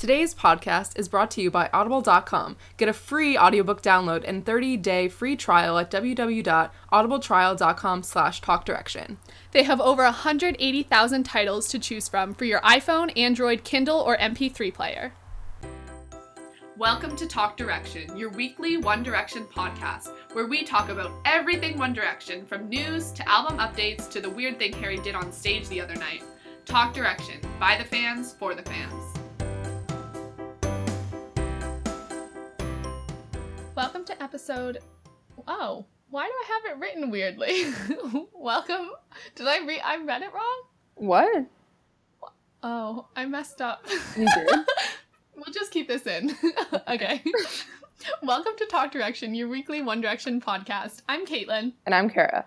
[0.00, 2.56] Today's podcast is brought to you by Audible.com.
[2.78, 9.18] Get a free audiobook download and 30-day free trial at www.audibletrial.com slash talkdirection.
[9.52, 14.72] They have over 180,000 titles to choose from for your iPhone, Android, Kindle, or MP3
[14.72, 15.12] player.
[16.78, 21.92] Welcome to Talk Direction, your weekly One Direction podcast, where we talk about everything One
[21.92, 25.82] Direction, from news to album updates to the weird thing Harry did on stage the
[25.82, 26.22] other night.
[26.64, 29.09] Talk Direction, by the fans, for the fans.
[33.80, 34.80] Welcome to episode.
[35.48, 37.64] Oh, why do I have it written weirdly?
[38.34, 38.90] Welcome.
[39.34, 39.80] Did I read?
[39.82, 40.62] I read it wrong.
[40.96, 41.46] What?
[42.62, 43.86] Oh, I messed up.
[44.18, 44.48] You did?
[45.34, 46.36] we'll just keep this in.
[46.88, 47.22] okay.
[48.22, 51.00] Welcome to Talk Direction, your weekly One Direction podcast.
[51.08, 52.44] I'm Caitlin, and I'm Kara.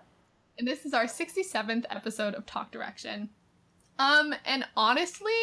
[0.60, 3.28] and this is our 67th episode of Talk Direction.
[3.98, 5.34] Um, and honestly,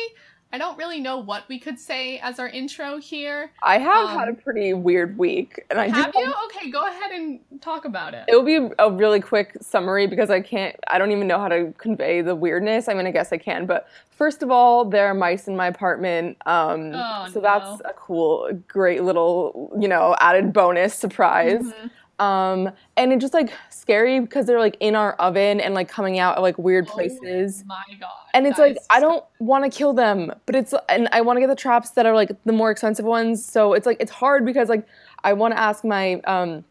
[0.53, 3.53] I don't really know what we could say as our intro here.
[3.63, 6.35] I have Um, had a pretty weird week, and I Have do you?
[6.47, 8.25] Okay, go ahead and talk about it.
[8.27, 11.49] It will be a really quick summary because I can't, I don't even know how
[11.49, 12.89] to convey the weirdness.
[12.89, 15.69] I mean, I guess I can, but first of all, there are mice in my
[15.69, 16.37] apartment.
[16.47, 21.63] Um, Oh, so that's a cool, great little, you know, added bonus surprise.
[21.63, 21.91] Mhm.
[22.21, 26.19] Um, and it's just like scary because they're like in our oven and like coming
[26.19, 27.65] out at like weird Oh places.
[27.67, 28.11] My God.
[28.35, 31.41] And it's like I don't want to kill them, but it's and I want to
[31.41, 33.45] get the traps that are like the more expensive ones.
[33.45, 34.87] So it's like it's hard because like
[35.25, 36.65] I want to ask my um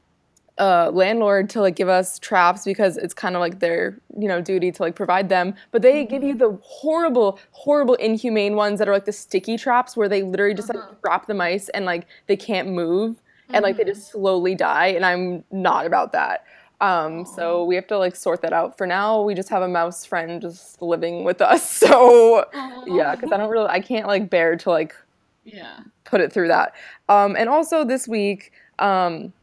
[0.60, 4.42] uh landlord to like give us traps because it's kind of like their you know
[4.42, 5.56] duty to like provide them.
[5.72, 9.98] But they give you the horrible, horrible, inhumane ones that are like the sticky traps
[9.98, 10.80] where they literally just Uh-huh.
[10.90, 13.22] like trap the mice and like they can't move
[13.54, 14.88] and like they just slowly die.
[14.88, 16.46] And I'm not about that.
[16.82, 18.78] Um, so we have to like sort that out.
[18.78, 21.64] For now, we just have a mouse friend just living with us.
[21.90, 22.46] So
[22.86, 24.96] yeah, because I don't really, I can't like bear to like
[25.44, 25.80] Yeah.
[26.06, 26.74] put it through that.
[27.10, 29.34] Um, and also this week, um,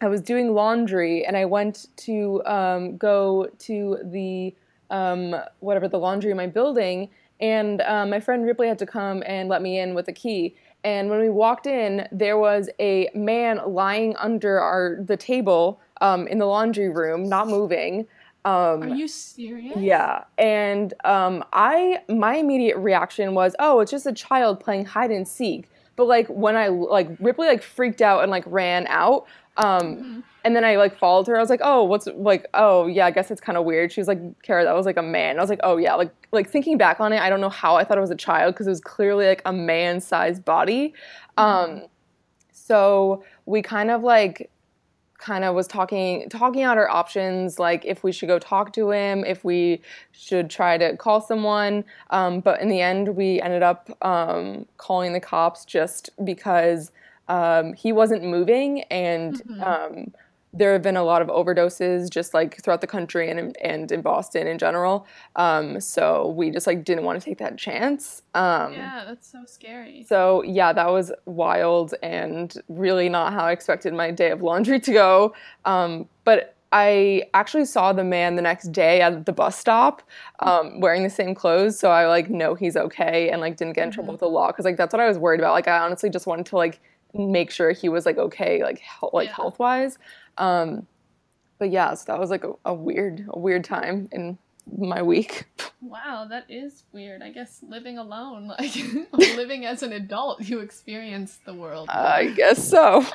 [0.00, 4.54] I was doing laundry and I went to um, go to the
[4.90, 7.08] um, whatever the laundry in my building,
[7.40, 10.54] and um, my friend Ripley had to come and let me in with a key.
[10.86, 16.28] And when we walked in, there was a man lying under our the table um,
[16.28, 18.06] in the laundry room, not moving.
[18.44, 19.76] Um, Are you serious?
[19.76, 25.10] yeah, and um, I my immediate reaction was, oh, it's just a child playing hide
[25.10, 25.68] and seek.
[25.96, 29.26] But like when I like Ripley like freaked out and like ran out,
[29.58, 30.22] um, Mhm.
[30.44, 31.36] and then I like followed her.
[31.36, 33.92] I was like, oh, what's like, oh yeah, I guess it's kind of weird.
[33.92, 35.38] She was like, Kara, that was like a man.
[35.38, 37.76] I was like, oh yeah, like like thinking back on it, I don't know how
[37.76, 40.94] I thought it was a child because it was clearly like a man-sized body.
[41.36, 41.82] Um,
[42.52, 44.50] so we kind of like
[45.18, 48.90] kind of was talking talking out our options like if we should go talk to
[48.90, 49.80] him if we
[50.12, 55.14] should try to call someone um, but in the end we ended up um, calling
[55.14, 56.92] the cops just because
[57.28, 59.66] um, he wasn't moving and Mhm.
[59.66, 60.14] um,
[60.52, 64.00] there have been a lot of overdoses just like throughout the country and, and in
[64.00, 68.72] boston in general um, so we just like didn't want to take that chance um,
[68.72, 70.04] Yeah, that's so scary.
[70.08, 74.80] so yeah, that was wild and really not how I expected my day of laundry
[74.80, 75.34] to go.
[75.64, 80.02] Um, but I actually saw the man the next day at the bus stop
[80.40, 83.84] um, wearing the same clothes, so I like know he's okay and like didn't get
[83.84, 84.14] in trouble Mhm.
[84.14, 85.52] with the law because like that's what I was worried about.
[85.52, 86.80] Like I honestly just wanted to like
[87.18, 89.34] make sure he was like okay, like health, like Yeah.
[89.34, 89.98] health wise.
[90.38, 90.86] Um,
[91.58, 94.38] but yeah, so that was like a, a weird a weird time in
[94.76, 95.44] my week.
[95.82, 97.22] Wow, that is weird.
[97.22, 98.74] I guess living alone, like
[99.12, 101.88] living as an adult, you experience the world.
[101.90, 103.04] I guess so.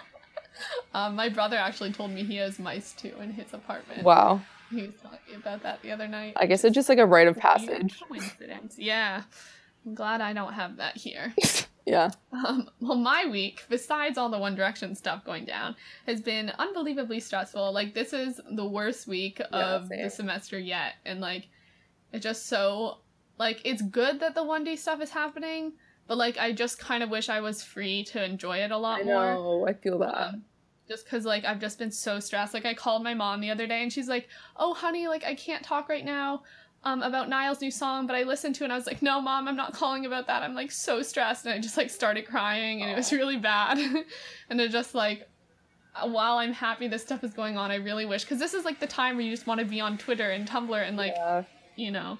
[0.94, 4.04] Um, my brother actually told me he has mice too in his apartment.
[4.04, 4.42] Wow.
[4.70, 6.34] He was talking about that the other night.
[6.36, 8.00] I guess it's just like a rite of passage.
[8.08, 8.76] Coincidence.
[8.78, 9.24] Yeah.
[9.86, 11.34] I'm glad I don't have that here.
[11.86, 12.12] Yeah.
[12.32, 15.76] Um, well, my week, besides all the One Direction stuff going down,
[16.06, 17.72] has been unbelievably stressful.
[17.74, 20.94] Like, this is the worst week of the semester yet.
[21.06, 21.48] And, like,
[22.12, 23.00] it's just so.
[23.38, 25.74] Like, it's good that the 1D stuff is happening,
[26.08, 29.02] but, like, I just kind of wish I was free to enjoy it a lot
[29.02, 29.34] I more.
[29.34, 29.66] know.
[29.68, 30.16] I feel that.
[30.16, 30.44] Um,
[30.88, 32.54] just because like I've just been so stressed.
[32.54, 34.28] Like I called my mom the other day and she's like,
[34.58, 36.44] "Oh, honey, like I can't talk right now
[36.84, 39.22] um, about Niall's new song, but I listened to it and I was like, no,
[39.22, 40.42] mom, I'm not calling about that.
[40.42, 43.78] I'm like so stressed and I just like started crying and it was really bad.
[44.50, 45.28] and it just like
[46.04, 48.80] while I'm happy this stuff is going on, I really wish because this is like
[48.80, 51.44] the time where you just want to be on Twitter and Tumblr and like yeah.
[51.76, 52.18] you know.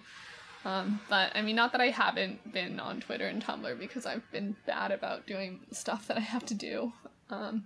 [0.64, 4.30] Um, but I mean, not that I haven't been on Twitter and Tumblr because I've
[4.32, 6.94] been bad about doing stuff that I have to do.
[7.32, 7.66] Um,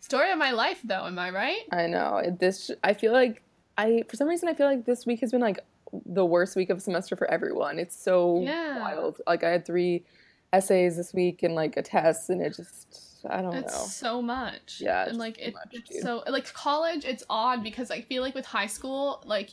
[0.00, 1.62] story of my life, though, am I right?
[1.72, 2.36] I know.
[2.38, 3.42] This I feel like
[3.78, 5.60] I for some reason I feel like this week has been like
[6.06, 7.78] the worst week of semester for everyone.
[7.78, 8.80] It's so Yeah.
[8.80, 9.20] wild.
[9.26, 10.04] Like I had three
[10.52, 13.86] essays this week and like a test, and it just I don't It's know.
[13.86, 14.78] so much.
[14.80, 16.02] Yeah, and like it, much, it's dude.
[16.02, 19.50] so like college, it's odd because I feel like with high school, like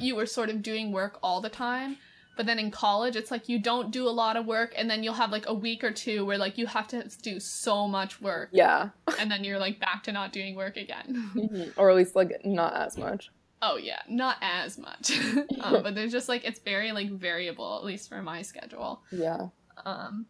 [0.00, 1.96] you were sort of doing work all the time.
[2.36, 5.02] But then in college, it's like you don't do a lot of work, and then
[5.02, 8.20] you'll have like a week or two where like you have to do so much
[8.22, 11.30] work, Yeah, and then you're like back to not doing work again.
[11.34, 11.72] Mhm.
[11.76, 13.30] or at least like not as much.
[13.62, 15.18] Oh yeah, not as much,
[15.60, 19.02] um, but there's just like it's very like variable, at least for my schedule.
[19.10, 19.48] Yeah.
[19.84, 20.26] Um,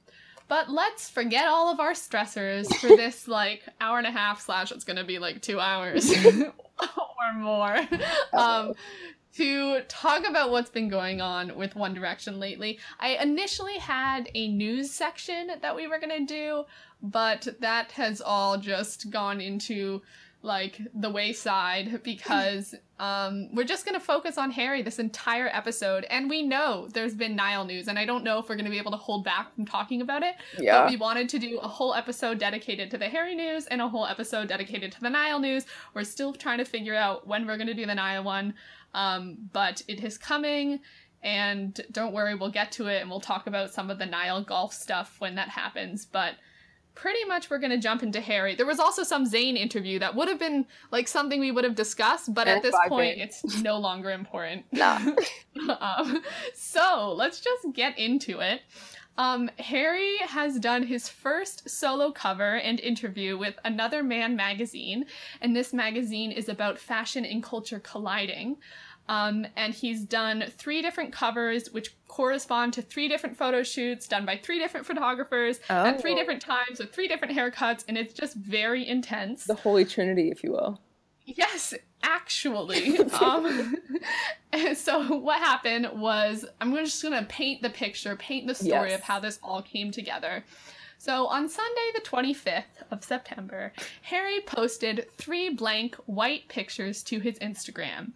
[0.48, 4.72] but let's forget all of our stressors for this like hour and a half slash
[4.72, 7.78] it's gonna be like two hours or more.
[8.32, 8.74] Um,
[9.36, 12.80] to talk about what's been going on with One Direction lately.
[12.98, 16.64] I initially had a news section that we were gonna do,
[17.02, 20.02] but that has all just gone into
[20.42, 26.30] like the wayside because um, we're just gonna focus on Harry this entire episode, and
[26.30, 28.92] we know there's been Niall news, and I don't know if we're gonna be able
[28.92, 30.36] to hold back from talking about it.
[30.58, 30.82] Yeah.
[30.82, 33.88] But we wanted to do a whole episode dedicated to the Harry news and a
[33.88, 35.66] whole episode dedicated to the Niall news.
[35.94, 38.54] We're still trying to figure out when we're gonna do the Niall one,
[38.94, 40.80] um, but it is coming.
[41.20, 44.42] And don't worry, we'll get to it, and we'll talk about some of the Niall
[44.42, 46.06] golf stuff when that happens.
[46.06, 46.34] But
[46.98, 48.56] pretty much we're going to jump into Harry.
[48.56, 51.76] There was also some Zayn interview that would have been like something we would have
[51.76, 54.64] discussed, but at this point it's no longer important.
[54.72, 54.98] Nah.
[55.80, 56.22] um,
[56.54, 58.62] so let's just get into it.
[59.16, 65.06] Um, Harry has done his first solo cover and interview with Another Man magazine,
[65.40, 68.56] and this magazine is about fashion and culture colliding.
[69.08, 74.26] Um, and he's done three different covers, which correspond to three different photo shoots done
[74.26, 78.36] by three different photographers at three different times with three different haircuts, and it's just
[78.36, 79.44] very intense.
[79.44, 80.80] The Holy Trinity, if you will.
[81.24, 82.98] Yes, actually.
[83.20, 83.76] um,
[84.52, 88.98] and so what happened was I'm just gonna paint the picture, paint the story Yes.
[88.98, 90.44] of how this all came together.
[90.98, 93.72] So on Sunday, the 25th of September,
[94.02, 98.12] Harry posted three blank white pictures to his Instagram.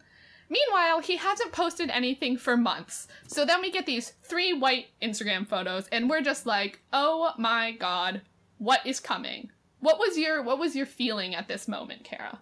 [0.53, 3.09] Meanwhile, he hasn't posted anything for months.
[3.27, 7.73] So then we get these three white Instagram photos, and we're just like, "Oh my
[7.73, 8.21] god,
[8.59, 9.51] what is coming?"
[9.81, 12.39] What was your What was your feeling at this moment, Kara?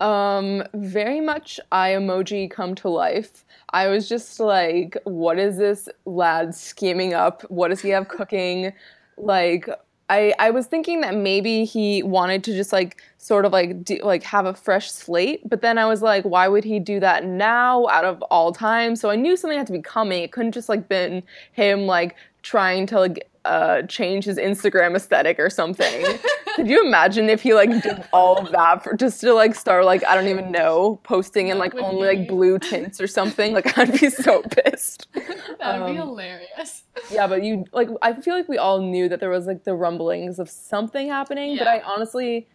[0.00, 3.44] Um, very much I emoji come to life.
[3.70, 7.42] I was just like, what is this lad scheming up?
[7.42, 8.72] What does he have cooking?
[9.16, 9.68] Like,
[10.08, 13.98] I I was thinking that maybe he wanted to just like sort of like do,
[14.02, 17.24] like have a fresh slate, but then I was like, why would he do that
[17.24, 18.94] now out of all time?
[18.96, 20.22] So I knew something had to be coming.
[20.22, 21.22] It couldn't just like been
[21.52, 26.04] him like trying to like uh change his Instagram aesthetic or something.
[26.56, 29.84] Could you imagine if he like did all of that for just to like start
[29.84, 33.52] like I don't even know posting in like only like blue tints or something?
[33.54, 35.06] Like I'd be so pissed.
[35.14, 36.82] That would be Um, hilarious.
[37.12, 39.74] Yeah, but you like I feel like we all knew that there was like the
[39.74, 42.48] rumblings of something happening, but I honestly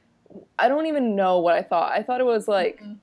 [0.57, 1.91] I don't even know what I thought.
[1.91, 2.97] I thought it was like Mhm.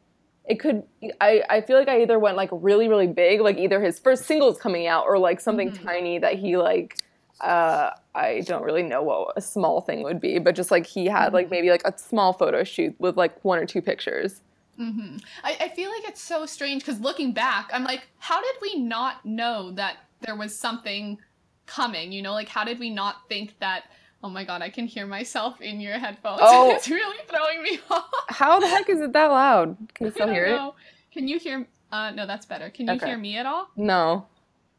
[0.47, 0.83] it could
[1.21, 4.25] I, I feel like I either went like really, really big, like either his first
[4.25, 5.85] single's coming out or like something Mhm.
[5.85, 6.97] tiny that he like
[7.41, 11.07] uh I don't really know what a small thing would be, but just like he
[11.07, 11.51] had like Mhm.
[11.51, 14.43] maybe like a small photo shoot with like one or two pictures.
[14.77, 18.55] hmm I, I feel like it's so strange because looking back, I'm like, how did
[18.63, 21.19] we not know that there was something
[21.67, 22.13] coming?
[22.13, 23.85] You know, like how did we not think that?
[24.23, 26.41] Oh my god, I can hear myself in your headphones.
[26.43, 26.71] Oh.
[26.75, 28.05] it's really throwing me off.
[28.29, 29.77] How the heck is it that loud?
[29.95, 30.57] Can you still hear it?
[30.57, 30.75] know.
[31.13, 31.67] Can you hear?
[31.93, 32.69] Uh, no, that's better.
[32.71, 33.07] Can you Okay.
[33.07, 33.69] hear me at all?
[33.77, 34.27] No.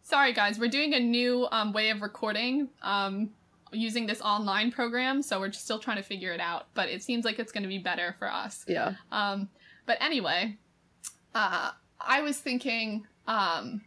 [0.10, 0.58] Sorry, guys.
[0.58, 3.30] We're doing a new um, way of recording um,
[3.72, 6.66] using this online program, so we're just still trying to figure it out.
[6.74, 8.66] But it seems like it's going to be better for us.
[8.68, 8.96] Yeah.
[9.12, 9.50] Um,
[9.86, 10.58] but anyway,
[11.36, 13.82] uh, I was thinking, um,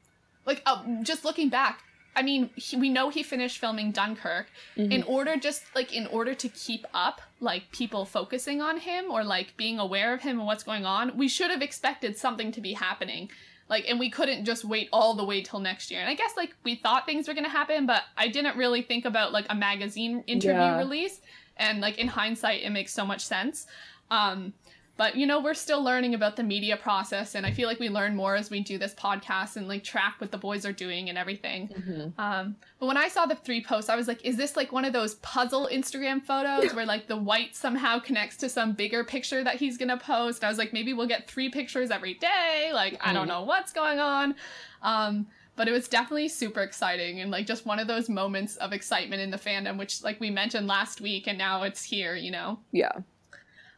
[0.46, 1.82] like, uh, just looking back.
[2.14, 4.46] I mean, he, we know he finished filming Dunkirk.
[4.76, 4.92] Mm-hmm.
[4.92, 9.24] In order, just like in order to keep up, like people focusing on him or
[9.24, 12.60] like being aware of him and what's going on, we should have expected something to
[12.60, 13.28] be happening.
[13.72, 16.00] Like, and we couldn't just wait all the way till next year.
[16.00, 19.06] And I guess like we thought things were gonna happen, but I didn't really think
[19.06, 20.76] about like a magazine interview Yeah.
[20.76, 21.22] release.
[21.56, 23.66] And like in hindsight, it makes so much sense.
[24.10, 24.52] Um,
[24.96, 27.88] but you know, we're still learning about the media process, and I feel like we
[27.88, 31.08] learn more as we do this podcast and like track what the boys are doing
[31.08, 31.68] and everything.
[31.68, 32.18] Mhm.
[32.18, 34.84] Um, but when I saw the three posts, I was like, is this like one
[34.84, 39.42] of those puzzle Instagram photos where like the white somehow connects to some bigger picture
[39.42, 40.44] that he's gonna post?
[40.44, 42.70] I was like, maybe we'll get three pictures every day.
[42.72, 43.28] Like, I don't Mhm.
[43.28, 44.34] know what's going on.
[44.82, 48.72] Um, but it was definitely super exciting and like just one of those moments of
[48.72, 52.30] excitement in the fandom, which like we mentioned last week, and now it's here, you
[52.30, 52.58] know?
[52.72, 52.92] Yeah.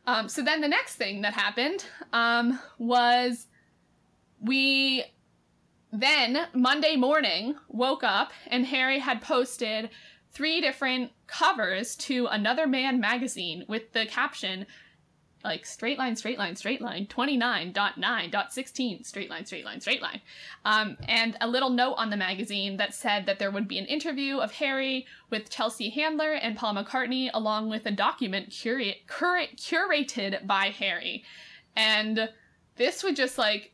[0.06, 3.46] Um, so then the next thing that happened um, was
[4.40, 5.04] we
[5.92, 9.90] then Monday morning woke up and Harry had posted
[10.32, 14.66] three different covers to Another Man magazine with the caption
[15.44, 20.20] like straight line, straight line, straight line, 29.9.16, straight line, straight line, straight line.
[20.64, 23.86] Um, and a little note on the magazine that said that there would be an
[23.86, 30.46] interview of Harry with Chelsea Handler and Paul McCartney, along with a document curate, curated
[30.46, 31.24] by Harry.
[31.76, 32.30] And
[32.76, 33.72] this would just like,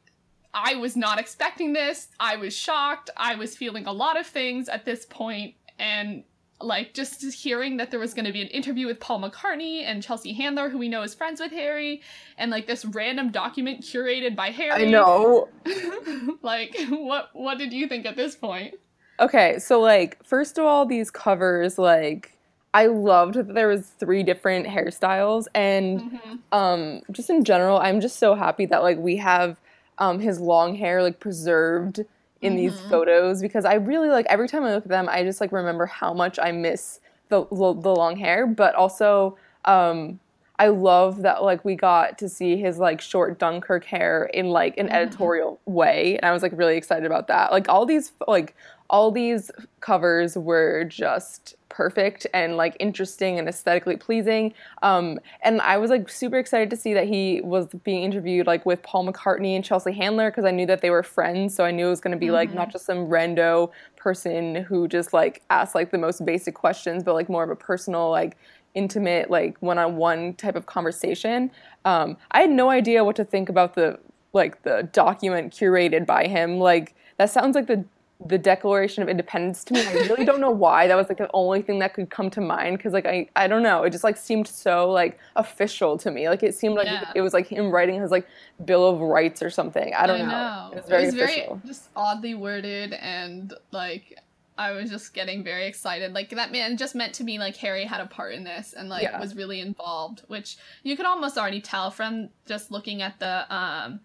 [0.52, 2.08] I was not expecting this.
[2.18, 3.10] I was shocked.
[3.16, 6.24] I was feeling a lot of things at this point, and
[6.60, 10.02] like just hearing that there was going to be an interview with Paul McCartney and
[10.02, 12.02] Chelsea Handler, who we know is friends with Harry,
[12.38, 14.86] and like this random document curated by Harry.
[14.86, 15.48] I know.
[16.42, 18.74] like, what what did you think at this point?
[19.18, 22.36] Okay, so like first of all, these covers like
[22.72, 26.36] I loved that there was three different hairstyles, and mm-hmm.
[26.52, 29.60] um, just in general, I'm just so happy that like we have
[29.98, 32.00] um, his long hair like preserved
[32.42, 32.62] in mm-hmm.
[32.62, 35.52] these photos because I really like every time I look at them, I just like
[35.52, 40.20] remember how much I miss the the, long hair, but also um,
[40.59, 44.76] I love that like we got to see his like short Dunkirk hair in like
[44.78, 44.97] an mm-hmm.
[44.97, 47.52] editorial way, and I was like really excited about that.
[47.52, 48.54] Like all these like
[48.90, 54.52] all these covers were just perfect and like interesting and aesthetically pleasing.
[54.82, 58.66] Um, and I was like super excited to see that he was being interviewed like
[58.66, 61.54] with Paul McCartney and Chelsea Handler because I knew that they were friends.
[61.54, 62.35] So I knew it was going to be mm-hmm.
[62.35, 62.73] like not mm-hmm.
[62.73, 67.28] just some rando person who just like asked like the most basic questions, but like
[67.28, 68.37] more of a personal like
[68.75, 71.50] intimate like one-on-one type of conversation.
[71.85, 73.99] Um, I had no idea what to think about the
[74.32, 76.59] like the document curated by him.
[76.59, 77.85] Like that sounds like the
[78.26, 79.86] the Declaration of Independence to me.
[79.86, 80.86] I really don't know why.
[80.86, 83.46] That was like the only thing that could come to mind because like I I
[83.46, 83.82] don't know.
[83.82, 86.28] It just like seemed so like official to me.
[86.28, 87.12] Like it seemed like yeah.
[87.14, 88.26] it was like him writing his like
[88.64, 89.94] Bill of Rights or something.
[89.94, 90.30] I don't I know.
[90.30, 90.70] know.
[90.72, 91.54] It was very it was official.
[91.56, 94.18] Very just oddly worded and like
[94.58, 96.12] I was just getting very excited.
[96.12, 98.90] Like that man just meant to me like Harry had a part in this and
[98.90, 99.18] like yeah.
[99.18, 104.00] was really involved, which you could almost already tell from just looking at the um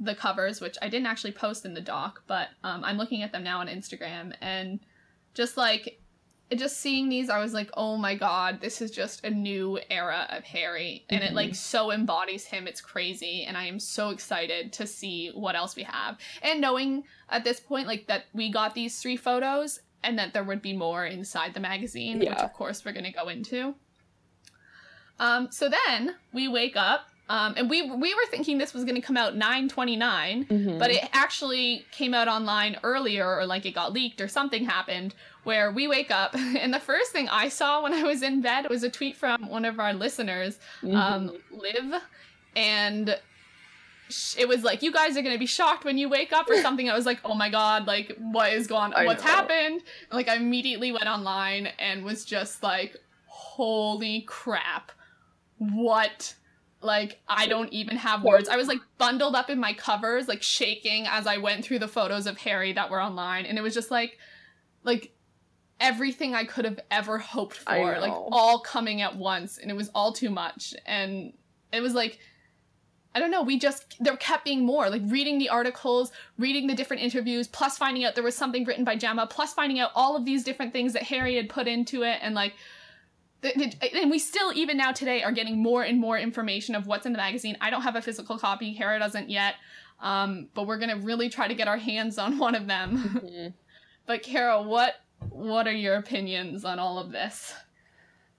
[0.00, 3.32] the covers, which I didn't actually post in the doc, but um, I'm looking at
[3.32, 4.80] them now on Instagram, and
[5.34, 6.00] just like
[6.54, 10.26] just seeing these, I was like, oh my god, this is just a new era
[10.30, 11.32] of Harry, and mm-hmm.
[11.32, 11.54] it like mm-hmm.
[11.54, 12.66] so embodies him.
[12.66, 17.04] It's crazy, and I am so excited to see what else we have, and knowing
[17.28, 20.74] at this point like that we got these three photos, and that there would be
[20.74, 22.30] more inside the magazine, yeah.
[22.30, 23.74] which of course we're gonna go into.
[25.18, 28.96] Um, so then we wake up um, and we we were thinking this was going
[28.96, 30.78] to come out 929, mm-hmm.
[30.78, 35.14] but it actually came out online earlier, or like it got leaked, or something happened
[35.44, 38.68] where we wake up, and the first thing I saw when I was in bed
[38.68, 40.96] was a tweet from one of our listeners, mm-hmm.
[40.96, 41.94] um, Liv,
[42.54, 43.18] and
[44.36, 46.90] it was like you guys are gonna be shocked when you wake up or something.
[46.90, 49.06] I was like, oh my god, like what is going on?
[49.06, 49.80] What's happened?
[49.80, 54.92] And, like I immediately went online and was just like, holy crap,
[55.56, 56.34] what?
[56.84, 58.48] Like, I don't even have words.
[58.48, 61.88] I was like bundled up in my covers, like shaking as I went through the
[61.88, 63.46] photos of Harry that were online.
[63.46, 64.18] And it was just like,
[64.82, 65.12] like
[65.80, 69.58] everything I could have ever hoped for, like all coming at once.
[69.58, 70.74] And it was all too much.
[70.84, 71.32] And
[71.72, 72.18] it was like,
[73.14, 74.90] I don't know, we just, there kept being more.
[74.90, 78.84] Like reading the articles, reading the different interviews, plus finding out there was something written
[78.84, 82.02] by Gemma, plus finding out all of these different things that Harry had put into
[82.02, 82.18] it.
[82.20, 82.54] And like,
[83.44, 87.12] and we still even now today are getting more and more information of what's in
[87.12, 89.54] the magazine i don't have a physical copy kara doesn't yet
[90.00, 93.48] um, but we're gonna really try to get our hands on one of them mm-hmm.
[94.06, 94.94] but kara what
[95.30, 97.54] what are your opinions on all of this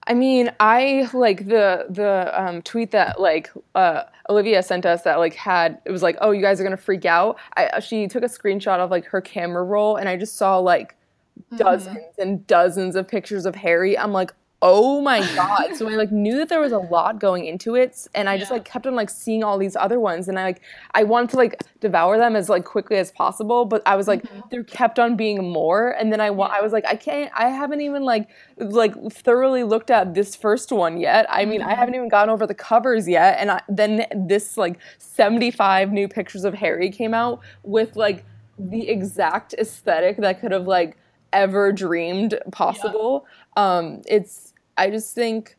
[0.08, 5.18] I mean, I like the the um, tweet that like uh, Olivia sent us that
[5.18, 7.38] like had it was like, oh, you guys are gonna freak out.
[7.56, 10.94] I, she took a screenshot of like her camera roll, and I just saw like
[11.40, 11.56] mm-hmm.
[11.56, 13.98] dozens and dozens of pictures of Harry.
[13.98, 14.32] I'm like,
[14.62, 18.06] oh my god so i like knew that there was a lot going into it
[18.14, 18.38] and i yeah.
[18.38, 20.62] just like kept on like seeing all these other ones and i like
[20.94, 24.22] i wanted to like devour them as like quickly as possible but i was like
[24.22, 24.40] mm-hmm.
[24.50, 27.48] there kept on being more and then i wa- i was like i can't i
[27.48, 31.68] haven't even like like thoroughly looked at this first one yet i mean mm-hmm.
[31.68, 36.08] i haven't even gone over the covers yet and I, then this like 75 new
[36.08, 38.24] pictures of harry came out with like
[38.58, 40.96] the exact aesthetic that could have like
[41.36, 43.26] ever dreamed possible.
[43.56, 43.78] Yeah.
[43.78, 45.56] Um, it's I just think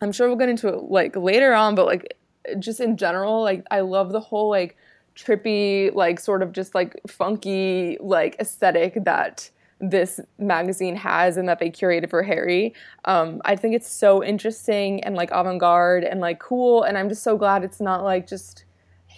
[0.00, 2.16] I'm sure we'll get into it like later on, but like
[2.58, 4.76] just in general, like I love the whole like
[5.16, 9.50] trippy, like sort of just like funky like aesthetic that
[9.80, 12.74] this magazine has and that they curated for Harry.
[13.04, 17.08] Um, I think it's so interesting and like avant garde and like cool, and I'm
[17.08, 18.64] just so glad it's not like just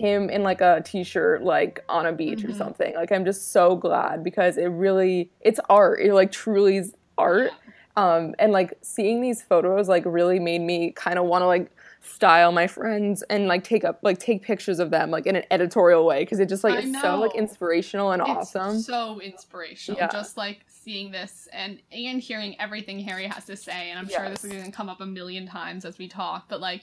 [0.00, 2.50] him in like a t-shirt like on a beach mm-hmm.
[2.50, 6.78] or something like i'm just so glad because it really it's art it like truly
[6.78, 7.50] is art
[7.96, 11.70] Um, and like seeing these photos like really made me kind of want to like
[12.02, 15.42] style my friends and like take up like take pictures of them like in an
[15.50, 18.78] editorial way because it just like it's so like inspirational and It's awesome.
[18.80, 20.00] so inspirational.
[20.00, 20.08] Yeah.
[20.08, 24.30] Just like seeing this and and hearing everything Harry has to say, and I'm sure
[24.30, 26.46] this is going to come up a million times as we talk.
[26.48, 26.82] But like,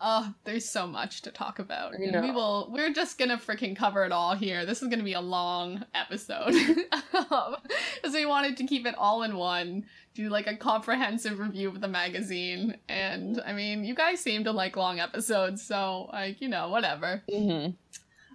[0.00, 2.68] oh, there's so much to talk about, and we will.
[2.70, 4.66] We're just gonna freaking cover it all here.
[4.66, 6.52] This is gonna be a long episode
[7.12, 9.86] because we wanted to keep it all in one.
[10.14, 14.52] Do like a comprehensive review of the magazine, and I mean, you guys seem to
[14.52, 17.22] like long episodes, so like you know, whatever.
[17.30, 17.68] hmm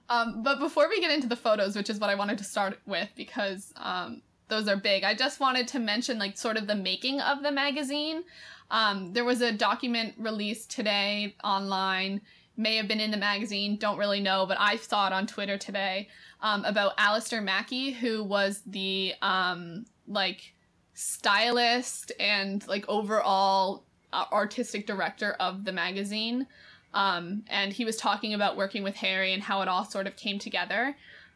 [0.09, 2.77] Um, but before we get into the photos, which is what I wanted to start
[2.85, 6.75] with because um, those are big, I just wanted to mention like sort of the
[6.75, 8.23] making of the magazine.
[8.71, 12.21] Um, there was a document released today online,
[12.57, 15.57] may have been in the magazine, don't really know, but I saw it on Twitter
[15.57, 16.07] today
[16.41, 20.53] um, about Alister Mackie, who was the um, like
[20.93, 26.47] stylist and like overall uh, artistic director of the magazine.
[26.93, 30.15] Um, and he was talking about working with Harry and how it all sort of
[30.15, 30.95] came together.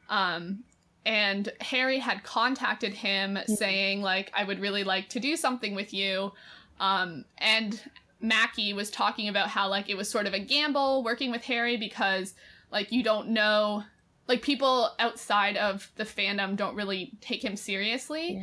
[0.10, 0.64] Um,
[1.06, 5.94] and Harry had contacted him saying, like, I would really like to do something with
[5.94, 6.32] you.
[6.80, 7.80] Um, and
[8.20, 11.78] Mackie was talking about how, like, it was sort of a gamble working with Harry
[11.78, 12.34] because,
[12.72, 13.84] like, you don't know,
[14.28, 18.36] like, people outside of the fandom don't really take him seriously.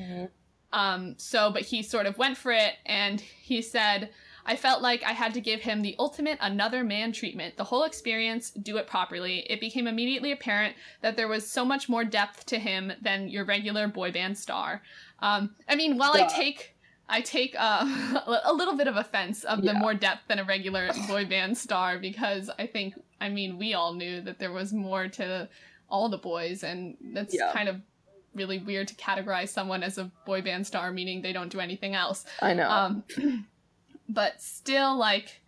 [0.72, 4.10] Um, so, but he sort of went for it and he said,
[4.44, 7.56] I felt like I had to give him the ultimate another man treatment.
[7.56, 9.40] The whole experience, do it properly.
[9.48, 13.44] It became immediately apparent that there was so much more depth to him than your
[13.44, 14.82] regular boy band star.
[15.20, 16.74] Um, I mean, while I take
[17.12, 17.84] I take uh,
[18.44, 19.78] a little bit of offense of the Yeah.
[19.78, 23.92] more depth than a regular boy band star because I think I mean we all
[23.94, 25.48] knew that there was more to
[25.90, 27.52] all the boys and that's Yeah.
[27.52, 27.76] kind of
[28.34, 31.94] really weird to categorize someone as a boy band star meaning they don't do anything
[31.94, 32.68] else I know.
[32.70, 33.04] um
[34.08, 35.42] but still like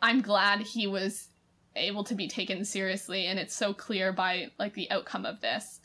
[0.00, 1.28] i'm glad he was
[1.76, 5.80] able to be taken seriously and it's so clear by like the outcome of this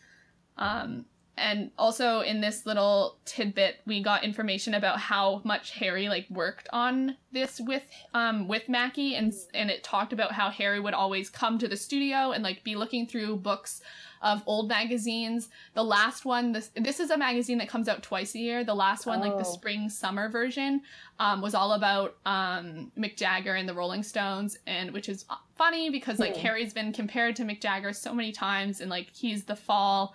[0.57, 1.03] um
[1.37, 6.67] and also in this little tidbit we got information about how much harry like worked
[6.73, 11.29] on this with um with mackie and and it talked about how harry would always
[11.29, 13.81] come to the studio and like be looking through books
[14.23, 18.33] of old magazines the last one this this is a magazine that comes out twice
[18.33, 19.53] a year the last one like the Oh.
[19.53, 20.81] spring summer version
[21.19, 25.89] um, was all about um, Mick Jagger and the Rolling Stones, and which is funny
[25.89, 26.41] because like Hmm.
[26.41, 30.13] Harry's been compared to Mick Jagger so many times, and like he's the fall,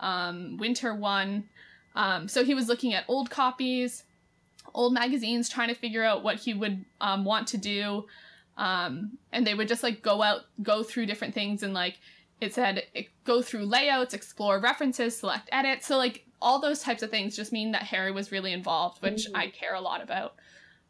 [0.00, 1.44] um, winter one.
[1.94, 4.04] Um, so he was looking at old copies,
[4.74, 8.06] old magazines, trying to figure out what he would um, want to do,
[8.56, 11.98] um, and they would just like go out, go through different things, and like
[12.40, 12.84] it said
[13.24, 15.84] go through layouts, explore references, select edit.
[15.84, 19.26] So like all those types of things just mean that Harry was really involved, which
[19.26, 19.36] Mhm.
[19.36, 20.36] I care a lot about.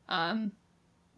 [0.09, 0.53] Um,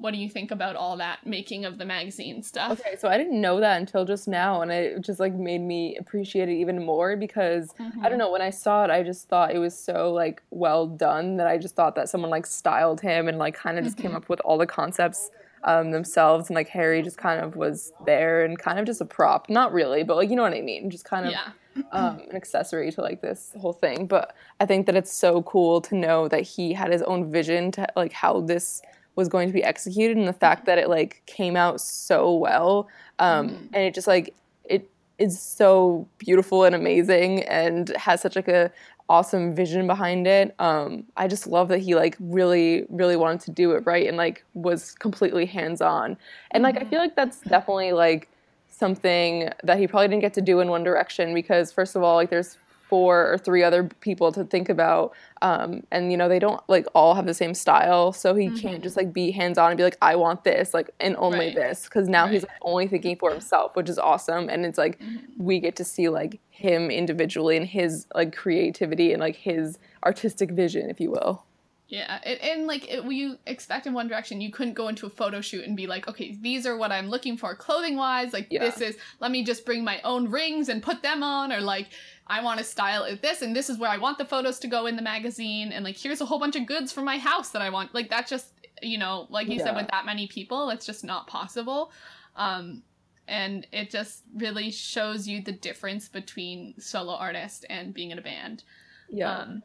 [0.02, 2.72] what do you think about all that making of the magazine stuff?
[2.72, 5.96] Okay, so I didn't know that until just now, and it just like made me
[5.96, 9.54] appreciate it even more because I don't know when I saw it, I just thought
[9.54, 13.28] it was so like well done that I just thought that someone like styled him
[13.28, 14.16] and like kind of just came Mhm.
[14.16, 15.30] up with all the concepts
[15.64, 19.04] um, themselves, and like Harry just kind of was there and kind of just a
[19.04, 21.52] prop, not really, but like you know what I mean, just kind of Yeah.
[21.92, 24.06] um, an accessory to like this whole thing.
[24.08, 27.70] But I think that it's so cool to know that he had his own vision
[27.72, 28.82] to like how this
[29.16, 32.88] was going to be executed, and the fact that it like came out so well,
[33.18, 33.68] um, Mhm.
[33.72, 38.70] and it just like it is so beautiful and amazing, and has such like a
[39.08, 40.54] awesome vision behind it.
[40.58, 44.16] Um, I just love that he like really, really wanted to do it right and
[44.16, 46.16] like was completely hands on.
[46.52, 46.88] And like I Mhm.
[46.90, 48.28] feel like that's definitely like
[48.70, 52.14] something that he probably didn't get to do in One Direction because first of all,
[52.16, 52.56] like there's
[52.92, 56.86] four or three other people to think about, um, and you know they don't like
[56.94, 59.84] all have the same style, so he can't just like be hands on and be
[59.84, 61.54] like I want this like and only Right.
[61.54, 65.00] this because now he's like, only thinking for himself, which is awesome, and it's like
[65.00, 65.18] Mhm.
[65.38, 70.50] we get to see like him individually and his like creativity and like his artistic
[70.52, 71.44] vision, if you will.
[71.92, 75.10] Yeah, it, and like it, you expect in One Direction, you couldn't go into a
[75.10, 78.32] photo shoot and be like, okay, these are what I'm looking for clothing wise.
[78.32, 78.60] Like Yeah.
[78.60, 81.88] this is, let me just bring my own rings and put them on, or like
[82.26, 84.68] I want to style it this, and this is where I want the photos to
[84.68, 87.50] go in the magazine, and like here's a whole bunch of goods for my house
[87.50, 87.94] that I want.
[87.94, 91.26] Like that just, you know, like you said, with that many people, it's just not
[91.26, 91.92] possible.
[92.36, 92.84] Um,
[93.28, 98.22] and it just really shows you the difference between solo artist and being in a
[98.22, 98.64] band.
[99.10, 99.30] Yeah.
[99.30, 99.62] Um,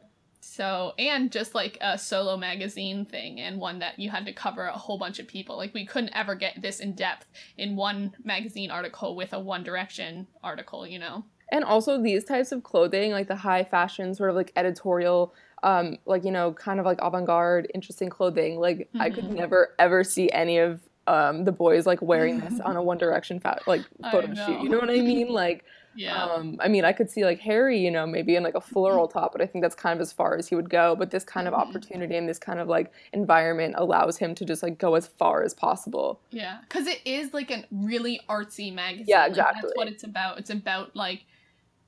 [0.50, 4.64] so, and just like a solo magazine thing, and one that you had to cover
[4.66, 5.56] a whole bunch of people.
[5.56, 7.26] Like, we couldn't ever get this in depth
[7.58, 11.24] in one magazine article with a One Direction article, you know?
[11.50, 15.32] and also these types of clothing like the high fashion sort of like editorial
[15.62, 18.60] um, like you know, kind of like avant-garde, interesting clothing.
[18.60, 19.34] Like I could Mhm.
[19.36, 23.40] never ever see any of um, the boys like wearing this on a One Direction
[23.40, 23.80] fa- like
[24.12, 24.60] photo shoot.
[24.62, 25.28] You know what I mean?
[25.28, 25.64] Like,
[25.98, 26.24] Yeah.
[26.24, 29.08] um, I mean, I could see like Harry, you know, maybe in like a floral
[29.08, 30.94] top, but I think that's kind of as far as he would go.
[30.96, 31.58] But this kind of Mhm.
[31.58, 35.42] opportunity and this kind of like environment allows him to just like go as far
[35.42, 36.20] as possible.
[36.30, 39.06] Yeah, because it is like a really artsy magazine.
[39.08, 39.60] Yeah, Like, exactly.
[39.62, 40.38] that's what it's about.
[40.38, 41.24] It's about like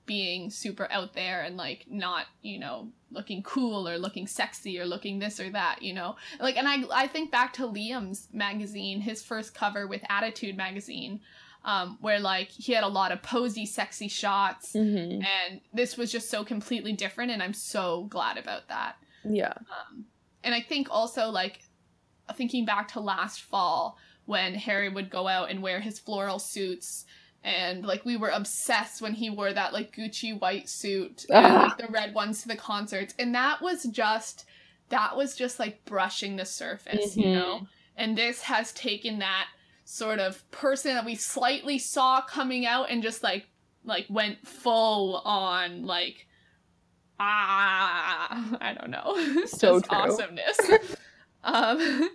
[0.07, 4.85] being super out there and like not, you know, looking cool or looking sexy or
[4.85, 6.16] looking this or that, you know.
[6.40, 11.20] Like, and I I think back to Liam's magazine, his first cover with Attitude magazine,
[11.64, 15.23] um, where like he had a lot of posy, sexy shots, Mm-hmm.
[15.23, 18.96] and this was just so completely different, and I'm so glad about that.
[19.25, 19.53] Yeah.
[19.59, 20.07] Um,
[20.42, 21.61] and I think also like
[22.37, 27.05] thinking back to last fall when Harry would go out and wear his floral suits
[27.42, 31.62] and like we were obsessed when he wore that like Gucci white suit and Ah.
[31.64, 34.44] like the red ones to the concerts and that was just
[34.90, 37.35] that was just like brushing the surface you Mhm.
[37.35, 39.46] know and this has taken that
[39.90, 43.48] sort of person that we slightly saw coming out and just like
[43.85, 46.29] like went full on like
[47.18, 50.59] ah I don't know So just awesomeness.
[51.44, 52.09] um,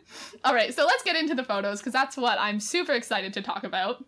[0.45, 3.41] all right, so let's get into the photos because that's what I'm super excited to
[3.41, 4.05] talk about.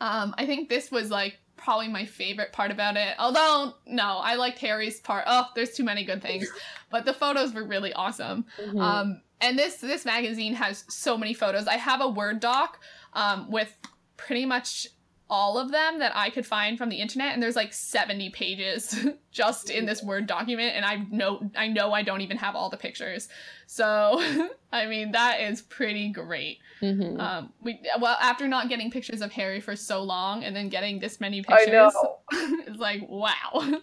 [0.00, 3.14] Um, I think this was like probably my favorite part about it.
[3.18, 5.24] Although no, I liked Harry's part.
[5.26, 6.48] Oh, there's too many good things,
[6.90, 8.44] but the photos were really awesome.
[8.60, 8.80] Mhm.
[8.80, 11.66] Um, and this this magazine has so many photos.
[11.66, 12.80] I have a Word doc
[13.12, 13.76] um, with
[14.16, 14.86] pretty much
[15.34, 18.96] all of them that I could find from the internet, and there's like 70 pages
[19.32, 22.70] just in this Word document, and I know I know I don't even have all
[22.70, 23.28] the pictures.
[23.66, 24.22] So
[24.72, 26.58] I mean that is pretty great.
[26.80, 27.18] Mhm.
[27.18, 31.00] Um, we well after not getting pictures of Harry for so long, and then getting
[31.00, 31.92] this many pictures,
[32.32, 33.80] it's like wow.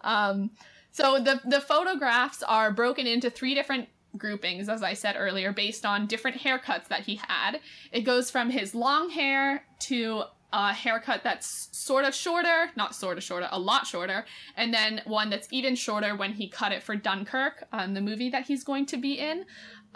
[0.00, 0.52] um,
[0.90, 5.84] so the the photographs are broken into three different groupings, as I said earlier, based
[5.84, 7.60] on different haircuts that he had.
[7.92, 13.18] It goes from his long hair to a haircut that's sort of shorter, not sort
[13.18, 14.24] of shorter, a lot shorter,
[14.56, 18.30] and then one that's even shorter when he cut it for Dunkirk, um, the movie
[18.30, 19.44] that he's going to be in.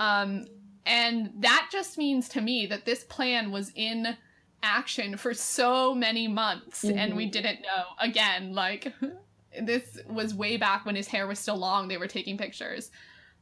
[0.01, 0.47] Um,
[0.85, 4.17] and that just means to me that this plan was in
[4.65, 7.85] action for so many months and we didn't know.
[8.01, 8.93] Again, like
[9.63, 12.91] this was way back when his hair was still long, they were taking pictures.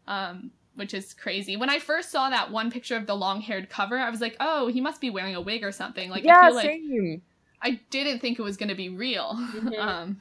[0.06, 1.56] Um, which is crazy.
[1.56, 4.68] When I first saw that one picture of the long-haired cover, I was like, "Oh,
[4.68, 7.22] he must be wearing a wig or something." Like yeah, I feel like same.
[7.62, 9.32] I didn't think it was going to be real.
[9.34, 9.76] Mhm.
[9.78, 10.20] Um,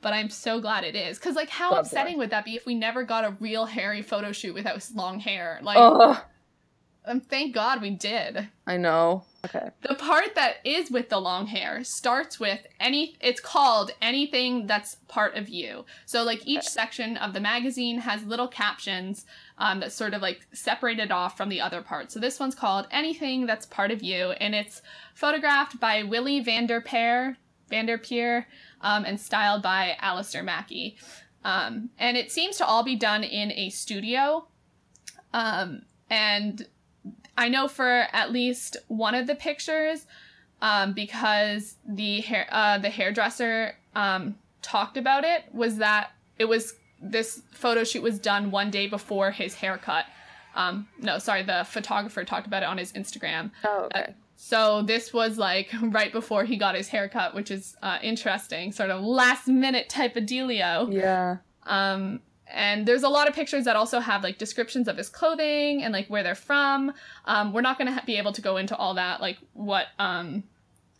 [0.00, 1.16] but I'm so glad it is.
[1.16, 4.32] Because, like, how upsetting would that be if we never got a real Harry photo
[4.32, 5.60] shoot without his long hair?
[5.62, 6.18] Like, Ugh,
[7.04, 8.48] um, thank God we did.
[8.66, 9.24] I know.
[9.44, 9.70] Okay.
[9.80, 14.96] The part that is with the long hair starts with any, it's called anything that's
[15.08, 15.84] part of you.
[16.06, 19.26] So, like, each section of the magazine has little captions
[19.58, 22.12] um, that sort of like separated off from the other part.
[22.12, 24.80] So, this one's called Anything That's Part of You, and it's
[25.14, 27.36] photographed by Willy Vanderperre,
[27.68, 28.44] Vanderperre
[28.80, 30.96] um, and styled by Alister Mackie.
[31.44, 34.46] Um, and it seems to all be done in a studio.
[35.32, 36.66] Um, and
[37.36, 40.06] I know for at least one of the pictures,
[40.60, 46.74] um, because the hair uh, the hairdresser um, talked about it, was that it was
[47.00, 50.06] this photo shoot was done one day before his haircut.
[50.54, 53.50] Um, no, sorry, the photographer talked about it on his Instagram.
[53.64, 54.14] Oh, okay.
[54.36, 58.90] So this was like right before he got his haircut, which is uh, interesting, sort
[58.90, 60.92] of last minute type of dealio.
[60.92, 61.36] Yeah.
[61.64, 62.20] Um,
[62.52, 65.92] and there's a lot of pictures that also have like descriptions of his clothing and
[65.92, 66.92] like where they're from.
[67.24, 69.86] Um, we're not going to ha- be able to go into all that, like what
[69.98, 70.44] um,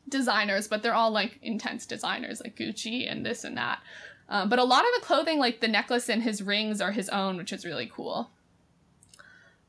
[0.08, 3.80] designers, but they're all like intense designers, like Gucci and this and that.
[4.28, 7.08] Um, but a lot of the clothing, like the necklace and his rings, are his
[7.08, 8.30] own, which is really cool.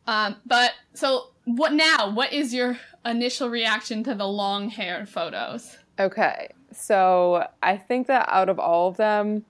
[0.08, 2.10] Um, but so what now?
[2.10, 5.78] What is your initial reaction to the long hair photos?
[6.00, 6.50] Okay.
[6.72, 9.46] So I think that out of all of them,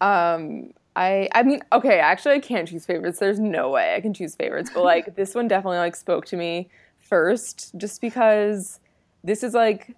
[0.00, 3.18] um, I I mean, okay, actually I can't choose favorites.
[3.18, 6.36] There's no way I can choose favorites, but like this one definitely like spoke to
[6.36, 8.80] me first, just because
[9.24, 9.96] this is like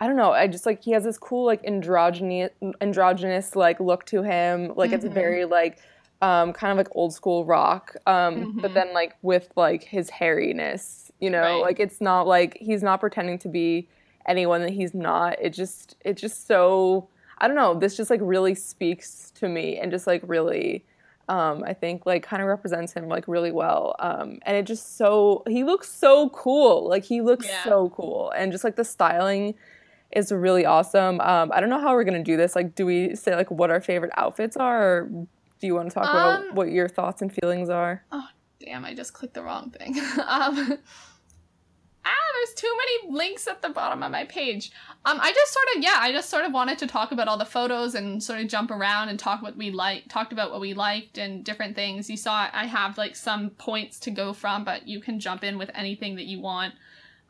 [0.00, 0.32] I don't know.
[0.32, 4.72] I just like he has this cool like androgynous androgynous like look to him.
[4.76, 5.14] Like it's Mhm.
[5.14, 5.78] very like
[6.22, 7.96] um kind of like old school rock.
[8.06, 8.74] Um but Mhm.
[8.74, 11.62] then like with like his hairiness, you know, Right.
[11.62, 13.88] like it's not like he's not pretending to be
[14.26, 15.36] anyone that he's not.
[15.40, 19.78] It just it's just so I don't know, this just like really speaks to me
[19.78, 20.84] and just like really
[21.28, 23.96] um, I think like kind of represents him like really well.
[23.98, 26.86] Um, and it just so he looks so cool.
[26.88, 27.64] Like he looks Yeah.
[27.64, 28.30] so cool.
[28.36, 29.54] And just like the styling
[30.12, 31.20] is really awesome.
[31.22, 32.54] Um, I don't know how we're gonna do this.
[32.54, 34.82] Like, do we say like what our favorite outfits are?
[34.82, 35.02] Or
[35.60, 38.04] Do you want to talk Um, about what your thoughts and feelings are?
[38.12, 38.28] Oh,
[38.60, 39.94] damn, I just clicked the wrong thing.
[42.34, 44.72] there's too many links at the bottom of my page.
[45.04, 47.36] Um, I just sort of yeah, I just sort of wanted to talk about all
[47.36, 50.60] the photos and sort of jump around and talk what we like, talked about what
[50.60, 52.08] we liked and different things.
[52.08, 55.58] You saw I have like some points to go from, but you can jump in
[55.58, 56.74] with anything that you want.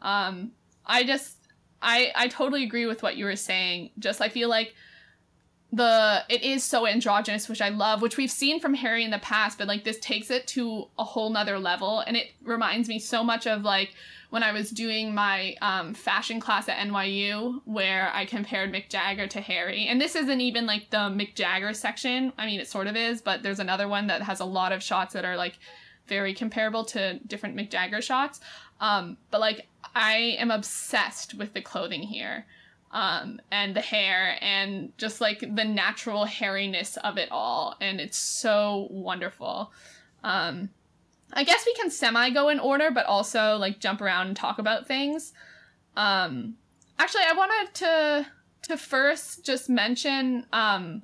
[0.03, 0.53] Um,
[0.87, 1.37] I just
[1.83, 3.91] I I totally agree with what you were saying.
[3.99, 4.75] Just I feel like
[5.75, 9.19] the it is so androgynous which i love which we've seen from harry in the
[9.19, 12.99] past but like this takes it to a whole nother level and it reminds me
[12.99, 13.95] so much of like
[14.31, 19.27] when i was doing my um, fashion class at nyu where i compared mick jagger
[19.27, 22.87] to harry and this isn't even like the mick jagger section i mean it sort
[22.87, 25.59] of is but there's another one that has a lot of shots that are like
[26.07, 28.41] very comparable to different mick jagger shots
[28.81, 32.45] um, but like i am obsessed with the clothing here
[32.95, 37.77] um, and the hair and just like the natural hairiness of it all.
[37.81, 39.73] And it's so wonderful.
[40.23, 40.71] Um,
[41.35, 44.59] I guess we can semi go in order, but also like jump around and talk
[44.59, 45.33] about things.
[45.97, 46.55] Um,
[46.99, 48.27] actually, I wanted to
[48.63, 51.03] to first just mention um,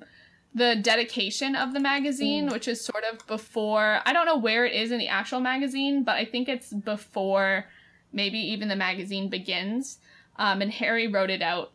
[0.55, 3.99] the dedication of the magazine, which is sort of before.
[4.05, 7.65] I don't know where it is in the actual magazine, but I think it's before
[8.13, 9.99] maybe even the magazine begins.
[10.37, 11.73] Um, and Harry wrote it out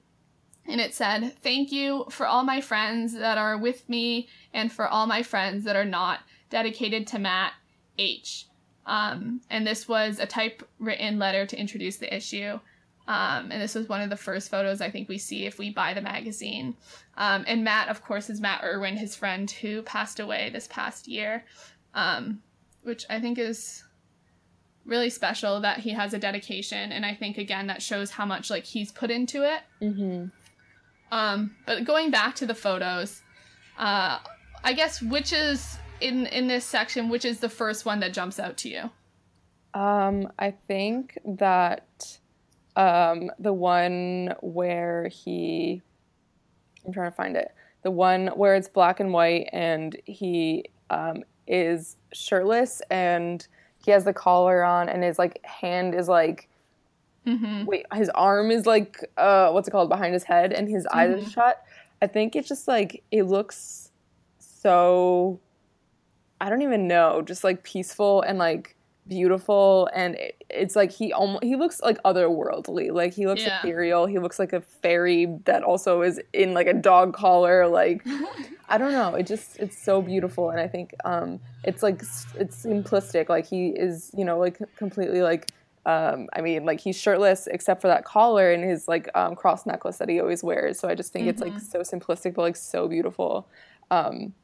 [0.67, 4.89] and it said, Thank you for all my friends that are with me and for
[4.89, 7.53] all my friends that are not, dedicated to Matt
[7.99, 8.47] H.
[8.87, 12.61] Um, and this was a typewritten letter to introduce the issue.
[13.09, 15.71] Um, and this was one of the first photos I think we see if we
[15.71, 16.77] buy the magazine.
[17.17, 21.07] Um, and Matt, of course, is Matt Irwin, his friend who passed away this past
[21.07, 21.45] year,
[21.95, 22.43] um,
[22.83, 23.85] which I think is
[24.85, 26.93] really special that he has a dedication.
[26.93, 29.63] And I think, again, that shows how much like he's put into it.
[29.81, 30.27] Mm-hmm.
[31.13, 33.23] Um, but going back to the photos,
[33.79, 34.19] uh,
[34.65, 38.39] I guess which is in in this section, which is the first one that jumps
[38.39, 38.91] out to you?
[39.75, 42.19] Um, I think that
[42.77, 45.83] um, the one where he,
[46.87, 47.55] I'm trying to find it.
[47.83, 53.47] The one where it's black and white and he um, is shirtless and
[53.85, 56.49] he has the collar on and his like hand is like
[57.27, 57.65] Mm-hmm.
[57.65, 61.11] wait his arm is like uh what's it called behind his head and his eyes
[61.11, 61.27] Mhm.
[61.27, 61.63] are shut
[62.01, 63.91] i think it's just like it looks
[64.39, 65.41] so
[66.41, 68.77] i don't even know just like peaceful and like
[69.09, 73.59] beautiful and it, it's like he almost he looks like otherworldly like he looks Yeah.
[73.61, 78.05] ethereal he looks like a fairy that also is in like a dog collar like
[78.69, 79.15] I don't know.
[79.15, 83.29] It just it's so beautiful, and I think um, it's like it's simplistic.
[83.29, 85.53] Like he is, you know, like completely like.
[85.87, 89.67] Um, I mean, like he's shirtless except for that collar and his like um, cross
[89.67, 90.81] necklace that he always wears.
[90.81, 91.61] So I just think it's like Mhm.
[91.71, 93.49] so simplistic, but like so beautiful.
[93.93, 94.35] Um,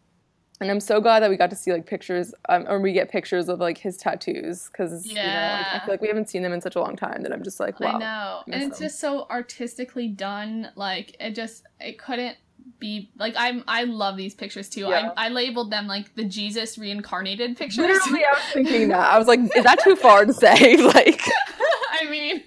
[0.62, 3.10] and I'm so glad that we got to see like pictures, um, or we get
[3.10, 6.42] pictures of like his tattoos because you know, like, I feel like we haven't seen
[6.42, 7.94] them in such a long time that I'm just like, wow.
[7.94, 8.86] I know, and it's them.
[8.86, 10.70] just so artistically done.
[10.76, 12.36] Like it just it couldn't
[12.78, 14.82] be like I'm I love these pictures too.
[14.82, 15.12] Yeah.
[15.16, 17.86] I I labeled them like the Jesus reincarnated pictures.
[17.86, 19.12] Literally, I was thinking that.
[19.12, 20.76] I was like, is that too far to say?
[20.82, 21.22] like,
[21.92, 22.42] I mean,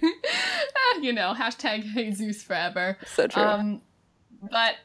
[1.00, 2.98] you know, hashtag Jesus forever.
[3.06, 3.42] so true.
[3.42, 3.82] Um,
[4.50, 4.76] but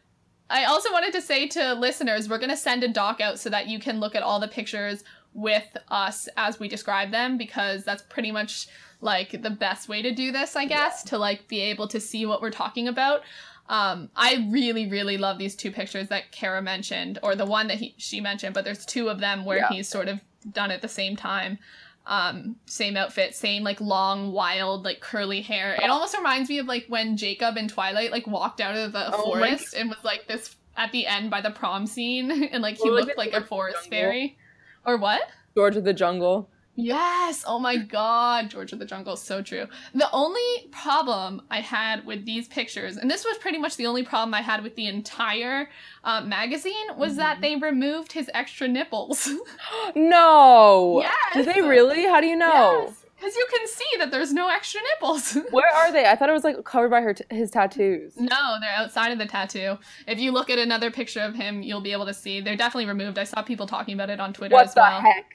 [0.52, 3.68] I also wanted to say to listeners, we're gonna send a doc out so that
[3.68, 8.04] you can look at all the pictures with us as we describe them because that's
[8.04, 8.68] pretty much
[9.00, 12.26] like the best way to do this, I guess, to like be able to see
[12.26, 13.22] what we're talking about.
[13.70, 17.78] Um, I really, really love these two pictures that Kara mentioned, or the one that
[17.78, 19.70] he, she mentioned, but there's two of them where Yeah.
[19.70, 20.20] he's sort of
[20.52, 21.58] done at the same time.
[22.06, 25.76] Um, same outfit, same like long, wild, like curly hair.
[25.76, 29.16] It almost reminds me of like when Jacob in Twilight like walked out of the
[29.16, 32.78] Oh forest and was like this at the end by the prom scene, and like
[32.78, 34.38] he like, looked like a forest fairy.
[34.86, 35.22] Or what?
[35.56, 36.50] George of the Jungle.
[36.82, 37.44] Yes.
[37.48, 39.68] Oh my god, George of the Jungle, so true.
[39.94, 44.04] The only problem I had with these pictures, and this was pretty much the only
[44.04, 45.70] problem I had with the entire
[46.04, 47.42] uh, magazine, was that Mhm.
[47.42, 49.30] they removed his extra nipples.
[49.96, 51.02] No.
[51.02, 51.14] yes.
[51.34, 52.04] Do they really?
[52.06, 52.94] How do you know?
[53.18, 55.38] Because you can see that there's no extra nipples.
[55.52, 56.06] Where are they?
[56.08, 58.14] I thought it was like covered by her t- his tattoos.
[58.18, 59.78] No, they're outside of the tattoo.
[60.08, 62.42] If you look at another picture of him, you'll be able to see.
[62.42, 63.20] They're definitely removed.
[63.20, 65.02] I saw people talking about it on Twitter What as the well.
[65.02, 65.26] heck?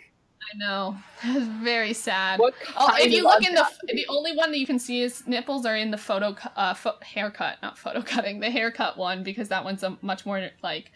[0.55, 0.97] I know.
[1.25, 2.39] It's very sad.
[2.39, 5.27] What Oh, if you look in the the only one that you can see is
[5.27, 9.49] nipples are in the photo uh fo- haircut, not photo cutting, the haircut one because
[9.49, 10.93] that one's a much more like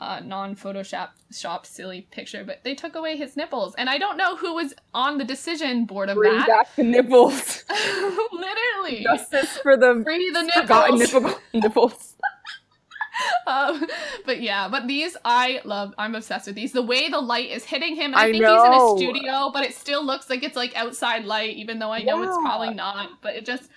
[0.00, 2.44] uh non Photoshop shop silly picture.
[2.44, 5.86] But they took away his nipples, and I don't know who was on the decision
[5.86, 6.46] board of bring that.
[6.48, 7.64] back the nipples.
[8.32, 12.16] Literally, Justice for the free the forgotten nipple- nipples.
[13.46, 13.86] um,
[14.26, 15.94] but yeah, but these I love.
[15.98, 16.72] I'm obsessed with these.
[16.72, 18.14] The way the light is hitting him.
[18.14, 21.24] I, I think he's in a studio, but it still looks like it's like outside
[21.24, 23.08] light, even though I know it's probably not.
[23.20, 23.70] But it just.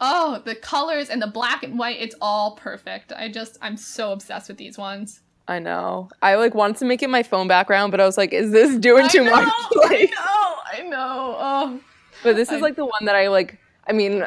[0.00, 3.12] Oh, the colors and the black and white, it's all perfect.
[3.12, 5.22] I just, I'm so obsessed with these ones.
[5.48, 6.08] I know.
[6.22, 8.76] I like wanted to make it my phone background, but I was like, is this
[8.76, 9.52] doing I too know, much?
[9.74, 11.36] Like, I know, I know.
[11.40, 11.80] Oh,
[12.22, 13.58] but this I- is like the one that I like.
[13.88, 14.24] I mean,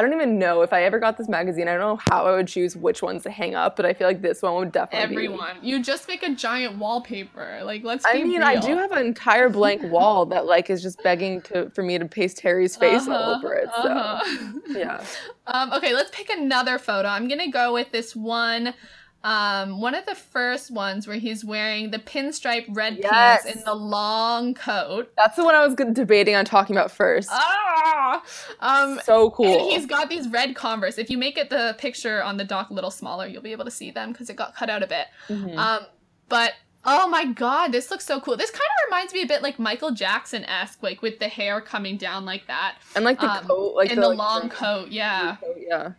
[0.00, 1.68] I don't even know if I ever got this magazine.
[1.68, 4.06] I don't know how I would choose which ones to hang up, but I feel
[4.06, 5.24] like this one would definitely be.
[5.26, 5.56] everyone.
[5.60, 7.60] You just make a giant wallpaper.
[7.64, 10.80] Like, let's be I mean, I do have an entire blank wall that like is
[10.80, 13.68] just begging to for me to paste Harry's face all Uh-huh, over it.
[13.82, 14.58] So uh-huh.
[14.68, 15.04] yeah,
[15.46, 17.08] Um, okay, let's pick another photo.
[17.08, 18.72] I'm gonna go with this one.
[19.22, 23.42] Um, one of the first ones where he's wearing the pinstripe red Yes.
[23.42, 25.12] pants and the long coat.
[25.16, 27.28] that's the one I was debating on talking about first.
[27.30, 28.22] Ah!
[28.60, 29.52] Um, so cool.
[29.52, 30.96] and he's got these red Converse.
[30.96, 33.66] If you make it the picture on the dock a little smaller, you'll be able
[33.66, 35.06] to see them because it got cut out a bit.
[35.28, 35.54] Mhm.
[35.56, 35.86] Um,
[36.30, 36.54] but
[36.86, 38.38] oh my god, this looks so cool.
[38.38, 41.60] This kind of reminds me a bit like Michael Jackson esque, like with the hair
[41.60, 44.52] coming down like that, and like the um, coat, like and the, like, long fringe
[44.54, 44.88] coat.
[44.88, 45.36] Yeah.
[45.42, 45.92] coat, yeah.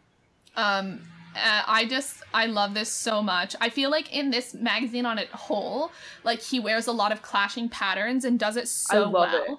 [0.56, 1.02] Um,
[1.36, 3.56] uh, I just I love this so much.
[3.62, 5.92] I feel like in this magazine on it whole,
[6.24, 9.44] like he wears a lot of clashing patterns and does it so love well.
[9.54, 9.58] it.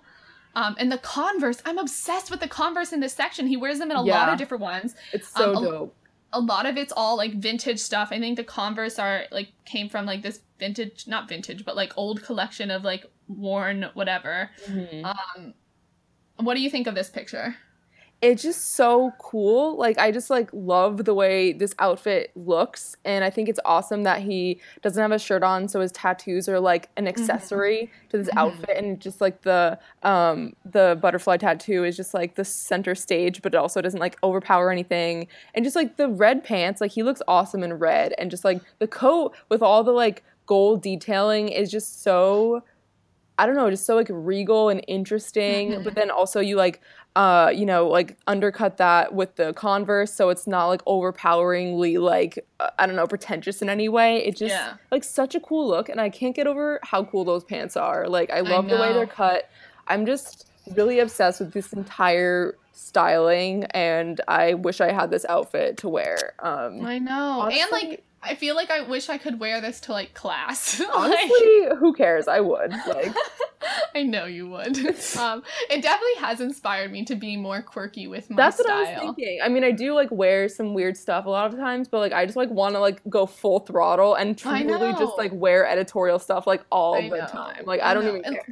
[0.55, 3.47] Um, and the Converse, I'm obsessed with the Converse in this section.
[3.47, 4.95] He wears them in a lot of different ones.
[5.13, 5.97] It's so Um, a- dope.
[6.35, 8.09] A lot of it's all like vintage stuff.
[8.11, 11.93] I think the Converse are like came from like this vintage, not vintage, but like
[11.99, 14.51] old collection of like worn whatever.
[14.67, 15.05] Mhm.
[15.05, 15.55] Um,
[16.37, 17.57] what do you think of this picture?
[18.23, 19.77] It's just so cool.
[19.77, 24.05] Like I just like love the way this outfit looks and I think it's awesome
[24.05, 28.19] that he doesn't have a shirt on so his tattoos are like an accessory to
[28.19, 28.39] this Mhm.
[28.39, 33.43] outfit and just like the um the butterfly tattoo is just like the center stage
[33.43, 35.27] but it also doesn't like overpower anything.
[35.55, 38.61] And just like the red pants, like he looks awesome in red and just like
[38.79, 42.63] the coat with all the like gold detailing is just so
[43.39, 45.73] I don't know, just so like regal and interesting.
[45.73, 45.85] Mhm.
[45.85, 46.81] But then also you like
[47.15, 52.39] uh, you know, like undercut that with the Converse, so it's not like overpoweringly like
[52.59, 54.25] uh, I don't know, pretentious in any way.
[54.25, 54.75] It just Yeah.
[54.91, 58.09] like such a cool look, and I can't get over how cool those pants are.
[58.09, 59.49] Like I love the way they're cut.
[59.89, 65.77] I'm just really obsessed with this entire styling, and I wish I had this outfit
[65.79, 66.33] to wear.
[66.39, 67.49] Um, I know.
[67.51, 70.81] and like I feel like I wish I could wear this to like class.
[70.93, 72.29] Like- honestly, who cares?
[72.29, 73.15] I would like.
[73.95, 74.77] I know you would.
[75.17, 78.77] um, it definitely has inspired me to be more quirky with my That's style.
[78.77, 79.41] what I was thinking.
[79.43, 82.13] I mean, I do like wear some weird stuff a lot of times, but like
[82.13, 86.19] I just like want to like go full throttle and truly just like wear editorial
[86.19, 87.65] stuff like all the time.
[87.65, 88.45] Like I I don't even care.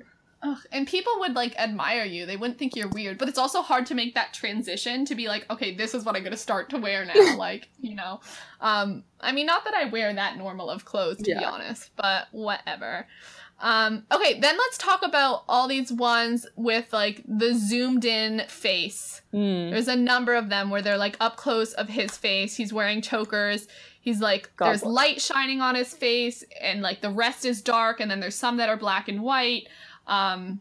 [0.42, 2.24] Ugh, and people would like admire you.
[2.24, 5.29] They wouldn't think you're weird, but it's also hard to make that transition to be
[5.29, 7.37] like, okay, this is what I'm gonna start to wear now.
[7.37, 8.20] like, you know,
[8.61, 12.29] um, I mean, not that I wear that normal of clothes to be honest, but
[12.33, 13.07] whatever.
[13.62, 19.20] Um, okay, then let's talk about all these ones with like the zoomed in face.
[19.35, 19.70] Mm.
[19.70, 22.57] There's a number of them where they're like up close of his face.
[22.57, 23.68] He's wearing chokers.
[24.00, 28.00] He's like, God there's light shining on his face, and like the rest is dark,
[28.00, 29.68] and then there's some that are black and white.
[30.11, 30.61] Um,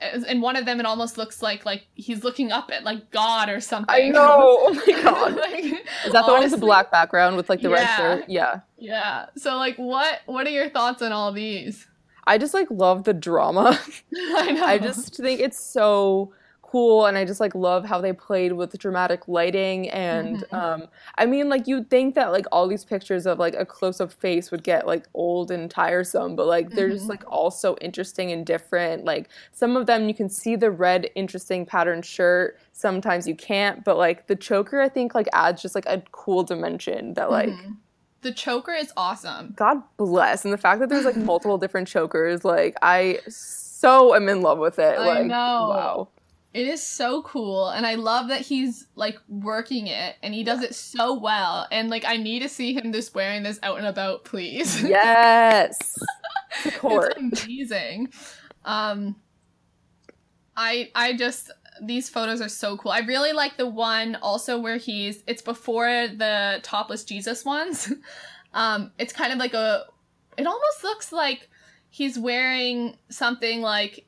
[0.00, 3.10] as- and one of them, it almost looks like like he's looking up at like
[3.10, 3.94] God or something.
[3.94, 4.58] I know.
[4.60, 5.34] Oh my god.
[5.44, 5.64] Like,
[6.06, 8.24] Is that the one with the black background with like the red shirt?
[8.28, 8.60] Yeah.
[8.78, 9.26] Yeah.
[9.36, 11.86] So like, what what are your thoughts on all these?
[12.26, 13.78] I just like love the drama.
[14.16, 14.64] I know.
[14.64, 16.32] I just think it's so
[16.74, 20.58] cool and I just like love how they played with dramatic lighting and Mhm.
[20.58, 24.00] um I mean like you'd think that like all these pictures of like a close
[24.00, 27.10] up face would get like old and tiresome but like they're just Mhm.
[27.10, 31.08] like all so interesting and different like some of them you can see the red
[31.14, 35.76] interesting pattern shirt sometimes you can't but like the choker I think like adds just
[35.76, 37.76] like a cool dimension that like Mhm.
[38.22, 39.52] the choker is awesome.
[39.54, 44.28] God bless and the fact that there's like multiple different chokers like I so am
[44.28, 45.68] in love with it I like know.
[45.70, 46.08] wow
[46.54, 50.62] It is so cool, and I love that he's like working it, and he does
[50.62, 51.66] it so well.
[51.72, 54.80] And like, I need to see him just wearing this out and about, please.
[54.88, 55.98] Yes.
[56.62, 57.14] Support.
[57.16, 58.12] it's amazing.
[58.64, 59.16] Um,
[60.56, 61.50] I I just
[61.82, 62.92] these photos are so cool.
[62.92, 67.92] I really like the one also where he's it's before the topless Jesus ones.
[68.54, 69.86] um, it's kind of like a.
[70.38, 71.48] It almost looks like
[71.90, 74.06] he's wearing something like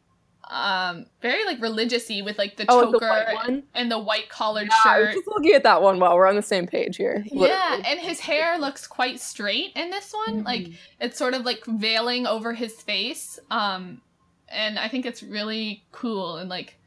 [0.48, 3.62] um very like religiousy with like the Oh, like the choker one?
[3.74, 5.14] and the white collared Yeah, I was shirt.
[5.16, 7.24] just looking at that one while we're on the same page here.
[7.32, 10.44] Yeah, and his hair looks quite straight in this one.
[10.44, 10.74] Like Mhm.
[11.00, 13.38] it's sort of like veiling over his face.
[13.50, 14.02] Um
[14.48, 16.78] and I think it's really cool and like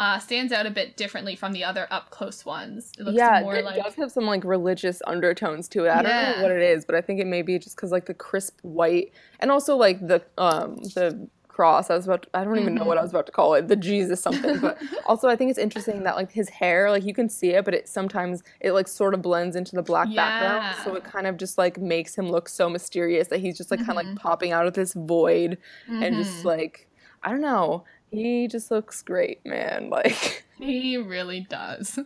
[0.00, 2.90] uh, stands out a bit differently from the other up close ones.
[2.98, 5.90] It looks yeah, it like does have some like religious undertones to it.
[5.90, 8.06] I don't know what it is, but I think it may be just because like
[8.06, 11.28] the crisp white and also like the um the
[11.60, 11.90] cross.
[11.90, 13.00] I was about to, I don't even know what Mm-hmm.
[13.00, 14.58] I was about to call it, the Jesus something.
[14.60, 17.64] But also I think it's interesting that like his hair, like you can see it,
[17.66, 21.26] but it sometimes it like sort of blends into the black background, so it kind
[21.26, 24.16] of just like makes him look so mysterious that he's just like kind of like
[24.16, 25.58] popping out of this void
[25.88, 26.44] and just Mhm.
[26.44, 26.88] like
[27.22, 27.84] I don't know.
[28.10, 29.90] He just looks great, man.
[29.96, 31.98] Like He really does.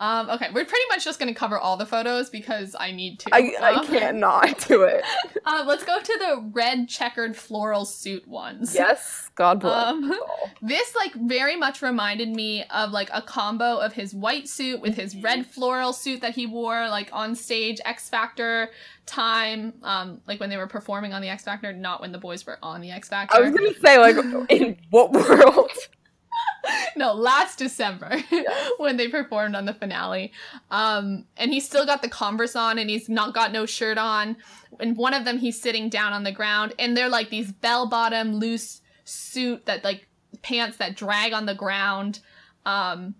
[0.00, 3.34] Um, okay, we're pretty much just gonna cover all the photos because I need to.
[3.34, 5.04] I I Um, can't not do it.
[5.46, 8.74] Uh, let's go to the red checkered floral suit ones.
[8.74, 9.88] Yes, God bless.
[9.88, 10.12] Um.
[10.62, 14.96] This like very much reminded me of like a combo of his white suit with
[14.96, 18.70] his red floral suit that he wore like on stage X Factor
[19.04, 22.46] time, um, like when they were performing on the X Factor, not when the boys
[22.46, 23.36] were on the X Factor.
[23.36, 24.16] I was gonna say, like,
[24.48, 25.70] in what world?
[26.96, 28.70] no, last December Yes.
[28.78, 30.32] when they performed on the finale.
[30.70, 34.36] Um, and he's still got the Converse on and he's not got no shirt on.
[34.80, 37.88] And one of them he's sitting down on the ground and they're like these bell
[37.88, 40.06] bottom loose suit that like
[40.42, 42.20] pants that drag on the ground.
[42.66, 43.14] Um,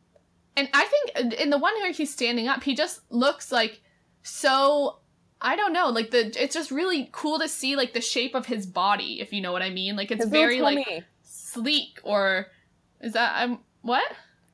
[0.56, 3.80] and I think in the one where he's standing up, he just looks like
[4.22, 4.98] so
[5.40, 8.46] I don't know, like the it's just really cool to see like the shape of
[8.46, 9.94] his body, if you know what I mean.
[9.94, 12.48] Like it's His very like sleek or
[13.04, 14.04] is that I'm what?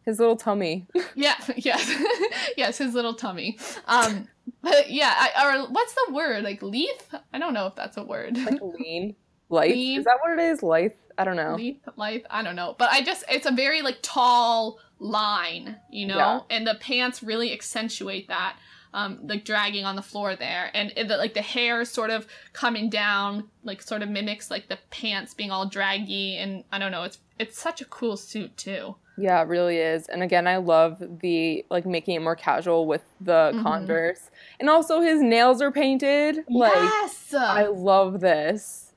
[0.05, 0.87] His little tummy.
[1.15, 1.91] Yeah, yes,
[2.57, 3.59] yes, his little tummy.
[3.87, 4.29] Um,
[4.63, 6.45] but yeah, I, or what's the word?
[6.45, 7.15] Like leaf?
[7.33, 8.37] I don't know if that's a word.
[8.37, 9.15] Like lean.
[9.49, 9.73] Lithe.
[9.73, 9.99] Lean.
[9.99, 10.63] Is that what it is?
[10.63, 10.93] Lithe?
[11.19, 11.55] I don't know.
[11.55, 12.75] Leaf, life, I don't know.
[12.79, 16.41] But I just, it's a very like tall line, you know, Yeah.
[16.57, 18.57] and the pants really accentuate that.
[18.93, 22.27] Um, like dragging on the floor there, and it, the, like the hair sort of
[22.53, 26.91] coming down, like sort of mimics like the pants being all draggy, and I don't
[26.91, 27.05] know.
[27.05, 28.97] It's it's such a cool suit too.
[29.17, 30.07] Yeah, it really is.
[30.09, 33.63] And again, I love the like making it more casual with the Mhm.
[33.63, 34.31] Converse.
[34.59, 36.45] And also his nails are painted.
[36.49, 38.90] Like yes, I love this.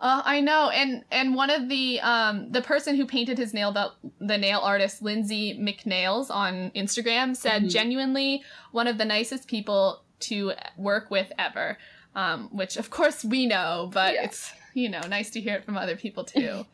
[0.00, 3.70] Uh, I know, and and one of the um the person who painted his nail
[3.70, 7.70] the the nail artist Lindsay McNails on Instagram said Mhm.
[7.70, 8.42] genuinely
[8.72, 11.76] one of the nicest people to work with ever,
[12.14, 14.24] um which of course we know, but Yeah.
[14.24, 16.64] it's you know nice to hear it from other people too.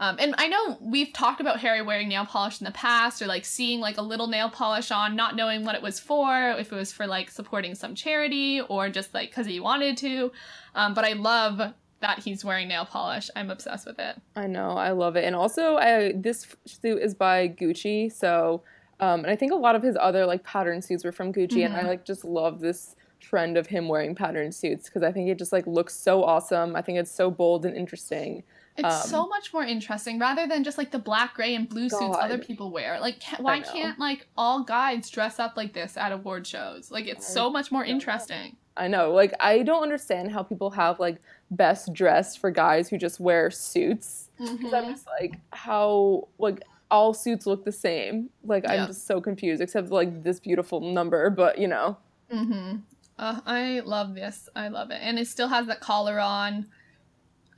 [0.00, 3.26] Um, and I know we've talked about Harry wearing nail polish in the past, or
[3.26, 6.70] like seeing like a little nail polish on, not knowing what it was for, if
[6.70, 10.30] it was for like supporting some charity or just like because he wanted to.
[10.76, 13.28] Um, but I love that he's wearing nail polish.
[13.34, 14.16] I'm obsessed with it.
[14.36, 15.24] I know, I love it.
[15.24, 18.62] And also, I this suit is by Gucci, so
[19.00, 21.64] um, and I think a lot of his other like pattern suits were from Gucci,
[21.64, 21.86] and I Mhm.
[21.88, 25.52] like just love this trend of him wearing pattern suits because I think it just
[25.52, 26.76] like looks so awesome.
[26.76, 28.44] I think it's so bold and interesting.
[28.76, 31.88] It's Um, so much more interesting rather than just like the black, gray, and blue
[31.88, 33.00] suits other people wear.
[33.00, 36.92] Like, ca- why can't like all guys dress up like this at award shows?
[36.92, 37.90] Like, it's I so much more know.
[37.90, 38.56] interesting.
[38.76, 41.16] I know, like I don't understand how people have like
[41.50, 44.28] best dressed for guys who just wear suits.
[44.38, 44.90] Because I'm Mhm.
[44.90, 48.30] just like, how like all suits look the same.
[48.44, 48.82] Like Yeah.
[48.82, 51.30] I'm just so confused, except like this beautiful number.
[51.30, 51.96] But you know,
[52.32, 52.76] Mm-hmm.
[53.18, 54.48] Uh, I love this.
[54.54, 56.66] I love it, and it still has that collar on.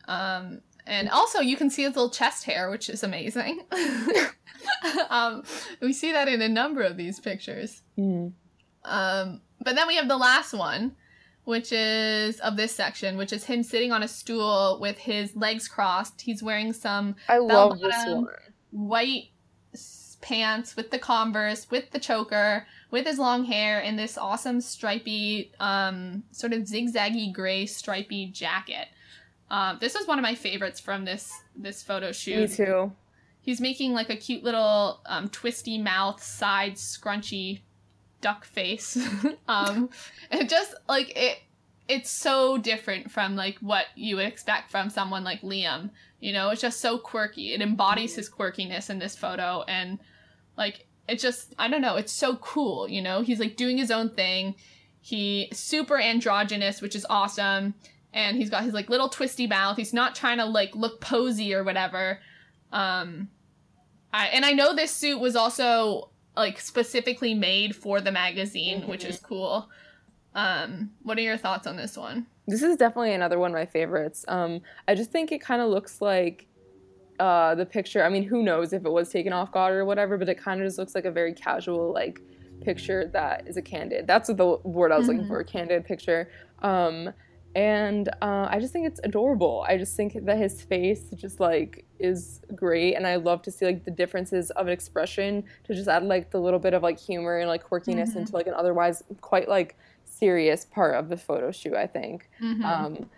[0.08, 3.60] Um, and also you can see his little chest hair, which is amazing.
[5.10, 5.42] um,
[5.80, 7.82] we see that in a number of these pictures.
[7.98, 8.32] Mm.
[8.84, 10.96] Um, but then we have the last one,
[11.50, 15.66] which is of this section, which is him sitting on a stool with his legs
[15.66, 16.20] crossed.
[16.20, 18.22] He's wearing some I love this bottom.
[18.22, 18.34] one.
[18.70, 19.30] white
[20.20, 25.50] pants with the Converse, with the choker, with his long hair, and this awesome stripy,
[25.58, 28.86] um, sort of zigzaggy gray stripy jacket.
[29.50, 32.50] Um, this was one of my favorites from this this photo shoot.
[32.50, 32.92] Me too.
[33.40, 37.62] He's making like a cute little um, twisty mouth, side scrunchy
[38.20, 38.98] duck face.
[39.48, 39.90] um,
[40.30, 41.38] and just like it,
[41.88, 45.90] it's so different from like what you would expect from someone like Liam.
[46.20, 47.54] You know, it's just so quirky.
[47.54, 49.98] It embodies his quirkiness in this photo, and
[50.56, 52.88] like it just I don't know, it's so cool.
[52.88, 54.54] You know, he's like doing his own thing.
[55.00, 57.74] He super androgynous, which is awesome.
[58.12, 59.76] And he's got his like little twisty mouth.
[59.76, 62.20] He's not trying to like look posy or whatever.
[62.72, 63.28] Um,
[64.12, 69.04] I and I know this suit was also like specifically made for the magazine, which
[69.04, 69.68] is cool.
[70.34, 72.26] Um, what are your thoughts on this one?
[72.46, 74.24] This is definitely another one of my favorites.
[74.28, 76.46] Um, I just think it kind of looks like
[77.18, 78.02] uh, the picture.
[78.04, 80.60] I mean, who knows if it was taken off God or whatever, but it kind
[80.60, 82.20] of just looks like a very casual like
[82.62, 84.06] picture that is a candid.
[84.06, 85.28] That's what the word I was looking Mhm.
[85.28, 86.30] for, candid picture.
[86.62, 87.12] Um,
[87.54, 89.64] and uh, I just think it's adorable.
[89.68, 93.64] I just think that his face just like is great, and I love to see
[93.66, 97.38] like the differences of expression to just add like the little bit of like humor
[97.38, 98.16] and like quirkiness Mhm.
[98.16, 101.74] into like an otherwise quite like serious part of the photo shoot.
[101.74, 102.28] I think.
[102.40, 102.64] Mhm.
[102.64, 103.10] Um,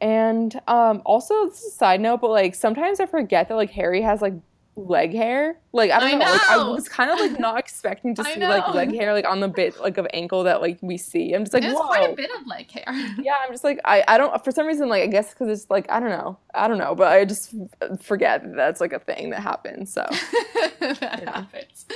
[0.00, 3.70] and um, also, this is a side note, but like sometimes I forget that like
[3.70, 4.34] Harry has like
[4.74, 5.58] leg hair.
[5.72, 6.32] Like I don't I know.
[6.32, 9.40] Like I was kind of like not expecting to see like leg hair like on
[9.40, 11.32] the bit like of ankle that like we see.
[11.32, 11.86] I'm just like There's whoa.
[11.86, 12.84] quite a bit of leg hair.
[13.22, 15.70] Yeah, I'm just like I, I don't for some reason like I guess because it's
[15.70, 17.54] like I don't know I don't know but I just
[18.00, 20.06] forget that that's like a thing that happens so
[20.80, 21.86] that happens.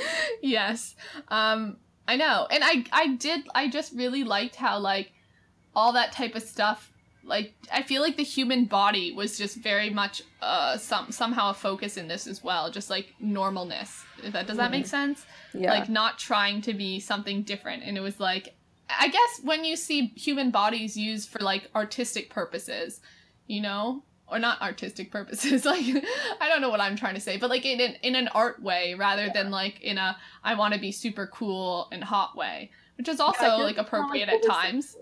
[0.43, 0.95] Yes.
[1.29, 2.47] Um I know.
[2.51, 5.12] And I I did I just really liked how like
[5.74, 6.93] all that type of stuff
[7.27, 11.55] like I feel like the human body was just very much uh some somehow a
[11.55, 14.05] focus in this as well, just like normalness.
[14.22, 15.27] If that does that make sense?
[15.53, 18.55] yeah Like not trying to be something different and it was like
[18.89, 23.01] I guess when you see human bodies used for like artistic purposes,
[23.47, 25.85] you know, or not artistic purposes, like
[26.41, 28.62] I don't know what I'm trying to say, but like in an, in an art
[28.62, 32.70] way rather than like in a I want to be super cool and hot way,
[32.97, 34.97] which is also Yeah, like appropriate at times.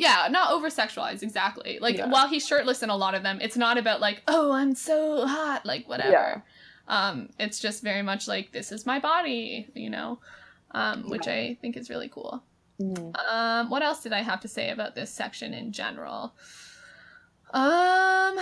[0.00, 1.78] Yeah, not over sexualized exactly.
[1.80, 2.06] Like Yeah.
[2.06, 5.26] while he's shirtless in a lot of them, it's not about like oh I'm so
[5.26, 6.12] hot like whatever.
[6.12, 6.40] Yeah.
[6.86, 10.20] Um, it's just very much like this is my body, you know,
[10.70, 11.34] um, which Yeah.
[11.34, 12.42] I think is really cool.
[12.80, 13.12] Mhm.
[13.28, 16.32] Um, what else did I have to say about this section in general?
[17.52, 18.38] Um,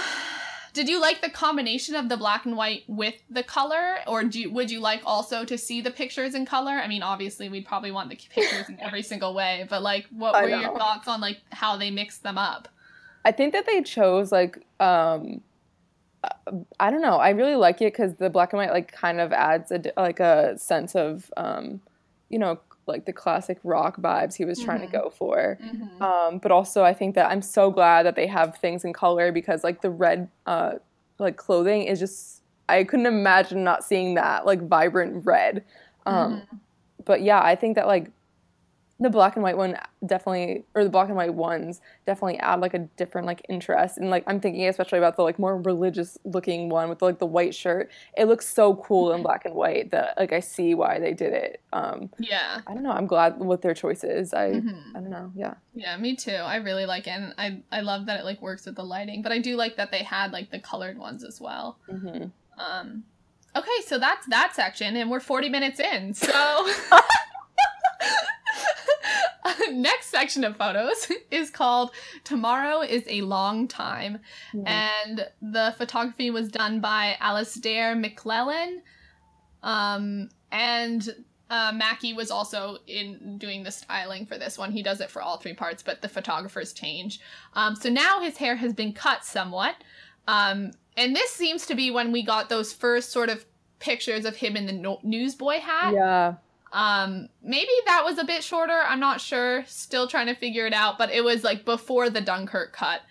[0.77, 4.39] did you like the combination of the black and white with the color, or do
[4.39, 6.72] you, would you like also to see the pictures in color?
[6.72, 10.35] I mean, obviously, we'd probably want the pictures in every single way, but like, what
[10.35, 12.68] I were your thoughts on like how they mixed them up?
[13.24, 15.41] I think that they chose like um
[16.22, 19.18] uh, I don't know I really like it because the black and white like kind
[19.18, 21.81] of adds a like a sense of um
[22.29, 24.91] you know like the classic rock vibes he was trying Mhm.
[24.91, 25.59] to go for
[26.01, 29.32] um, but also I think that I'm so glad that they have things in color
[29.32, 30.74] because like the red uh,
[31.18, 35.64] like clothing is just I couldn't imagine not seeing that like vibrant red.
[36.05, 36.43] Um,
[37.05, 38.11] But yeah, I think that like
[38.99, 39.76] the black and white one
[40.07, 44.09] definitely or the black and white ones definitely add like a different like interest and
[44.09, 47.55] like I'm thinking especially about the like more religious looking one with like the white
[47.55, 47.90] shirt.
[48.16, 51.34] It looks so cool in black and white that like I see why they did
[51.34, 51.61] it.
[51.74, 52.61] Um, Yeah.
[52.66, 52.90] I don't know.
[52.92, 54.32] I'm glad with their choices.
[54.32, 54.97] I Mhm.
[54.97, 55.30] I don't know.
[55.34, 55.55] Yeah.
[55.74, 56.30] Yeah, me too.
[56.32, 57.11] I really like it.
[57.11, 59.76] And I I love that it like works with the lighting, but I do like
[59.76, 61.78] that they had like the colored ones as well.
[61.86, 62.24] hmm
[62.59, 63.05] Um
[63.55, 66.14] Okay, so that's that section and we're 40 minutes in.
[66.14, 66.32] So
[69.70, 71.90] next section of photos is called
[72.24, 74.18] Tomorrow is a Long Time
[74.66, 78.80] and the photography was done by Alasdair McLellan.
[79.62, 81.14] Um, and
[81.51, 84.72] uh, Mackie was also in doing the styling for this one.
[84.72, 87.20] He does it for all three parts, but the photographers change.
[87.55, 89.76] Um, so now his hair has been cut somewhat.
[90.26, 93.44] Um, and this seems to be when we got those first sort of
[93.78, 95.94] pictures of him in the no- newsboy hat.
[95.94, 96.34] Yeah.
[96.73, 98.81] Um, maybe that was a bit shorter.
[98.87, 99.64] I'm not sure.
[99.67, 103.03] Still trying to figure it out, but it was like before the Dunkirk cut.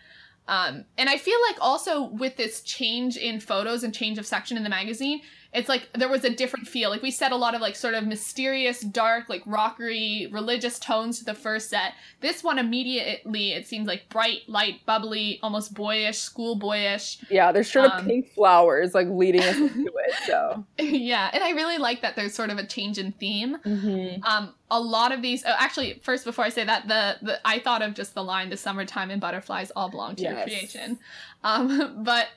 [0.48, 4.58] Um, and I feel like also with this change in photos and change of section
[4.58, 5.22] in the magazine,
[5.56, 6.90] it's like there was a different feel.
[6.90, 11.20] Like we said a lot of like sort of mysterious, dark, like rockery, religious tones
[11.20, 11.94] to the first set.
[12.22, 17.24] This one immediately it seems like bright, light, bubbly, almost boyish, schoolboyish.
[17.30, 20.14] Yeah, there's sort of Um, pink flowers like leading us into it.
[20.26, 23.58] So yeah, and I really like that there's sort of a change in theme.
[23.66, 24.24] mm-hmm.
[24.24, 25.44] Um, a lot of these.
[25.46, 28.50] Oh, actually, first before I say that, the, the I thought of just the line
[28.50, 31.00] "The summertime and butterflies all belong to your creation,"
[31.44, 32.28] um, but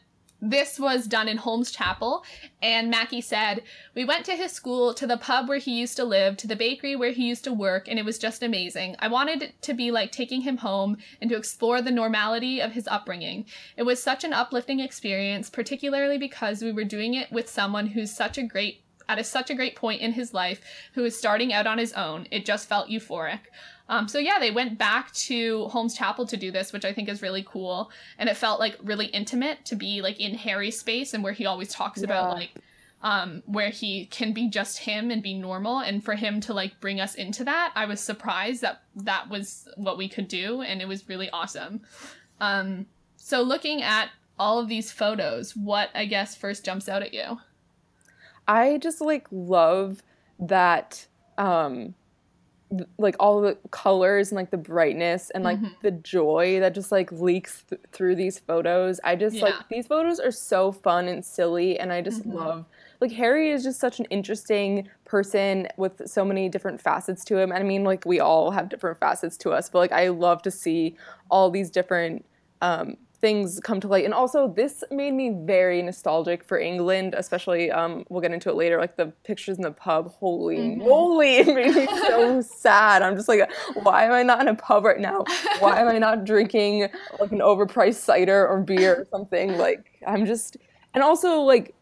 [0.41, 2.25] this was done in Holmes Chapel,
[2.63, 3.63] and Mackie said,
[3.95, 6.55] "We went to his school, to the pub where he used to live, to the
[6.55, 8.97] bakery where he used to work, and it was just amazing.
[9.01, 12.73] I wanted it to be like taking him home and to explore the normality of
[12.73, 13.47] his upbringing.
[13.77, 18.15] It was such an uplifting experience, particularly because we were doing it with someone who's
[18.15, 20.61] such a great at a, such a great point in his life
[20.93, 22.27] who is starting out on his own.
[22.31, 23.41] It just felt euphoric.
[23.89, 27.09] Um, so yeah, they went back to Holmes Chapel to do this, which I think
[27.09, 31.15] is really cool, and it felt like really intimate to be like in Harry's space
[31.15, 32.51] and where he always talks about like
[33.03, 36.81] um, where he can be just him and be normal, and for him to like
[36.81, 40.83] bring us into that, I was surprised that that was what we could do, and
[40.83, 41.81] it was really awesome.
[42.41, 42.87] Um,
[43.17, 47.39] so looking at all of these photos, what I guess first jumps out at you?
[48.47, 50.03] I just like love
[50.39, 51.95] that um
[52.99, 55.75] like all the colors and like the brightness and like Mhm.
[55.81, 59.01] the joy that just like leaks th- through these photos.
[59.05, 59.43] I just Yeah.
[59.43, 62.35] like these photos are so fun and silly and I just Mhm.
[62.35, 62.67] love
[63.01, 67.53] like Harry is just such an interesting person with so many different facets to him.
[67.53, 70.43] And I mean, like we all have different facets to us, but like I love
[70.43, 70.97] to see
[71.31, 72.27] all these different
[72.61, 74.05] um, things come to light.
[74.05, 77.71] And also, this made me very nostalgic for England, especially.
[77.71, 78.79] Um, we'll get into it later.
[78.79, 80.11] Like the pictures in the pub.
[80.13, 80.79] Holy Mhm.
[80.79, 81.37] moly!
[81.39, 83.03] It made me so sad.
[83.03, 85.25] I'm just like, why am I not in a pub right now?
[85.59, 86.89] Why am I not drinking
[87.21, 89.59] like an overpriced cider or beer or something?
[89.59, 90.57] Like I'm just,
[90.95, 91.75] and also like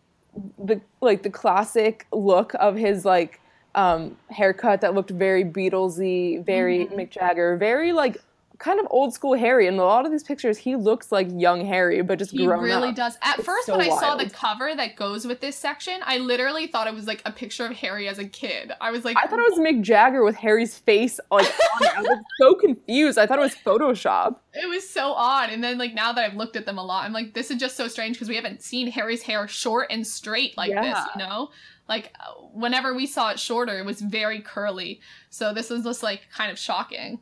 [0.59, 3.41] the like the classic look of his like
[3.75, 6.95] um, haircut that looked very Beatlesy, very Mhm.
[6.95, 8.17] Mick Jagger, very like
[8.59, 9.67] kind of old school Harry.
[9.67, 12.89] In a lot of these pictures, he looks like young Harry, but just He really
[12.91, 12.95] up.
[12.95, 13.19] does.
[13.23, 16.19] At It's first, so when I saw the cover that goes with this section, I
[16.19, 18.73] literally thought it was like a picture of Harry as a kid.
[18.81, 21.47] I was like, I thought it was Mick Jagger with Harry's face like
[21.81, 21.97] on it.
[21.99, 23.19] I was so confused.
[23.19, 24.37] I thought it was Photoshop.
[24.55, 25.51] it was so odd.
[25.51, 27.59] And then like now that I've looked at them a lot, I'm like, this is
[27.59, 31.05] just so strange because we haven't seen Harry's hair short and straight like this, Yeah.
[31.15, 31.51] you know?
[31.89, 35.01] Like uh, whenever we saw it shorter, it was very curly.
[35.31, 37.21] So this is just like kind of shocking.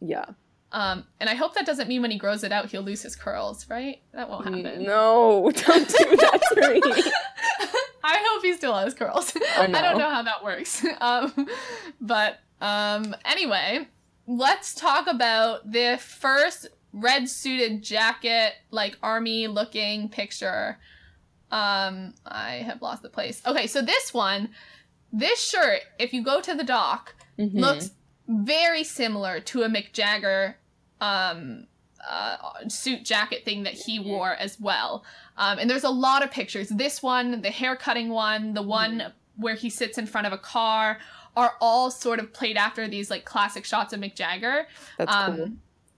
[0.00, 0.26] Yeah.
[0.72, 3.14] Um, and I hope that doesn't mean when he grows it out, he'll lose his
[3.14, 4.00] curls, right?
[4.12, 4.84] That won't happen.
[4.84, 6.80] No, don't do that to me.
[8.04, 9.32] I hope he still has curls.
[9.36, 10.84] I I, don't know how that works.
[11.00, 11.46] Um,
[12.00, 13.86] but um, anyway,
[14.26, 20.78] let's talk about the first red suited jacket, like army looking picture.
[21.50, 23.42] Um, I have lost the place.
[23.46, 24.48] Okay, so this one,
[25.12, 27.60] this shirt, if you go to the dock, Mhm.
[27.60, 27.90] looks
[28.26, 30.56] very similar to a Mick Jagger
[31.02, 31.66] um,
[32.08, 32.36] uh,
[32.68, 35.04] suit jacket thing that he wore as well.
[35.36, 36.68] Um, and there's a lot of pictures.
[36.68, 40.38] This one, the hair cutting one, the one where he sits in front of a
[40.38, 40.98] car,
[41.36, 44.66] are all sort of played after these like classic shots of Mick Jagger,
[45.00, 45.50] um, cool.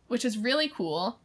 [0.08, 1.18] which is really cool.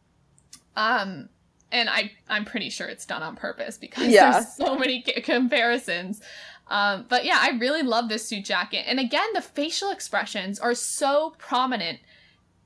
[0.76, 1.28] Um,
[1.72, 4.32] and I I'm pretty sure it's done on purpose because Yeah.
[4.32, 6.20] there's so many c- comparisons.
[6.68, 8.84] Um, but yeah, I really love this suit jacket.
[8.88, 12.00] And again, the facial expressions are so prominent,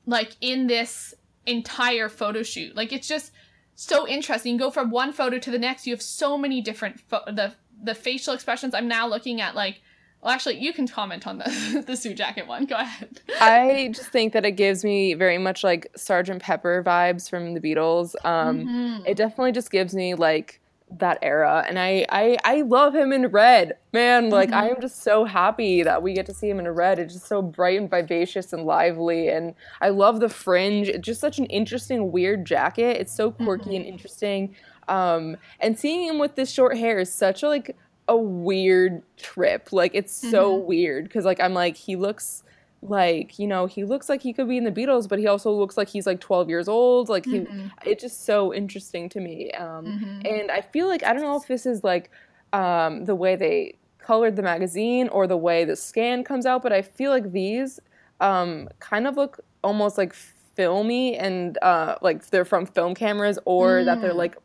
[0.06, 1.14] like in this
[1.46, 2.74] entire photo shoot.
[2.76, 3.32] Like it's just
[3.74, 4.52] so interesting.
[4.54, 5.86] You go from one photo to the next.
[5.86, 8.74] You have so many different pho- the the facial expressions.
[8.74, 9.80] I'm now looking at like.
[10.22, 12.64] Well, actually, you can comment on the the suit jacket one.
[12.64, 13.20] Go ahead.
[13.42, 17.60] I just think that it gives me very much like Sergeant Pepper vibes from the
[17.60, 18.14] Beatles.
[18.24, 19.02] Um, Mhm.
[19.06, 20.60] It definitely just gives me like
[20.98, 24.30] that era, and I I, I love him in red, man.
[24.30, 26.98] Like I am just so happy that we get to see him in red.
[26.98, 30.88] It's just so bright and vivacious and lively, and I love the fringe.
[30.88, 32.96] It's just such an interesting, weird jacket.
[33.00, 34.54] It's so quirky and interesting.
[34.88, 37.76] Um, and seeing him with this short hair is such a like
[38.06, 39.72] a weird trip.
[39.72, 40.64] Like it's so Mhm.
[40.66, 42.42] weird because like I'm like he looks
[42.84, 45.50] like you know he looks like he could be in the Beatles, but he also
[45.50, 47.08] looks like he's like 12 years old.
[47.08, 47.70] Like he, Mhm.
[47.86, 49.50] it's just so interesting to me.
[49.52, 50.20] Um, Mhm.
[50.26, 52.10] And I feel like I don't know if this is like
[52.52, 56.72] um, the way they colored the magazine or the way the scan comes out, but
[56.72, 57.80] I feel like these
[58.20, 63.82] um, kind of look almost like filmy and uh, like they're from film cameras or
[63.84, 64.16] that they're Mm.
[64.16, 64.36] like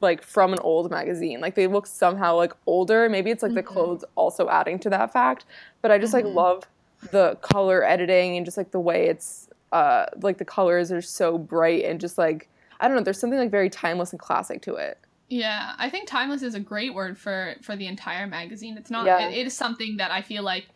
[0.00, 1.40] like from an old magazine.
[1.40, 3.08] Like they look somehow like older.
[3.08, 3.66] Maybe it's like the Mhm.
[3.66, 5.44] clothes also adding to that fact.
[5.82, 6.34] But I just like Mhm.
[6.34, 6.64] love
[7.10, 11.38] the color editing and just like the way it's uh like the colors are so
[11.38, 12.48] bright and just like
[12.80, 14.98] I don't know, there's something like very timeless and classic to it.
[15.28, 18.78] Yeah, I think timeless is a great word for for the entire magazine.
[18.78, 19.06] It's not.
[19.06, 19.28] Yeah.
[19.28, 20.68] It, it is something that I feel like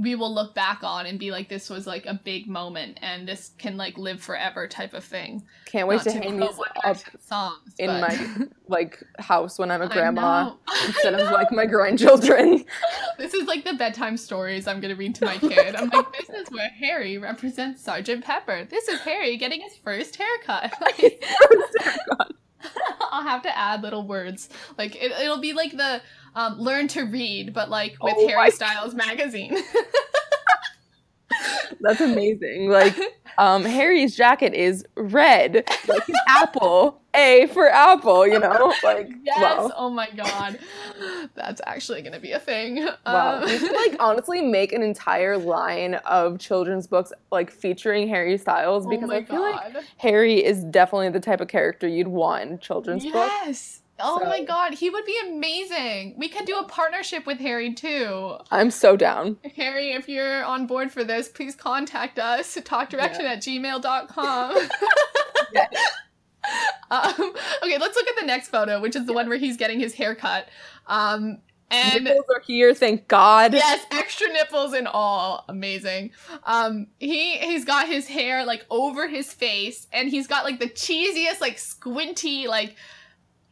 [0.00, 3.26] we will look back on and be like, this was like a big moment, and
[3.26, 5.42] this can like live forever, type of thing.
[5.66, 6.50] Can't wait Not to to hang these
[6.84, 10.54] up songs in but- my like house when I'm a grandma
[10.86, 12.64] instead of like my grandchildren.
[13.18, 15.74] This is like the bedtime stories I'm gonna read to my kid.
[15.74, 18.64] I'm like, this is where Harry represents Sergeant Pepper.
[18.70, 20.72] This is Harry getting his first haircut.
[20.80, 21.24] Like,
[23.10, 24.48] I'll have to add little words.
[24.76, 26.02] Like it, it'll be like the
[26.34, 29.56] um, learn to read, but like with Oh Harry Styles magazine.
[31.80, 32.68] That's amazing.
[32.70, 32.96] Like
[33.38, 37.00] um Harry's jacket is red, like apple.
[37.14, 38.72] A for apple, you know?
[38.84, 39.40] Like yes.
[39.40, 39.72] wow.
[39.76, 40.58] Oh my god.
[41.34, 42.84] That's actually gonna be a thing.
[43.06, 43.38] Wow.
[43.40, 48.36] Um, We should like honestly make an entire line of children's books like featuring Harry
[48.36, 52.08] Styles oh because my I feel like Harry is definitely the type of character you'd
[52.08, 53.32] want in children's books.
[53.46, 53.77] Yes.
[54.00, 56.14] Oh So- my god, he would be amazing.
[56.16, 58.36] We could do a partnership with Harry too.
[58.50, 59.38] I'm so down.
[59.56, 62.56] Harry, if you're on board for this, please contact us.
[62.56, 64.68] Talkdirection at gmail.com.
[65.52, 65.68] Yes.
[66.90, 67.12] um,
[67.62, 69.92] okay, let's look at the next photo, which is the one where he's getting his
[69.94, 70.48] hair cut.
[70.86, 71.38] Um,
[71.70, 73.52] and Nipples are here, thank God.
[73.52, 75.44] yes, extra nipples and all.
[75.50, 76.12] Amazing.
[76.44, 80.70] Um, he he's got his hair like over his face, and he's got like the
[80.70, 82.74] cheesiest, like squinty, like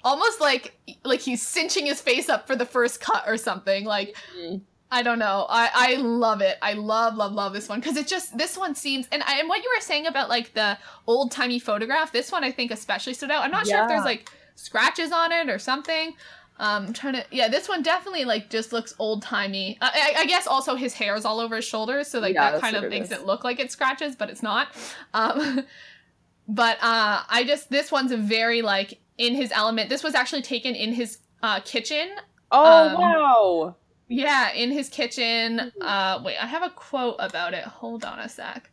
[0.07, 0.65] almost like
[1.05, 3.85] like he's cinching his face up for the first cut or something.
[3.85, 4.63] Like Mhm.
[4.91, 5.47] I don't know.
[5.51, 6.57] I I love it.
[6.63, 9.49] I love love love this one because it just this one seems and I, and
[9.49, 10.79] what you were saying about like the
[11.09, 12.13] old timey photograph.
[12.13, 13.43] This one I think especially stood out.
[13.45, 16.15] I'm not sure if there's like scratches on it or something.
[16.59, 19.77] Um, I'm trying to yeah, this one definitely like just looks old timey.
[19.83, 22.53] I, I, I guess also his hair is all over his shoulders, so like Yeah,
[22.53, 23.19] that kind of makes is.
[23.19, 24.69] it look like it scratches, but it's not.
[25.13, 25.65] Um,
[26.49, 29.89] but uh, I just this one's a very like in his element.
[29.89, 32.09] This was actually taken in his uh, kitchen
[32.53, 33.77] Oh Um, wow.
[34.09, 35.73] yeah, in his kitchen.
[35.81, 37.65] Uh, wait, I have a quote about it.
[37.65, 38.71] Hold on a sec.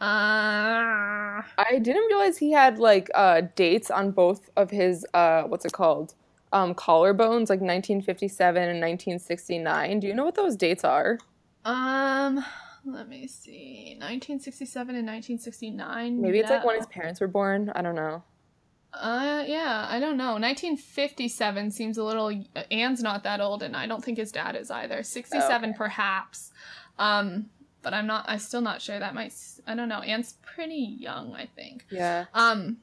[0.00, 5.64] Uh, I didn't realize he had like uh dates on both of his uh what's
[5.64, 6.14] it called?
[6.52, 10.00] Um collarbones, like 1957 and 1969.
[10.00, 11.18] Do you know what those dates are?
[11.64, 12.44] um,
[12.84, 13.96] let me see.
[13.98, 16.20] 1967 and 1969.
[16.22, 17.70] Maybe it's like when his parents were born.
[17.74, 18.22] I don't know.
[18.92, 20.32] Uh, yeah, I don't know.
[20.38, 22.32] 1957 seems a little.
[22.70, 25.02] Anne's not that old, and I don't think his dad is either.
[25.02, 26.52] 67 perhaps.
[26.98, 27.50] Um,
[27.82, 28.24] but I'm not.
[28.28, 28.98] I'm still not sure.
[28.98, 29.32] That might.
[29.66, 30.00] I don't know.
[30.00, 31.84] Anne's pretty young, I think.
[31.90, 32.24] Yeah.
[32.34, 32.78] Um,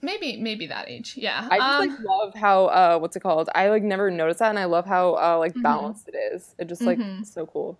[0.00, 1.14] maybe maybe that age.
[1.16, 1.46] Yeah.
[1.50, 3.48] I just um, like love how uh what's it called?
[3.54, 5.62] I like never noticed that and I love how uh like Mhm.
[5.62, 6.54] balanced it is.
[6.58, 7.24] It just like Mhm.
[7.26, 7.78] so cool.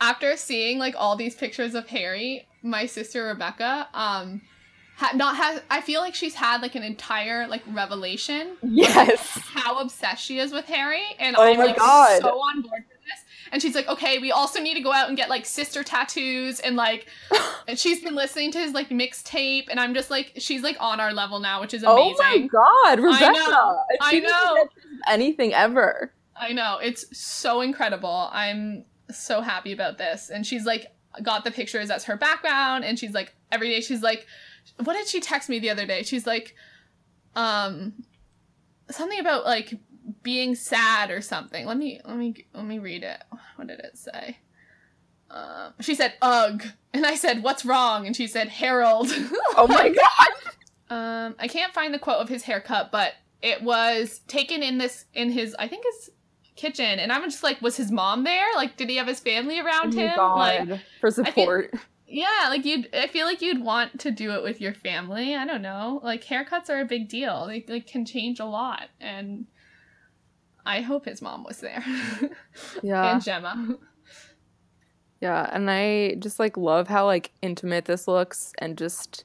[0.00, 4.42] after seeing like all these pictures of Harry, my sister Rebecca, um,
[5.06, 5.62] had not had.
[5.70, 9.18] I feel like she's had like an entire like revelation Yes.
[9.54, 12.20] how obsessed she is with Harry, and Oh I'm my like God.
[12.20, 13.24] so on board with this.
[13.52, 16.60] And she's like, okay, we also need to go out and get like sister tattoos,
[16.60, 17.06] and like,
[17.68, 21.00] and she's been listening to his like mixtape, and I'm just like, she's like on
[21.00, 22.16] our level now, which is amazing.
[22.20, 22.38] Oh my
[22.94, 23.32] god, Rebecca.
[23.32, 24.68] know, If I know.
[25.08, 26.12] anything ever.
[26.34, 28.28] I know it's so incredible.
[28.32, 30.30] I'm so happy about this.
[30.30, 30.86] And she's like
[31.22, 34.26] got the pictures as her background and she's like every day she's like
[34.84, 36.02] what did she text me the other day?
[36.02, 36.54] She's like
[37.34, 37.92] um
[38.90, 39.74] something about like
[40.22, 41.66] being sad or something.
[41.66, 43.22] Let me let me let me read it.
[43.56, 44.38] What did it say?
[45.30, 49.08] Um, she said ugh and I said what's wrong and she said Harold.
[49.56, 50.28] Oh my god.
[50.94, 55.06] Um, I can't find the quote of his haircut, but it was taken in this
[55.14, 56.10] in his I think his
[56.54, 58.46] kitchen, and I'm just like, was his mom there?
[58.56, 60.16] Like, did he have his family Oh around my him?
[60.16, 60.68] god.
[60.68, 61.74] Like, For support.
[62.12, 62.88] Yeah, like you'd.
[62.94, 65.34] I feel like you'd want to do it with your family.
[65.34, 66.00] I don't know.
[66.04, 67.46] Like haircuts are a big deal.
[67.46, 69.46] They like can change a lot, and
[70.64, 71.82] I hope his mom was there
[72.82, 73.14] yeah.
[73.14, 73.78] and Gemma.
[75.20, 79.24] Yeah, and I just like love how like intimate this looks and just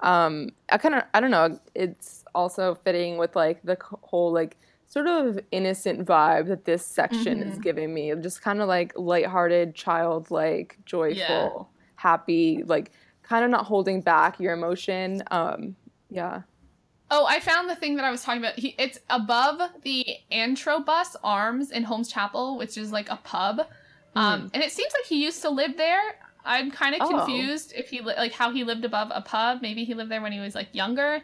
[0.00, 4.56] um I kind of I don't know, it's also fitting with like the whole like
[4.86, 7.62] sort of innocent vibe that this section is Mhm.
[7.62, 8.14] giving me.
[8.20, 11.68] Just kind of like lighthearted, childlike, joyful,
[12.04, 12.92] happy, like
[13.22, 15.22] kind of not holding back your emotion.
[15.30, 15.74] Um
[16.10, 16.42] yeah.
[17.10, 18.58] Oh, I found the thing that I was talking about.
[18.58, 23.60] He, it's above the Antrobus Arms in Holmes Chapel, which is like a pub.
[24.16, 26.02] Um, and it seems like he used to live there.
[26.44, 27.08] I'm kind of Oh.
[27.10, 29.60] confused if he li- like how he lived above a pub.
[29.60, 31.20] Maybe he lived there when he was like younger.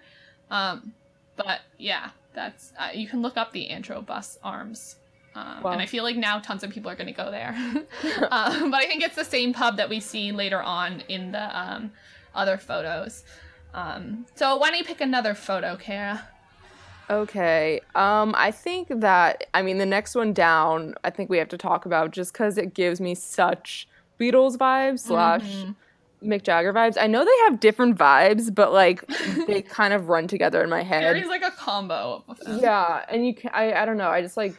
[0.51, 0.93] Um,
[1.37, 4.97] but yeah, that's uh, you can look up the Antrobus Arms.
[5.41, 5.71] Um, Wow.
[5.73, 7.55] And I feel like now tons of people are going to go there.
[8.31, 11.59] um, but I think it's the same pub that we see later on in the
[11.59, 11.93] um,
[12.35, 13.25] other photos.
[13.75, 16.27] Um, so why don't you pick another photo, Kara?
[17.09, 17.81] Okay.
[17.95, 20.95] Um, I think that I mean the next one down.
[21.03, 23.89] I think we have to talk about just because it gives me such
[24.21, 25.75] Beatles vibes slash Mhm.
[26.23, 26.97] Mick Jagger vibes.
[27.01, 29.05] I know they have different vibes, but like
[29.47, 31.03] they kind of run together in my head.
[31.03, 32.61] Harry's like a combo of them.
[32.61, 34.11] Yeah, and you can I I don't know.
[34.11, 34.55] I just like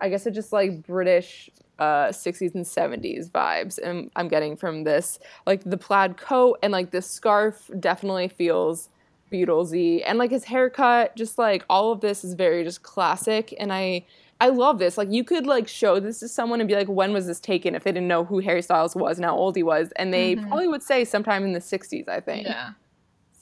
[0.00, 4.84] I guess it just like British uh 60s and 70s vibes and I'm getting from
[4.84, 5.18] this.
[5.46, 8.90] Like the plaid coat and like this scarf definitely feels
[9.32, 13.52] Beatlesy and like his haircut just like all of this is very just classic.
[13.58, 14.06] And I
[14.40, 14.98] I love this.
[14.98, 17.74] Like you could like show this to someone and be like when was this taken?
[17.74, 19.90] if they didn't know who Harry Styles was and how old he was.
[19.96, 20.48] And they Mhm.
[20.48, 22.46] probably would say sometime in the 60s I think.
[22.46, 22.70] Yeah.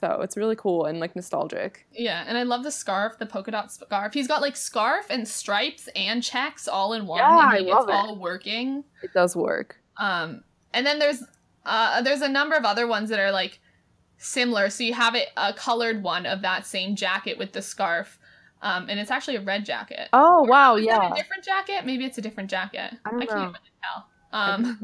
[0.02, 3.52] So it's really cool and like nostalgic Yeah, and I love the scarf, the polka
[3.52, 4.12] dot scarf.
[4.12, 7.18] He's got like scarf and stripes and checks all in one.
[7.18, 7.94] Yeah, and I love it's it.
[7.94, 8.84] all working.
[9.02, 10.42] it does work Um,
[10.74, 11.22] and then there's
[11.64, 13.60] uh there's a number of other ones that are like
[14.18, 14.70] similar.
[14.70, 18.18] So you have it a colored one of that same jacket with the scarf.
[18.60, 20.08] Um, and it's actually a red jacket.
[20.12, 21.84] oh wow Is yeah different jacket?
[21.84, 22.94] Maybe it's a different jacket.
[23.04, 23.52] I don't can't really
[23.84, 24.06] tell.
[24.32, 24.80] Um,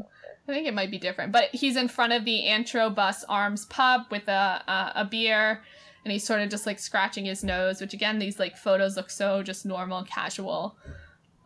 [0.49, 4.03] I think it might be different, but he's in front of the Antrobus Arms pub
[4.09, 5.61] with a uh, a beer,
[6.03, 7.81] and he's sort of just like scratching his nose.
[7.81, 10.77] Which again, these like photos look so just normal, casual.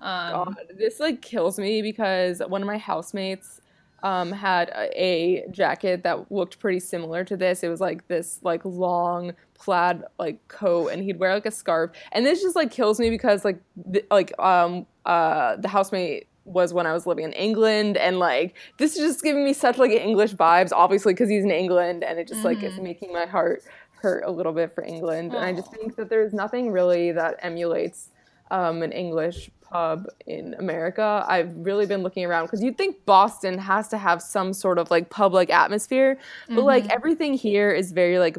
[0.01, 3.61] Um, God, this like kills me because one of my housemates,
[4.03, 7.63] um, had a, a jacket that looked pretty similar to this.
[7.63, 11.91] It was like this like long plaid like coat, and he'd wear like a scarf.
[12.11, 13.59] And this just like kills me because like
[13.91, 18.55] th- like um uh the housemate was when I was living in England, and like
[18.77, 20.71] this is just giving me such like English vibes.
[20.73, 22.83] Obviously, because he's in England, and it just like is Mhm.
[22.83, 23.63] making my heart
[24.01, 25.33] hurt a little bit for England.
[25.33, 28.09] And I just think that there's nothing really that emulates
[28.51, 31.25] um, an English pub in America.
[31.27, 34.91] I've really been looking around because you'd think Boston has to have some sort of
[34.91, 36.19] like public atmosphere,
[36.49, 36.91] but like Mhm.
[36.93, 38.37] everything here is very like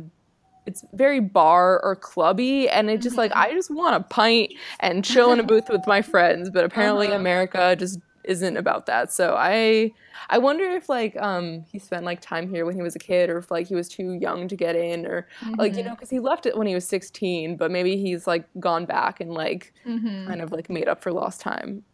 [0.66, 3.36] it's very bar or clubby and it just like Mhm.
[3.36, 7.06] I just want a pint and chill in a booth with my friends, but apparently
[7.08, 7.16] Uh-huh.
[7.16, 9.12] America just isn't about that.
[9.12, 9.92] So I
[10.30, 13.28] I wonder if like um he spent like time here when he was a kid
[13.28, 15.84] or if like he was too young to get in or like you Mhm.
[15.84, 19.20] know because he left it when he was 16 but maybe he's like gone back
[19.20, 20.26] and like Mhm.
[20.26, 21.84] kind of like made up for lost time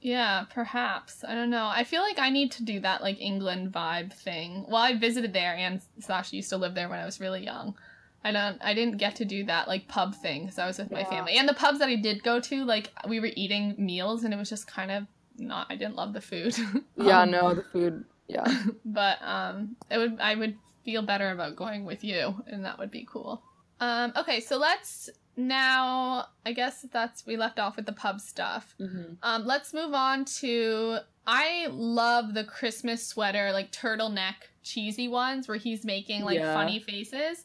[0.00, 1.24] Yeah, perhaps.
[1.24, 1.66] I don't know.
[1.66, 4.64] I feel like I need to do that like England vibe thing.
[4.68, 7.76] Well, I visited there and slash used to live there when I was really young.
[8.24, 10.90] I don't I didn't get to do that like pub thing because I was with
[10.90, 11.34] my family.
[11.36, 14.36] And the pubs that I did go to, like we were eating meals and it
[14.36, 15.04] was just kind of
[15.38, 16.54] not I didn't love the food.
[16.96, 18.44] yeah Um, no the food yeah
[18.84, 22.90] but um it would I would feel better about going with you and that would
[22.90, 23.42] be cool.
[23.80, 28.74] Um okay, so let's now I guess that's we left off with the pub stuff.
[29.22, 30.98] Um, let's move on to.
[31.26, 36.54] I love the Christmas sweater, like turtleneck, cheesy ones where he's making like Yeah.
[36.54, 37.44] funny faces.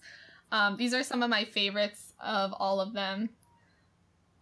[0.54, 3.30] Um, these are some of my favorites of all of them.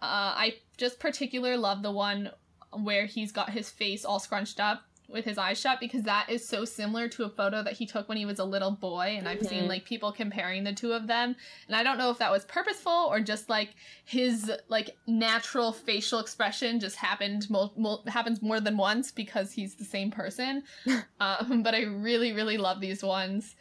[0.02, 2.32] Uh, I just particular love the one
[2.74, 6.48] where he's got his face all scrunched up with his eyes shut because that is
[6.48, 9.28] so similar to a photo that he took when he was a little boy and
[9.28, 9.68] I've seen Mhm.
[9.68, 11.36] like people comparing the two of them
[11.68, 16.20] and I don't know if that was purposeful or just like his like natural facial
[16.20, 20.64] expression just happened mul- mul- happens more than once because he's the same person.
[21.20, 23.56] um, but I really really love these ones.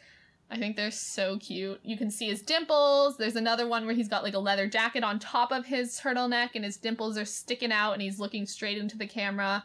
[0.51, 1.79] I think they're so cute.
[1.83, 3.17] You can see his dimples.
[3.17, 6.49] There's another one where he's got like a leather jacket on top of his turtleneck
[6.55, 9.63] and his dimples are sticking out and he's looking straight into the camera,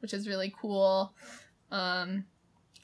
[0.00, 1.12] which is really cool.
[1.72, 2.24] Um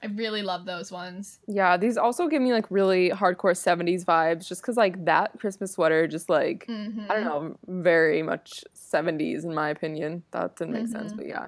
[0.03, 1.39] I really love those ones.
[1.47, 5.73] yeah these also give me like really hardcore 70s vibes just because like that christmas
[5.73, 7.11] sweater just like Mhm.
[7.11, 11.17] i don't know very much 70s in my opinion that didn't make sense Mhm.
[11.17, 11.47] but yeah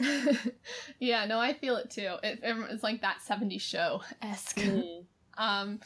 [0.98, 2.16] yeah, no, I feel it too.
[2.22, 4.58] It, it's like that 70s show esque.
[5.38, 5.80] Um,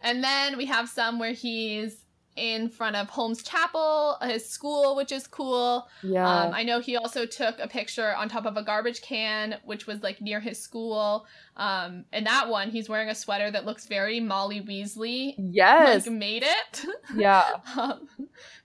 [0.00, 1.98] and then we have some where he's
[2.34, 5.86] in front of Holmes Chapel, his school, which is cool.
[6.02, 9.58] yeah Um, I know he also took a picture on top of a garbage can,
[9.64, 11.26] which was like near his school.
[11.58, 15.34] Um, and that one, he's wearing a sweater that looks very Molly Weasley.
[15.36, 16.84] yes Like made it.
[17.16, 17.44] yeah
[17.76, 18.08] um,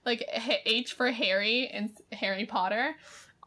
[0.06, 0.24] like
[0.64, 2.94] H for Harry and Harry Potter.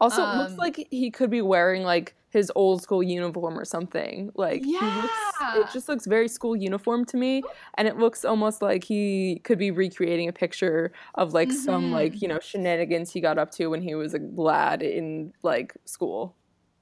[0.00, 3.64] Also, it looks Um, like he could be wearing like his old school uniform or
[3.64, 4.30] something.
[4.34, 5.54] Like he looks, Yeah.
[5.54, 9.58] it just looks very school uniform to me, and it looks almost like he could
[9.58, 11.92] be recreating a picture of like some Mhm.
[11.92, 15.74] like you know shenanigans he got up to when he was a lad in like
[15.86, 16.36] school.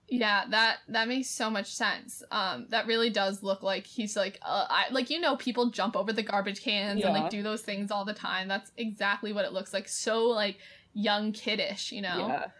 [0.08, 2.20] Yeah, that that makes so much sense.
[2.32, 5.94] Um, that really does look like he's like, uh, I like you know people jump
[5.96, 8.48] over the garbage cans and like do those things all the time.
[8.48, 9.86] That's exactly what it looks like.
[9.88, 10.58] So like
[10.92, 12.32] young kiddish, you know.
[12.32, 12.50] Yeah,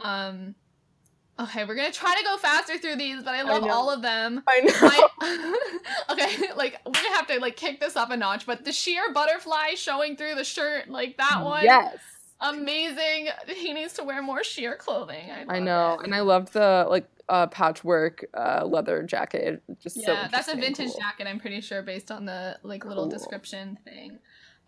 [0.00, 0.56] Um,
[1.38, 3.70] okay, we're gonna try to go faster through these, but I love know.
[3.72, 4.42] all of them.
[4.48, 4.72] I know.
[5.20, 8.72] I, okay, like we're gonna have to like kick this up a notch, but the
[8.72, 11.96] sheer butterfly showing through the shirt, like that one, yes,
[12.40, 13.28] amazing.
[13.48, 15.30] He needs to wear more sheer clothing.
[15.30, 16.04] I, I know, it.
[16.04, 19.62] and I loved the like uh, patchwork uh, leather jacket.
[19.80, 21.00] Just so Yeah, that's a vintage cool.
[21.00, 21.26] jacket.
[21.26, 23.10] I'm pretty sure based on the like little Cool.
[23.18, 24.18] description thing.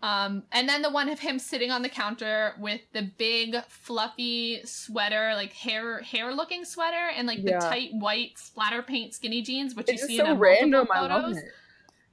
[0.01, 4.61] Um, and then the one of him sitting on the counter with the big fluffy
[4.63, 9.75] sweater, like hair hair looking sweater, and like the tight white splatter paint skinny jeans,
[9.75, 10.87] which It's you see so in random.
[10.87, 11.43] multiple I love photos.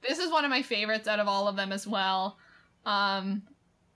[0.01, 2.37] This is one of my favorites out of all of them as well.
[2.85, 3.43] Um,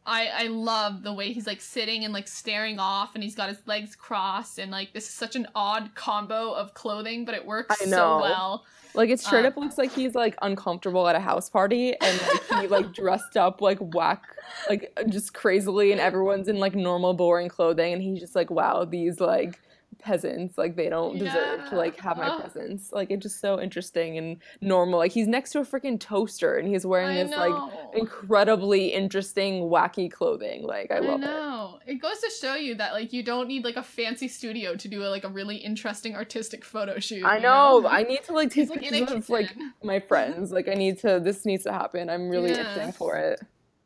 [0.06, 3.50] I I love the way he's like sitting and like staring off, and he's got
[3.50, 7.46] his legs crossed, and like this is such an odd combo of clothing, but it
[7.46, 8.66] works so well.
[8.94, 12.22] Like it straight Uh, up looks like he's like uncomfortable at a house party and
[12.50, 14.24] like he like dressed up like whack
[14.70, 18.84] like just crazily and everyone's in like normal boring clothing and he's just like wow
[18.86, 19.60] these like
[20.02, 22.92] peasants like they don't deserve to like have my presence.
[22.92, 25.00] Like it's just so interesting and normal.
[25.00, 29.70] Like he's next to a freaking toaster and he's wearing I this like incredibly interesting
[29.70, 30.64] wacky clothing.
[30.64, 31.26] Like I love it.
[31.26, 31.80] know.
[31.86, 32.02] It.
[32.02, 35.04] goes to show you that like you don't need like a fancy studio to do
[35.04, 37.24] a, like a really interesting artistic photo shoot.
[37.26, 37.88] I you know?
[37.88, 40.52] I need to like take like pictures of like my friends.
[40.52, 42.10] Like I need to this needs to happen.
[42.10, 42.76] I'm really Yeah.
[42.76, 43.42] itching for it.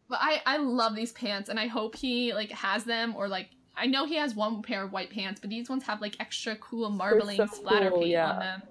[0.07, 3.49] But I I love these pants and I hope he like has them or like
[3.78, 6.56] I know he has one pair of white pants, but these ones have like extra
[6.58, 8.32] cool marbling so splatter cool, paint yeah.
[8.32, 8.62] on them.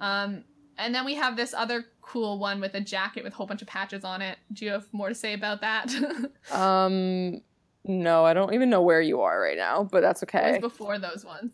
[0.00, 0.44] Um,
[0.78, 3.62] and then we have this other cool one with a jacket with a whole bunch
[3.62, 4.38] of patches on it.
[4.52, 5.92] Do you have more to say about that?
[6.52, 7.40] Um,
[7.84, 10.52] no, I don't even know where you are right now, but that's It okay.
[10.52, 11.52] was before those ones.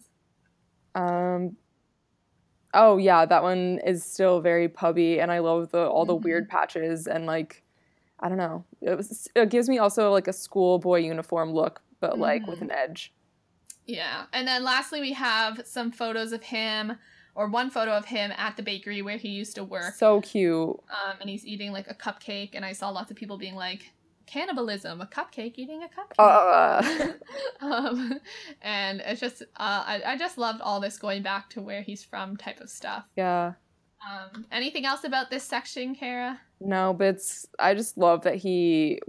[0.95, 1.57] Um,
[2.74, 6.22] oh yeah, that one is still very pubby, and I love the all the Mhm.
[6.22, 7.62] weird patches and like,
[8.20, 8.64] I don't know.
[8.80, 12.70] It was it gives me also like a schoolboy uniform look, but like with an
[12.70, 13.12] edge.
[13.86, 14.26] Yeah.
[14.32, 16.96] And then lastly, we have some photos of him,
[17.34, 19.94] or one photo of him at the bakery where he used to work.
[19.94, 20.68] So cute.
[20.68, 22.51] Um, and he's eating like a cupcake.
[22.55, 23.92] And I saw lots of people being like,
[24.26, 26.18] cannibalism, a cupcake eating a cupcake.
[26.18, 27.12] Uh,
[27.64, 28.20] um,
[28.61, 32.05] and it's just, uh, I, I just loved all this going back to where he's
[32.05, 33.05] from type of stuff.
[33.16, 33.55] yeah.
[34.09, 36.40] Um, anything else about this section, Kara?
[36.61, 39.00] No, but it's I just love that he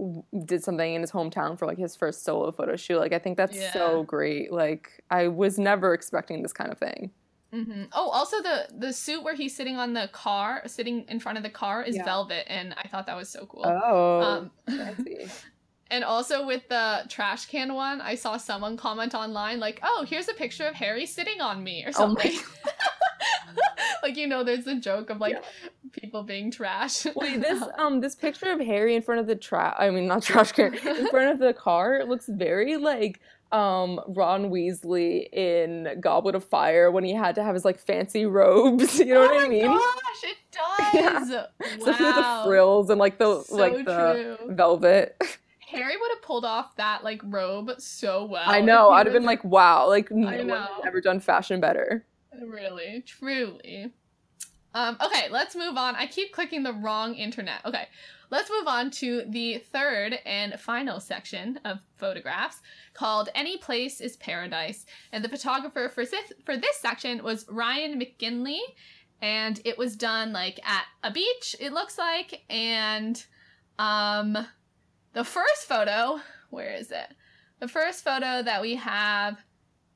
[0.44, 2.98] did something in his hometown for like his first solo photo shoot.
[2.98, 3.72] Like I think that's Yeah.
[3.72, 4.52] so great.
[4.52, 7.10] Like I was never expecting this kind of thing.
[7.52, 7.84] Mm-hmm.
[7.92, 11.42] Oh, also the the suit where he's sitting on the car, sitting in front of
[11.44, 12.04] the car, is Yeah.
[12.04, 13.64] velvet, and I thought that was so cool.
[13.66, 15.26] Oh, Um, fancy.
[15.90, 20.28] and also with the trash can one, I saw someone comment online like, "Oh, here's
[20.28, 22.32] a picture of Harry sitting on me" or Oh something.
[24.02, 25.42] like you know, there's a joke of like
[25.92, 27.06] people being trash.
[27.16, 30.22] Wait, this um this picture of Harry in front of the trash I mean not
[30.22, 33.20] trash can in front of the car looks very like
[33.52, 38.26] um Ron Weasley in Goblet of Fire when he had to have his like fancy
[38.26, 38.98] robes.
[39.10, 39.66] You know oh what I mean?
[39.66, 41.46] Oh gosh, it does.
[41.78, 44.54] Especially with the frills and like the So like the true.
[44.54, 45.20] velvet.
[45.70, 48.44] Harry would have pulled off that like robe so well.
[48.46, 48.90] I know.
[48.90, 52.04] I'd have been like, wow, like no I one has ever done fashion better.
[52.44, 53.92] Really, truly.
[54.74, 55.96] Um, okay, let's move on.
[55.96, 57.64] I keep clicking the wrong internet.
[57.64, 57.88] Okay,
[58.30, 62.60] let's move on to the third and final section of photographs
[62.94, 64.86] called Any Place is Paradise.
[65.12, 68.60] And the photographer for this, for this section was Ryan McGinley.
[69.22, 72.42] And it was done like at a beach, it looks like.
[72.48, 73.22] And
[73.78, 74.46] um,
[75.12, 77.08] the first photo, where is it?
[77.58, 79.38] The first photo that we have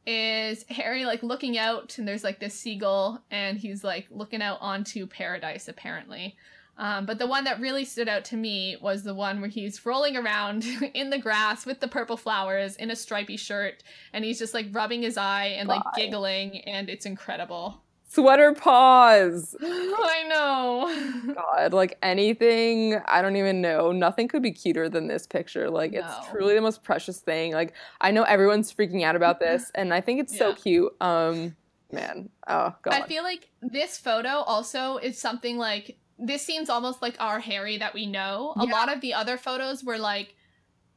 [0.06, 4.58] is Harry like looking out and there's like this seagull and he's like looking out
[4.60, 6.36] onto paradise apparently.
[6.76, 9.86] Um, but the one that really stood out to me was the one where he's
[9.86, 14.38] rolling around in the grass with the purple flowers in a stripy shirt and he's
[14.38, 15.90] just like rubbing his eye and like Bye.
[15.96, 17.83] giggling and it's incredible.
[18.14, 19.56] Sweater paws.
[19.62, 21.34] I know.
[21.34, 23.90] God, like anything, I don't even know.
[23.90, 25.68] Nothing could be cuter than this picture.
[25.68, 26.00] Like No.
[26.00, 27.52] it's truly the most precious thing.
[27.52, 30.94] Like I know everyone's freaking out about this, and I think it's so cute.
[31.00, 31.56] Um,
[31.90, 37.02] man, oh god, I feel like this photo also is something like this seems almost
[37.02, 38.54] like our Harry that we know.
[38.56, 40.36] A lot of the other photos were like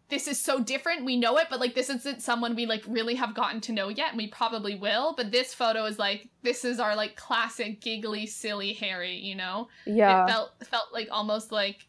[0.10, 3.16] this is so different, we know it, but like this isn't someone we like really
[3.16, 5.14] have gotten to know yet, and we probably will.
[5.18, 9.68] But this photo is like this is our like classic giggly, silly Harry, you know?
[9.86, 11.88] yeah, It felt felt like almost like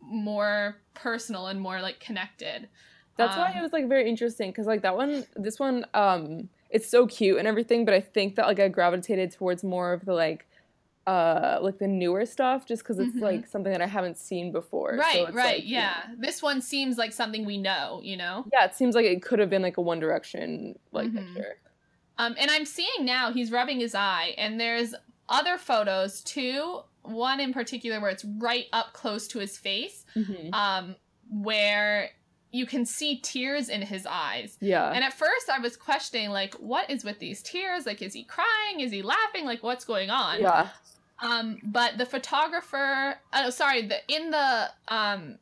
[0.00, 2.68] more personal and more like connected.
[3.16, 6.48] that's why um, it was like very interesting because like that one, this one, um,
[6.70, 10.04] it's so cute and everything, but I think that like I gravitated towards more of
[10.06, 10.46] the like.
[11.06, 13.20] Uh, like the newer stuff, just because it's Mhm.
[13.22, 14.92] like something that I haven't seen before.
[14.92, 15.80] so Right, it's, right, like, you know.
[15.80, 16.06] yeah.
[16.18, 18.44] This one seems like something we know, you know?
[18.52, 21.34] Yeah, it seems like it could have been like a One Direction like Mhm.
[21.34, 21.58] picture.
[22.18, 24.94] Um, and I'm seeing now he's rubbing his eye, and there's
[25.28, 26.82] other photos too.
[27.02, 30.52] One in particular where it's right up close to his face, Mhm.
[30.52, 30.96] um,
[31.30, 32.10] where
[32.52, 34.58] you can see tears in his eyes.
[34.60, 34.90] Yeah.
[34.92, 37.86] And at first, I was questioning, like, what is with these tears?
[37.86, 38.80] Like, is he crying?
[38.80, 39.44] Is he laughing?
[39.44, 40.40] Like, what's going on?
[40.40, 40.68] yeah.
[41.22, 45.38] Um, but the photographer, oh, sorry, the in the um,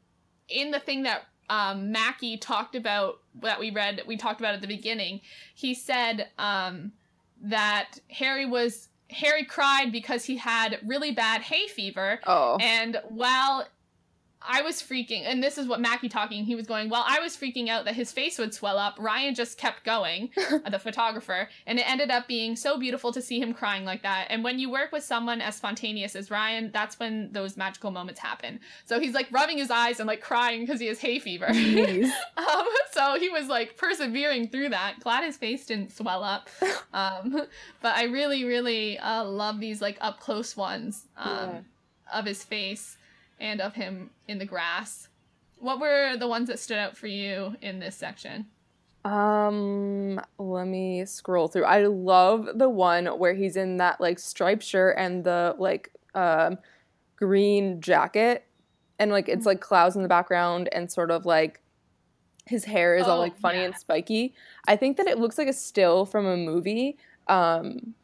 [0.48, 4.60] in the thing that um, Mackie talked about that we read, we talked about at
[4.60, 5.20] the beginning.
[5.54, 6.92] He said um,
[7.42, 12.58] that Harry was Harry cried because he had really bad hay fever, Oh.
[12.60, 13.66] and while
[14.50, 16.44] I was freaking, and this is what Mackie talking.
[16.44, 18.96] He was going, Well, I was freaking out that his face would swell up.
[18.98, 20.30] Ryan just kept going,
[20.70, 24.26] the photographer, and it ended up being so beautiful to see him crying like that.
[24.30, 28.20] And when you work with someone as spontaneous as Ryan, that's when those magical moments
[28.20, 28.58] happen.
[28.86, 31.48] So he's like rubbing his eyes and like crying because he has hay fever.
[32.38, 35.00] Um, so he was like persevering through that.
[35.00, 36.48] Glad his face didn't swell up.
[36.90, 37.46] Um,
[37.82, 41.60] but I really, really uh, love these like up close ones um, Yeah.
[42.18, 42.96] of his face
[43.40, 45.08] and of him in the grass.
[45.58, 48.46] What were the ones that stood out for you in this section?
[49.04, 51.64] Um, let me scroll through.
[51.64, 56.58] I love the one where he's in that like striped shirt and the like um
[57.16, 58.44] green jacket
[58.98, 61.60] and like it's like clouds in the background and sort of like
[62.46, 63.66] his hair is all Oh, like funny yeah.
[63.66, 64.34] and spiky.
[64.66, 66.98] I think that it looks like a still from a movie.
[67.28, 67.94] Um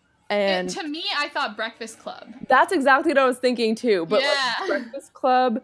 [0.40, 2.34] And to me, I thought Breakfast Club.
[2.48, 4.06] That's exactly what I was thinking too.
[4.06, 4.54] But Yeah.
[4.58, 5.60] like Breakfast Club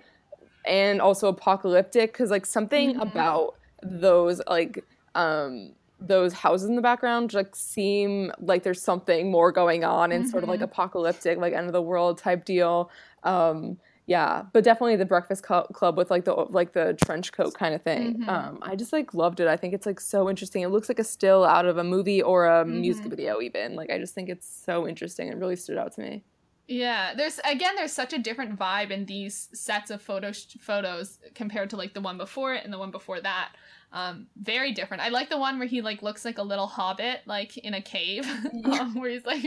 [0.66, 3.02] and also apocalyptic because like something Mhm.
[3.02, 9.52] about those like um those houses in the background like seem like there's something more
[9.52, 10.64] going on and sort of like Mhm.
[10.64, 12.90] apocalyptic like end of the world type deal
[13.22, 13.78] um
[14.10, 17.82] yeah but definitely the breakfast club with like the like the trench coat kind of
[17.82, 18.28] thing Mhm.
[18.28, 20.98] um i just like loved it i think it's like so interesting it looks like
[20.98, 23.10] a still out of a movie or a music Mhm.
[23.10, 26.24] video even like i just think it's so interesting it really stood out to me
[26.68, 31.70] Yeah, there's again, there's such a different vibe in these sets of photo photos compared
[31.70, 33.56] to like the one before it and the one before that.
[33.92, 35.02] Um, very different.
[35.02, 37.82] I like the one where he like looks like a little hobbit, like in a
[37.82, 38.80] cave, Yeah.
[38.82, 39.44] um, where he's like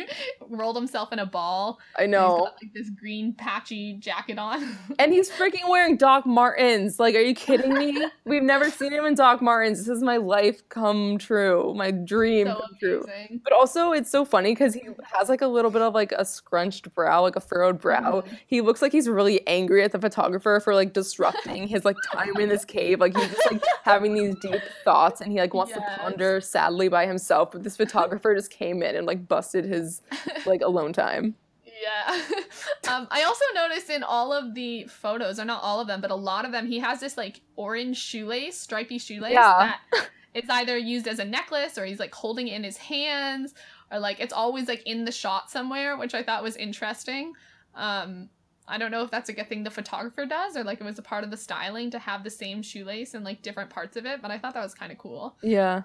[0.49, 1.79] rolled himself in a ball.
[1.97, 4.77] i know He's got like this green patchy jacket on.
[4.99, 6.99] And he's freaking wearing Doc Martens.
[6.99, 8.05] Like, are you kidding me?
[8.25, 9.79] We've never seen him in Doc Martens.
[9.79, 13.01] This is my life come true, my dream so come true.
[13.03, 13.41] amazing.
[13.45, 14.83] But also, it's so funny because he
[15.13, 18.21] has like a little bit of like a scrunched brow, like a furrowed brow.
[18.21, 18.37] Mhm.
[18.47, 22.35] He looks like he's really angry at the photographer for like disrupting his like time
[22.39, 22.99] in this cave.
[22.99, 25.79] Like he's just like having these deep thoughts, and he like wants Yes.
[25.95, 27.51] to ponder sadly by himself.
[27.51, 30.01] But this photographer just came in and like busted his
[30.45, 31.35] like alone time.
[31.65, 32.21] Yeah.
[32.93, 36.11] um, I also noticed in all of the photos, or not all of them, but
[36.11, 39.73] a lot of them, he has this like orange shoelace, stripy shoelace Yeah.
[39.91, 43.53] that it's either used as a necklace or he's like holding it in his hands
[43.91, 47.33] or like it's always like in the shot somewhere, which I thought was interesting.
[47.75, 48.29] Um,
[48.67, 50.99] I don't know if that's like a thing the photographer does or like it was
[50.99, 54.05] a part of the styling to have the same shoelace in like different parts of
[54.05, 55.35] it, but I thought that was kind of cool.
[55.43, 55.83] Yeah.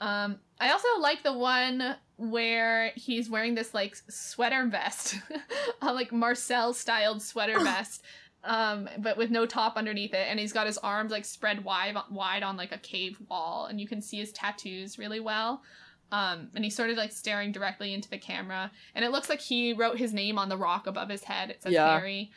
[0.00, 5.16] Um, I also like the one where he's wearing this like sweater vest,
[5.82, 8.02] a like Marcel styled sweater vest,
[8.44, 11.96] um, but with no top underneath it, and he's got his arms like spread wide
[12.10, 15.62] wide on like a cave wall, and you can see his tattoos really well.
[16.10, 19.40] Um, and he's sort of like staring directly into the camera, and it looks like
[19.40, 21.50] he wrote his name on the rock above his head.
[21.50, 21.98] It says Yeah.
[21.98, 22.30] Harry.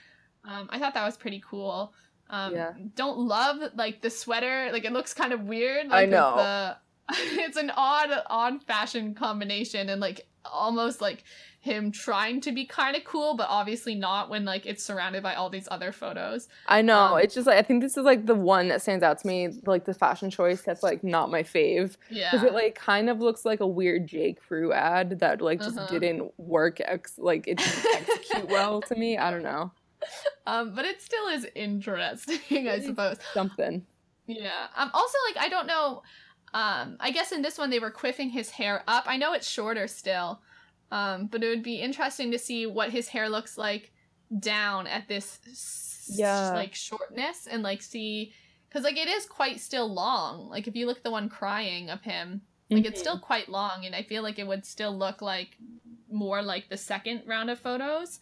[0.43, 1.93] Um, I thought that was pretty cool.
[2.29, 2.73] Um, Yeah.
[2.95, 4.69] Don't love like the sweater.
[4.73, 5.85] Like it looks kind of weird.
[5.87, 6.35] I Like, with know.
[6.35, 6.77] The,
[7.43, 11.23] it's an odd, odd fashion combination, and like almost like
[11.61, 15.35] him trying to be kind of cool, but obviously not when like it's surrounded by
[15.35, 16.49] all these other photos.
[16.67, 17.13] I know.
[17.15, 19.27] Um, it's just like I think this is like the one that stands out to
[19.27, 21.97] me, like the fashion choice that's like not my fave.
[22.09, 22.31] Yeah.
[22.31, 24.33] Because it like kind of looks like a weird J.
[24.33, 25.87] Crew ad that like just Uh-huh.
[25.99, 29.19] didn't work ex like it didn't execute well to me.
[29.19, 29.71] I don't know.
[30.47, 33.17] um, but it still is interesting, I suppose.
[33.35, 33.85] Something.
[34.25, 34.67] Yeah.
[34.75, 34.89] Um.
[34.95, 36.01] Also, like I don't know.
[36.55, 36.97] Um.
[36.99, 39.03] I guess in this one they were quiffing his hair up.
[39.07, 40.41] I know it's shorter still.
[40.91, 41.27] Um.
[41.27, 43.91] But it would be interesting to see what his hair looks like
[44.39, 45.39] down at this.
[46.13, 46.51] Yeah.
[46.53, 48.33] Like shortness and like see,
[48.67, 50.49] because like it is quite still long.
[50.49, 53.03] Like if you look at the one crying of him, like it's Mhm.
[53.03, 55.57] still quite long, and I feel like it would still look like
[56.11, 58.19] more like the second round of photos.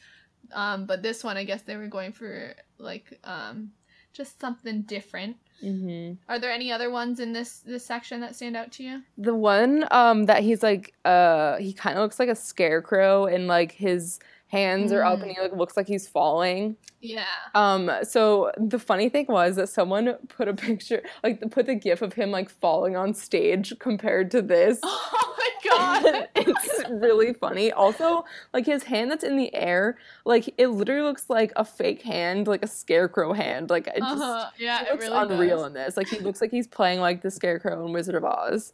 [0.54, 0.86] Um.
[0.86, 3.72] But this one, I guess they were going for like um
[4.14, 5.38] just something different.
[5.62, 9.02] Hmm Are there any other ones in this this section that stand out to you?
[9.18, 13.48] The one um that he's like uh he kind of looks like a scarecrow and
[13.48, 14.20] like his
[14.50, 15.24] hands are up Mm.
[15.24, 16.76] and he like looks like he's falling.
[17.02, 17.24] Yeah.
[17.56, 22.02] Um, so the funny thing was that someone put a picture, like put the gif
[22.02, 24.80] of him like falling on stage compared to this.
[25.32, 25.36] Oh
[25.66, 26.28] my god.
[26.36, 27.72] it's really funny.
[27.72, 32.02] Also, like his hand that's in the air, like it literally looks like a fake
[32.02, 33.70] hand, like a scarecrow hand.
[33.70, 34.50] Like it just uh-huh.
[34.58, 35.68] Yeah, it looks really unreal does.
[35.68, 35.96] in this.
[35.98, 38.74] Like he looks like he's playing like the scarecrow in Wizard of Oz.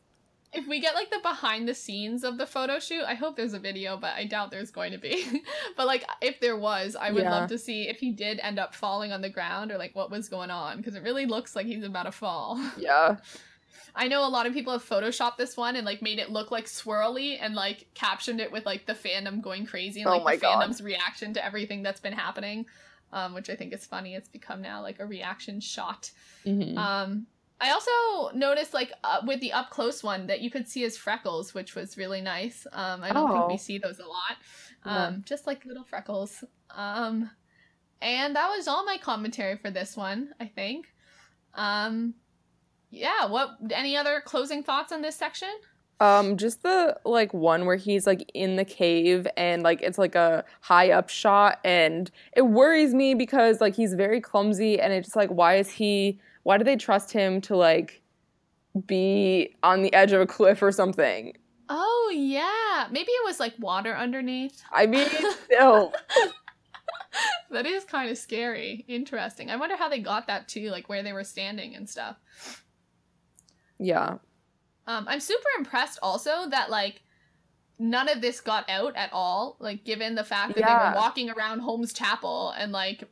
[0.54, 3.54] If we get like the behind the scenes of the photo shoot, I hope there's
[3.54, 5.42] a video, but I doubt there's going to be.
[5.78, 7.32] but like if there was, I would Yeah.
[7.32, 10.10] love to see if he did end up falling on the ground or like what
[10.10, 12.60] was going on because it really looks like he's about to fall.
[12.78, 13.18] Yeah.
[13.98, 16.52] I know a lot of people have photoshopped this one and like made it look
[16.52, 20.24] like swirly and like captioned it with like the fandom going crazy and Oh like
[20.24, 20.64] my the God.
[20.70, 22.66] fandom's reaction to everything that's been happening,
[23.14, 24.14] um, which I think is funny.
[24.16, 26.12] It's become now like a reaction shot.
[26.46, 26.78] Mhm.
[26.78, 27.28] Um,
[27.62, 30.98] I also noticed like uh, with the up close one that you could see his
[30.98, 32.68] freckles, which was really nice.
[32.74, 33.58] Um, I don't think we Oh.
[33.58, 34.38] see those a lot.
[34.86, 35.06] Yeah.
[35.08, 36.44] Um, just like little freckles.
[36.76, 37.32] Um,
[38.02, 40.34] and that was all my commentary for this one.
[40.40, 40.88] I think.
[41.54, 42.16] Um,
[42.92, 43.26] yeah.
[43.28, 43.58] What?
[43.72, 45.50] Any other closing thoughts on this section?
[46.02, 50.14] Um, just the like one where he's like in the cave and like it's like
[50.16, 55.08] a high up shot and it worries me because like he's very clumsy and it's
[55.08, 58.04] just like why is he why do they trust him to like
[58.86, 61.36] be on the edge of a cliff or something?
[61.70, 64.64] Oh yeah, maybe it was like water underneath.
[64.72, 65.10] I mean,
[65.44, 65.92] still.
[67.50, 68.86] That is kind of scary.
[68.88, 69.50] Interesting.
[69.50, 72.18] I wonder how they got that too, like where they were standing and stuff.
[73.80, 74.18] Yeah.
[74.86, 77.02] Um, I'm super impressed also that like
[77.80, 79.58] none of this got out at all.
[79.60, 83.06] Like given the fact that they were walking around Holmes Chapel and like,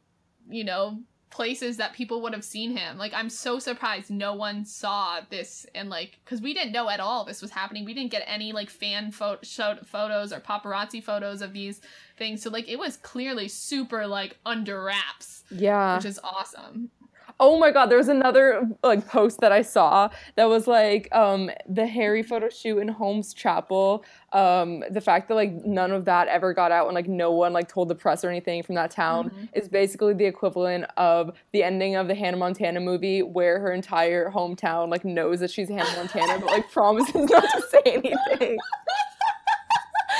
[0.48, 1.00] you know,
[1.34, 2.98] places that people would have seen him.
[3.00, 7.00] Like I'm so surprised no one saw this and like cuz we didn't know at
[7.00, 7.86] all this was happening.
[7.86, 11.82] We didn't get any like fan pho- show- photos or paparazzi photos of these
[12.18, 12.44] things.
[12.44, 15.96] So like it was clearly super like under wraps, Yeah.
[15.96, 16.92] which is awesome.
[17.40, 21.50] Oh my god, there was another like post that I saw that was like um
[21.68, 24.04] the Harry photo shoot in Holmes Chapel.
[24.32, 27.52] Um the fact that like none of that ever got out and like no one
[27.54, 29.50] like told the press or anything from that town Mhm.
[29.54, 34.30] is basically the equivalent of the ending of the Hannah Montana movie where her entire
[34.32, 38.58] hometown like knows that she's Hannah Montana but like promises not to say anything.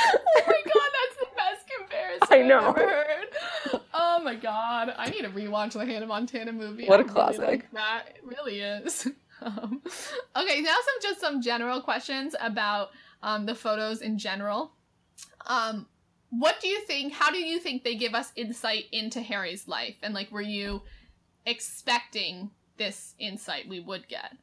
[0.06, 2.74] oh my god, that's the best comparison I know.
[4.24, 6.86] Oh my god, I need to rewatch the Hannah Montana movie.
[6.86, 7.42] What a I really classic.
[7.42, 9.08] like that it really is.
[9.42, 9.82] Um,
[10.38, 12.92] okay, now some just some general questions about
[13.22, 14.72] um, the photos in general.
[15.48, 15.88] Um,
[16.30, 17.12] what do you think?
[17.12, 19.96] How do you think they give us insight into Harry's life?
[20.02, 20.84] And like, were you
[21.46, 24.38] expecting this insight we would get?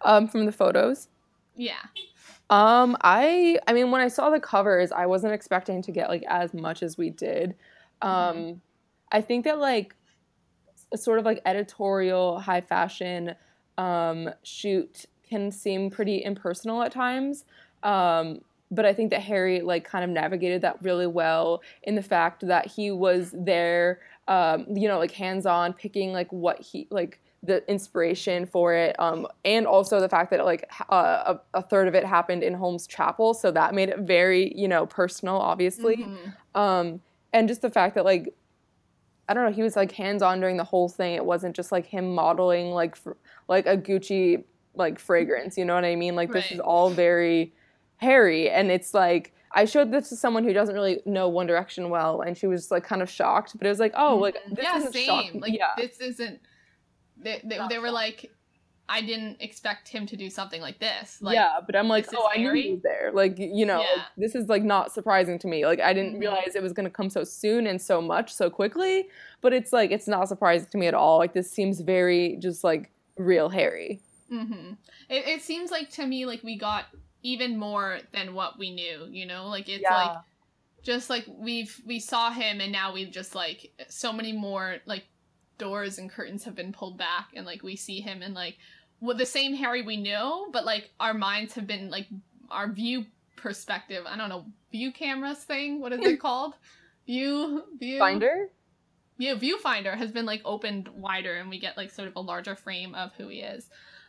[0.00, 1.06] Um from the photos.
[1.54, 1.82] Yeah.
[2.50, 6.24] Um, I I mean, when I saw the covers, I wasn't expecting to get like
[6.26, 7.54] as much as we did.
[8.00, 8.60] Um,
[9.12, 9.94] I think that like
[10.92, 13.34] a sort of like editorial high fashion
[13.78, 17.44] um, shoot can seem pretty impersonal at times.
[17.82, 18.40] Um,
[18.70, 22.46] but I think that Harry like kind of navigated that really well in the fact
[22.46, 27.20] that he was there, um, you know, like hands on picking like what he like
[27.44, 31.88] the inspiration for it, um, and also the fact that like uh, a, a third
[31.88, 35.96] of it happened in Holmes Chapel, so that made it very you know personal, obviously
[35.96, 36.34] Mhm.
[36.54, 37.00] um
[37.32, 38.32] and just the fact that like
[39.28, 41.72] i don't know he was like hands on during the whole thing it wasn't just
[41.72, 43.12] like him modeling like fr-
[43.48, 44.42] like a gucci
[44.74, 47.52] like fragrance you know what i mean like this is all very
[47.98, 51.88] Harry and it's like i showed this to someone who doesn't really know one direction
[51.90, 54.42] well and she was like kind of shocked but it was like oh like this
[54.44, 54.62] mm-hmm.
[54.62, 55.06] yeah, isn't same.
[55.06, 55.40] shocking.
[55.40, 56.40] Like yeah this isn't.
[57.22, 58.30] They they, they were like,
[58.92, 61.22] I didn't expect him to do something like this.
[61.22, 63.10] Like, yeah, but I'm like, oh, I knew he was there.
[63.14, 65.64] Like, you know, like, this is like not surprising to me.
[65.64, 66.20] Like, I didn't Mhm.
[66.20, 69.08] realize it was gonna come so soon and so much so quickly.
[69.40, 71.16] But it's like it's not surprising to me at all.
[71.16, 74.00] Like, this seems very just like real Harry.
[74.28, 74.72] hmm
[75.08, 76.84] It it seems like to me like we got
[77.22, 79.06] even more than what we knew.
[79.10, 80.18] You know, like it's like
[80.82, 85.04] just like we've we saw him and now we've just like so many more like
[85.58, 88.56] doors and curtains have been pulled back and like we see him and like
[89.02, 92.06] with the same Harry we know, but like our minds have been like
[92.50, 93.04] our view
[93.36, 94.04] perspective.
[94.06, 95.80] I don't know view cameras thing.
[95.80, 96.54] What is it called?
[97.06, 98.48] View view Finder.
[99.18, 102.54] yeah, viewfinder has been like opened wider and we get like sort of a larger
[102.54, 103.68] frame of who he is.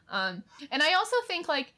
[0.09, 1.73] Um, and I also think like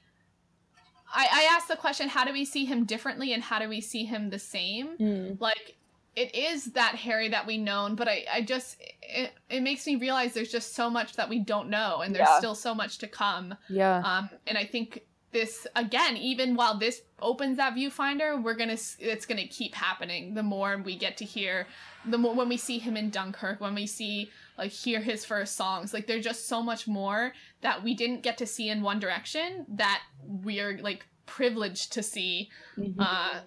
[1.13, 3.79] I, I asked the question, how do we see him differently and how do we
[3.79, 4.97] see him the same?
[4.97, 5.39] Mm.
[5.39, 5.77] Like
[6.15, 9.95] it is that Harry that we known, but I, I just it, it makes me
[9.97, 12.37] realize there's just so much that we don't know and there's Yeah.
[12.37, 13.55] still so much to come.
[13.69, 13.99] Yeah.
[13.99, 15.01] Um, and I think
[15.31, 20.33] this again, even while this opens that viewfinder, we're gonna it's gonna keep happening.
[20.33, 21.67] The more we get to hear,
[22.05, 25.57] the more when we see him in Dunkirk, when we see like hear his first
[25.57, 28.99] songs, like there's just so much more that we didn't get to see in One
[28.99, 32.95] Direction that we're like privileged to see Mhm.
[32.99, 33.41] uh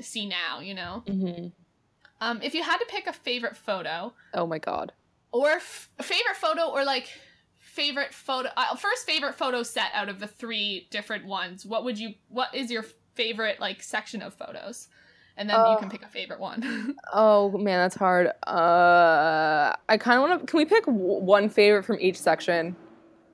[0.00, 0.58] see now.
[0.58, 1.52] You know, Mhm.
[2.20, 4.92] Um, if you had to pick a favorite photo Oh my god.
[5.32, 7.08] or f- favorite photo or like
[7.58, 11.98] favorite photo uh, first favorite photo set out of the three different ones what would
[11.98, 12.84] you what is your
[13.14, 14.88] favorite like section of photos
[15.36, 18.28] and then you can pick a favorite one Oh man, that's hard.
[18.46, 20.46] Uh, I kind of want to.
[20.46, 22.76] Can we pick w- one favorite from each section?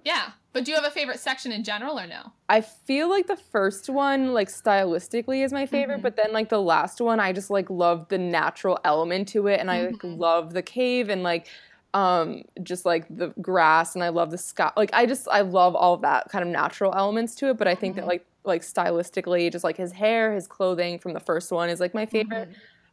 [0.04, 3.26] yeah but do you have a favorite section in general or no I feel like
[3.26, 6.02] the first one, like stylistically, is my favorite, Mhm.
[6.02, 9.60] but then like the last one, I just like love the natural element to it,
[9.60, 10.14] and I like Mhm.
[10.14, 11.48] love the cave and like
[11.94, 14.70] um just like the grass, and I love the sky.
[14.76, 17.66] Like I just I love all of that kind of natural elements to it, but
[17.66, 17.96] I think Mhm.
[17.96, 21.80] that like like stylistically, just like his hair, his clothing from the first one is
[21.80, 22.48] like my favorite.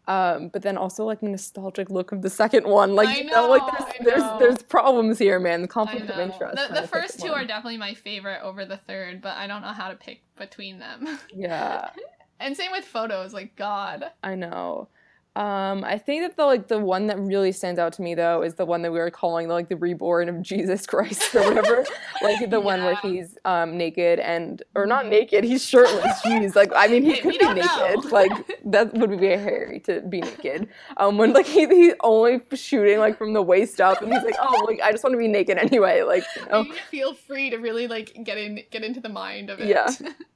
[0.07, 3.23] Um, but then also like the nostalgic look of the second one, like I you
[3.25, 4.37] know, like there's I there's know.
[4.39, 5.61] there's problems here, man.
[5.61, 6.55] The conflict of interest.
[6.55, 7.41] The, the first two one.
[7.41, 10.79] are definitely my favorite over the third, but I don't know how to pick between
[10.79, 11.19] them.
[11.33, 11.91] yeah.
[12.39, 14.05] and same with photos, like God.
[14.23, 14.87] I know.
[15.33, 18.41] Um, I think that the like the one that really stands out to me though
[18.41, 21.85] is the one that we were calling like the reborn of Jesus Christ or whatever.
[22.21, 26.19] like the one where he's um naked and or not naked, he's shirtless.
[26.21, 27.55] Jeez, like I mean he could be naked.
[27.55, 28.01] know.
[28.11, 28.31] Like
[28.65, 30.67] that would be very Harry to be naked.
[30.97, 34.35] Um, when like he, he's only shooting like from the waist up and he's like,
[34.41, 36.01] oh like I just want to be naked anyway.
[36.01, 36.63] Like you know?
[36.63, 39.67] You feel free to really like get in get into the mind of it.
[39.67, 39.87] Yeah.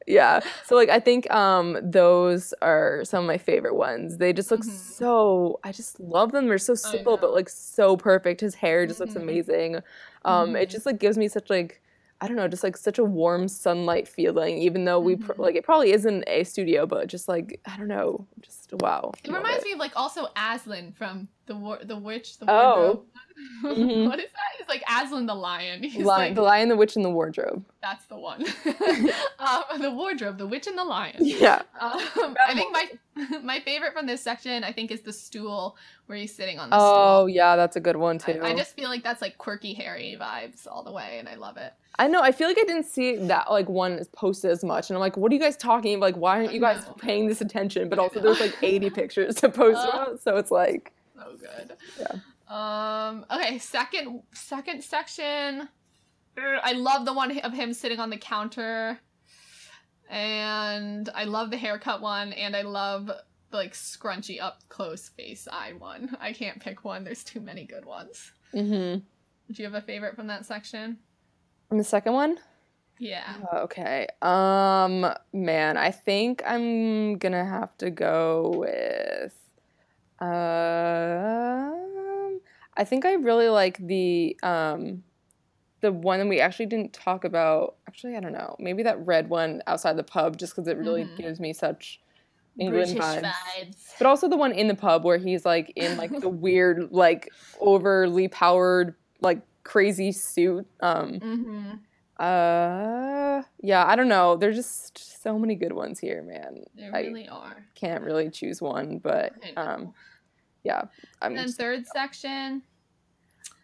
[0.08, 4.52] yeah so like i think um those are some of my favorite ones they just
[4.52, 4.70] look Mhm.
[4.86, 9.00] So i just love them they're so simple but like so perfect his hair just
[9.00, 9.22] looks Mhm.
[9.22, 9.76] amazing
[10.24, 10.72] um it Mhm.
[10.72, 11.82] just like gives me such like
[12.22, 15.40] i don't know just like such a warm sunlight feeling even though we pr- Mhm.
[15.40, 19.32] like it probably isn't a studio but just like i don't know just wow It
[19.32, 19.66] reminds it.
[19.66, 22.76] me of like also Aslan from the war the witch the Oh.
[22.76, 23.06] wardrobe.
[23.64, 24.08] Mhm.
[24.08, 24.60] what is that?
[24.62, 25.84] It's like Aslan the lion.
[25.84, 28.42] He's Lion, like the lion the witch and the wardrobe that's the one.
[29.40, 31.18] um, the wardrobe, the witch and the lion.
[31.20, 35.76] yeah Um, I think my my favorite from this section I think is the stool
[36.06, 36.88] where he's sitting on the stool.
[36.88, 37.30] oh stool.
[37.30, 40.18] yeah that's a good one too I, I just feel like that's like quirky Harry
[40.20, 41.74] vibes all the way, and I love it.
[41.98, 42.22] I know.
[42.22, 45.16] I feel like I didn't see that like one posted as much, and I'm like,
[45.18, 46.06] what are you guys talking about?
[46.08, 47.88] Like, why aren't you guys paying this attention?
[47.90, 49.90] But also, there's like 80 pictures to post Uh.
[49.94, 51.78] about, so it's like, So good.
[52.00, 52.20] Yeah.
[53.10, 53.26] Um.
[53.32, 53.58] Okay.
[53.60, 54.22] Second.
[54.34, 55.70] Second section.
[56.38, 59.00] I love the one of him sitting on the counter,
[60.10, 63.24] and I love the haircut one, and I love the
[63.58, 66.16] like scrunchy up close face eye one.
[66.20, 67.04] I can't pick one.
[67.06, 68.32] There's too many good ones.
[68.54, 69.00] mm-hmm.
[69.54, 70.98] Do you have a favorite from that section?
[71.70, 72.38] And the second one,
[73.00, 73.34] Yeah.
[73.52, 74.08] Uh, okay.
[74.22, 79.34] Um, man, I think I'm gonna have to go with.
[80.20, 80.30] Um,
[82.78, 85.04] I think I really like the um,
[85.82, 87.76] the one that we actually didn't talk about.
[87.88, 88.56] Actually, I don't know.
[88.60, 91.16] Maybe that red one outside the pub, just because it really Mhm.
[91.18, 92.00] gives me such
[92.60, 93.24] England vibes.
[93.24, 93.94] vibes.
[93.98, 97.30] But also the one in the pub where he's like in like the weird, like
[97.60, 100.68] overly powered, like crazy suit.
[100.82, 101.74] Um Mm-hmm.
[102.20, 104.36] Uh yeah, I don't know.
[104.38, 106.64] There's just so many good ones here, man.
[106.76, 107.66] They I really are.
[107.76, 109.94] can't really choose one, but um
[110.64, 110.84] yeah.
[111.22, 112.64] I'm And then just, third section.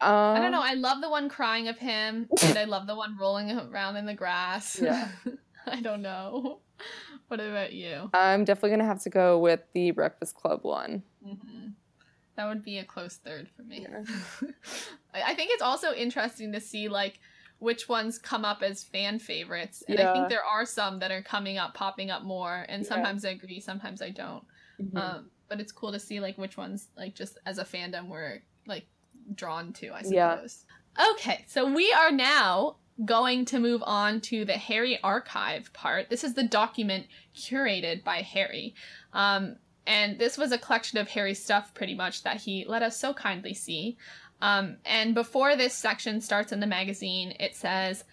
[0.02, 0.62] um, I don't know.
[0.62, 4.06] I love the one crying of him, and I love the one rolling around in
[4.06, 4.80] the grass.
[4.82, 5.08] Yeah.
[5.68, 6.60] I don't know.
[7.28, 8.10] What about you?
[8.14, 11.04] I'm definitely gonna have to go with the Breakfast Club one.
[11.24, 11.70] hmm
[12.36, 13.88] That would be a close third for me.
[13.90, 14.04] Yeah.
[15.14, 17.20] I think it's also interesting to see like
[17.62, 21.22] which ones come up as fan favorites, and I think there are some that are
[21.22, 22.66] coming up, popping up more.
[22.68, 22.90] And Yeah.
[22.90, 24.44] sometimes I agree, sometimes I don't.
[24.82, 24.98] Mhm.
[24.98, 28.42] Um, but it's cool to see like which ones like just as a fandom we're
[28.66, 28.88] like
[29.36, 29.90] drawn to.
[29.94, 30.36] I Yeah.
[30.36, 30.66] suppose.
[31.12, 36.10] Okay, so we are now going to move on to the Harry archive part.
[36.10, 38.74] This is the document curated by Harry.
[39.14, 39.58] Um,
[39.88, 43.14] and this was a collection of Harry stuff pretty much that he let us so
[43.14, 43.98] kindly see.
[44.42, 48.04] Um, and before this section starts in the magazine, it says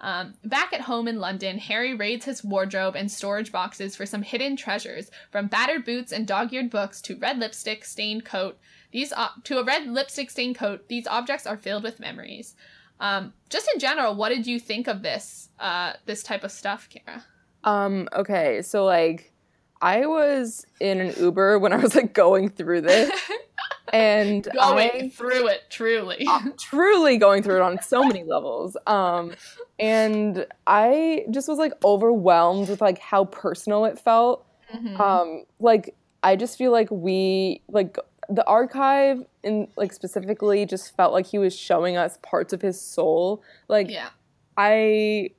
[0.00, 4.22] um, Back at home in London, Harry raids his wardrobe and storage boxes for some
[4.22, 8.58] hidden treasures, from battered boots and dog-eared books to red lipstick stained coat.
[8.90, 12.54] These ob- to a red lipstick stained coat, these objects are filled with memories.
[12.98, 16.88] Um, just in general, what did you think of this uh, this type of stuff,
[16.88, 17.24] Kara?
[17.64, 19.32] Um, okay, so like
[19.82, 23.10] I was in an Uber when I was like going through this
[23.92, 26.26] and Going I through it, truly.
[26.28, 28.76] uh, truly going through it on so many levels.
[28.86, 29.32] Um,
[29.78, 34.46] and I just was like overwhelmed with like how personal it felt.
[34.74, 34.98] Mhm.
[34.98, 37.96] Um, like I just feel like we like
[38.28, 42.80] the archive and like specifically just felt like he was showing us parts of his
[42.80, 43.42] soul.
[43.68, 44.08] Like yeah.
[44.56, 45.30] I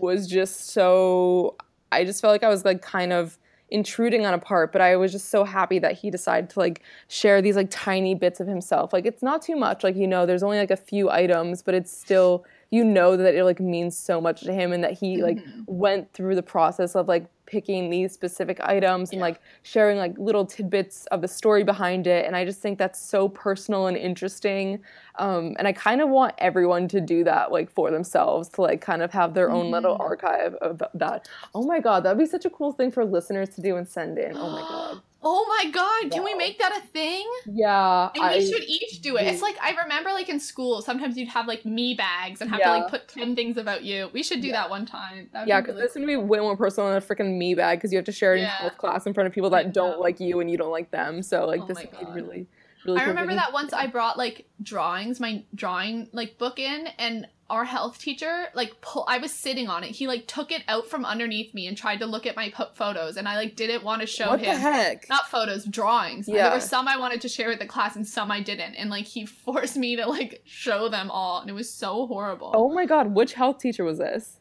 [0.00, 1.56] was just so
[1.92, 3.38] I just felt like I was like kind of
[3.74, 6.80] intruding on a part, but I was just so happy that he decided to like
[7.08, 8.92] share these like tiny bits of himself.
[8.92, 9.82] Like it's not too much.
[9.82, 12.44] Like you know, there's only like a few items, but it's still
[12.74, 15.64] you know that it like means so much to him and that he like Mhm.
[15.84, 20.46] went through the process of like picking these specific items and like sharing like little
[20.46, 24.80] tidbits of the story behind it and i just think that's so personal and interesting
[25.24, 28.80] um, and i kind of want everyone to do that like for themselves to like
[28.80, 30.00] kind of have their own little Mhm.
[30.10, 33.60] archive of that oh my god that'd be such a cool thing for listeners to
[33.60, 34.94] do and send in oh my god
[35.26, 37.26] Oh my god, can we make that a thing?
[37.46, 39.26] yeah And I, we should each do it.
[39.26, 42.60] It's like I remember like in school, sometimes you'd have like me bags and have
[42.60, 42.66] Yeah.
[42.66, 44.10] to like put 10 things about you.
[44.12, 44.52] We should do Yeah.
[44.52, 45.30] that one time.
[45.32, 47.00] That would yeah, be because really this is gonna be way more personal than a
[47.00, 49.32] freaking me bag because you have to share it in health class in front of
[49.32, 51.22] people that don't like you and you don't like them.
[51.22, 52.48] So like Oh this would be really,
[52.84, 57.26] Really I remember that once I brought like drawings, my drawing like book in, and
[57.50, 59.04] our health teacher like pull.
[59.06, 59.90] I was sitting on it.
[59.90, 62.70] He like took it out from underneath me and tried to look at my po-
[62.74, 64.58] photos, and I like didn't want to show What the him.
[64.60, 65.08] heck?
[65.08, 66.26] Not photos, drawings.
[66.28, 66.44] Yeah.
[66.44, 68.90] There were some I wanted to share with the class, and some I didn't, and
[68.90, 72.52] like he forced me to like show them all, and it was so horrible.
[72.54, 74.40] Oh my god, which health teacher was this?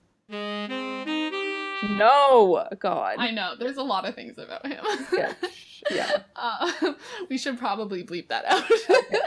[1.89, 3.15] No, God.
[3.19, 3.53] I know.
[3.57, 4.83] There's a lot of things about him.
[5.13, 5.33] Yeah.
[5.91, 6.17] Yeah.
[6.35, 6.93] Uh,
[7.29, 8.63] we should probably bleep that out.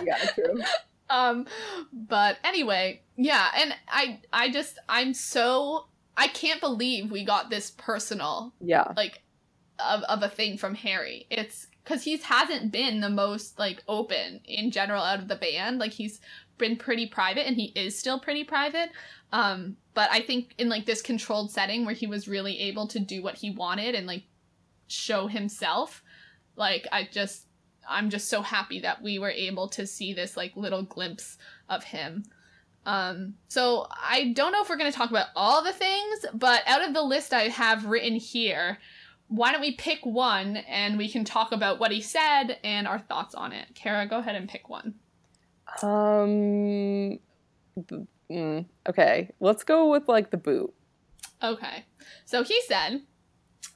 [0.03, 0.61] yeah, true.
[1.11, 1.47] um
[1.93, 7.71] but anyway yeah and i i just i'm so i can't believe we got this
[7.79, 8.93] personal Yeah.
[8.97, 9.23] like
[9.79, 14.41] of, of a thing from harry it's because he hasn't been the most like open
[14.45, 16.21] in general out of the band like he's
[16.59, 18.91] been pretty private and he is still pretty private.
[19.33, 23.01] Um but i think in like this controlled setting where he was really able to
[23.01, 24.23] do what he wanted and like
[24.87, 26.05] show himself
[26.55, 27.47] like i just
[27.89, 31.39] i'm just so happy that we were able to see this like little glimpse
[31.69, 32.23] of him.
[32.85, 36.63] Um so i don't know if we're going to talk about all the things but
[36.67, 38.79] out of the list i have written here
[39.29, 43.01] why don't we pick one and we can talk about what he said and our
[43.01, 43.67] thoughts on it.
[43.75, 44.95] Kara go ahead and pick one
[45.83, 47.19] Um.
[48.31, 50.73] mm, okay, let's go with like the boot.
[51.43, 51.85] Okay.
[52.25, 53.03] So he said,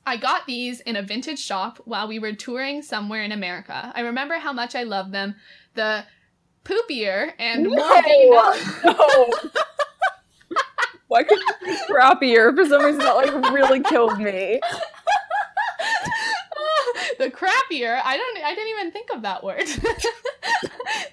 [0.06, 3.92] I got these in a vintage shop while we were touring somewhere in America.
[3.94, 5.36] I remember how much I loved them.
[5.74, 6.04] The
[6.64, 8.54] poopier and more no.
[8.84, 9.30] no.
[11.08, 12.54] Why could you be crappier?
[12.54, 14.60] For some reason, that like really killed me.
[17.20, 19.64] The crappier i don't i didn't even think of that word.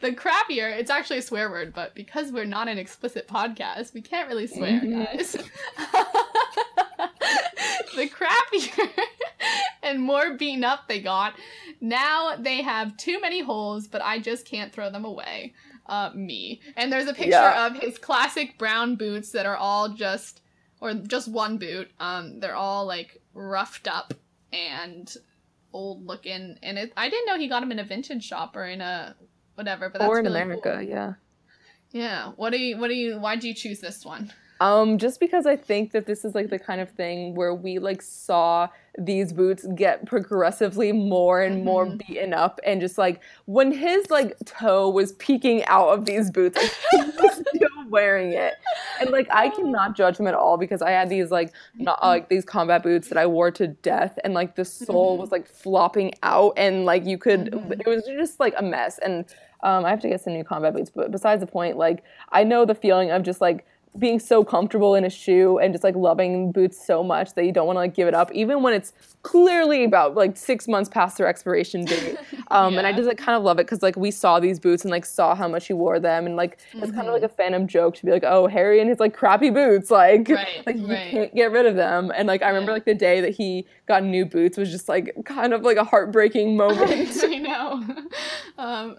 [0.02, 4.02] The crappier it's actually a swear word but because we're not an explicit podcast we
[4.02, 5.06] can't really swear Mhm.
[5.06, 5.36] guys.
[7.96, 8.90] The crappier
[9.84, 11.34] and more beaten up they got.
[11.82, 15.54] Now they have too many holes but i just can't throw them away.
[15.88, 16.62] Uh me.
[16.76, 17.68] And there's a picture Yeah.
[17.68, 20.42] of his classic brown boots that are all just
[20.80, 21.90] or just one boot.
[22.00, 24.14] Um they're all like roughed up
[24.54, 25.12] and
[25.74, 28.66] old looking and it i didn't know he got them in a vintage shop or
[28.66, 29.16] in a
[29.56, 30.82] whatever but that's or in really America, cool.
[30.82, 31.14] yeah.
[31.92, 35.46] yeah what do you what do you why'd you choose this one Um, just because
[35.46, 38.68] I think that this is like the kind of thing where we like saw
[38.98, 42.08] these boots get progressively more and more Mhm.
[42.08, 46.58] beaten up, and just like when his like toe was peeking out of these boots,
[46.58, 48.56] like, he was still wearing it,
[49.00, 52.28] and like I cannot judge him at all because I had these like not like
[52.30, 55.22] these combat boots that I wore to death, and like the sole Mhm.
[55.22, 57.80] was like flopping out, and like you could, Mhm.
[57.80, 59.26] it was just like a mess, and
[59.62, 62.44] um, I have to get some new combat boots, but besides the point, like I
[62.44, 63.66] know the feeling of just like
[63.98, 67.52] being so comfortable in a shoe and just like loving boots so much that you
[67.52, 68.94] don't want to like give it up, even when it's
[69.24, 72.16] clearly about like six months past their expiration date.
[72.50, 74.86] Um, And I just like kind of love it because like we saw these boots
[74.86, 77.28] and like saw how much he wore them, and like it's kind of like a
[77.28, 80.78] fandom joke to be like, oh, Harry and his like crappy boots, like Right, like
[80.78, 81.12] you right.
[81.12, 82.10] can't get rid of them.
[82.16, 82.76] And like I remember Yeah.
[82.76, 85.84] like the day that he got new boots was just like kind of like a
[85.84, 87.18] heartbreaking moment.
[87.22, 87.84] I know.
[88.58, 88.96] Um,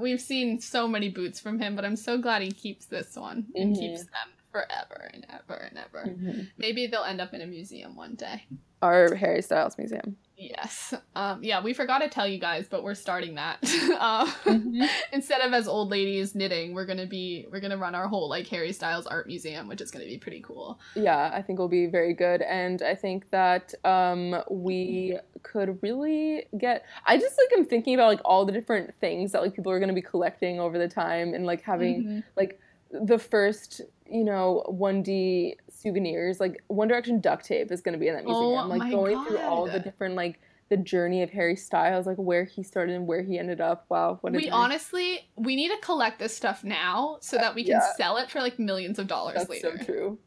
[0.00, 3.46] we've seen so many boots from him, but I'm so glad he keeps this one
[3.54, 3.78] and Mhm.
[3.78, 4.28] keeps them
[4.62, 6.06] forever and ever and ever.
[6.08, 6.48] Mhm.
[6.56, 8.44] Maybe they'll end up in a museum one day.
[8.80, 10.16] Our Harry Styles museum.
[10.36, 10.94] Yes.
[11.16, 13.58] Um, yeah, we forgot to tell you guys, but we're starting that.
[13.98, 14.88] um, Mhm.
[15.12, 18.46] instead of as old ladies knitting, we're gonna be we're gonna run our whole like
[18.48, 20.78] Harry Styles art museum, which is gonna be pretty cool.
[20.94, 26.44] Yeah, I think will be very good, and I think that um, we could really
[26.56, 26.84] get.
[27.04, 29.78] I just like I'm thinking about like all the different things that like people are
[29.80, 32.24] going to be collecting over the time, and like having Mhm.
[32.36, 32.60] like
[32.90, 36.40] the first you know 1D souvenirs.
[36.40, 38.68] Like One Direction duct tape is going to be in that Oh museum.
[38.68, 40.40] like my going through all the different like
[40.70, 43.86] the journey of Harry Styles, like where he started and where he ended up.
[43.88, 44.50] Wow, what We journey.
[44.50, 47.92] honestly we need to collect this stuff now so that we can Yeah.
[47.96, 49.78] sell it for like millions of dollars That's later.
[49.78, 50.18] so true.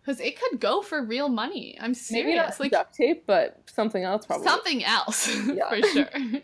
[0.00, 1.76] Because it could go for real money.
[1.80, 2.36] I'm Maybe serious.
[2.36, 4.46] not like duct tape, but something else probably.
[4.46, 5.68] something else Yeah.
[5.68, 6.08] for sure.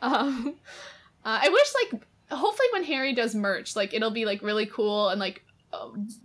[0.00, 0.54] um,
[1.24, 5.08] uh, I wish like hopefully when Harry does merch, like it'll be like really cool
[5.10, 5.43] and like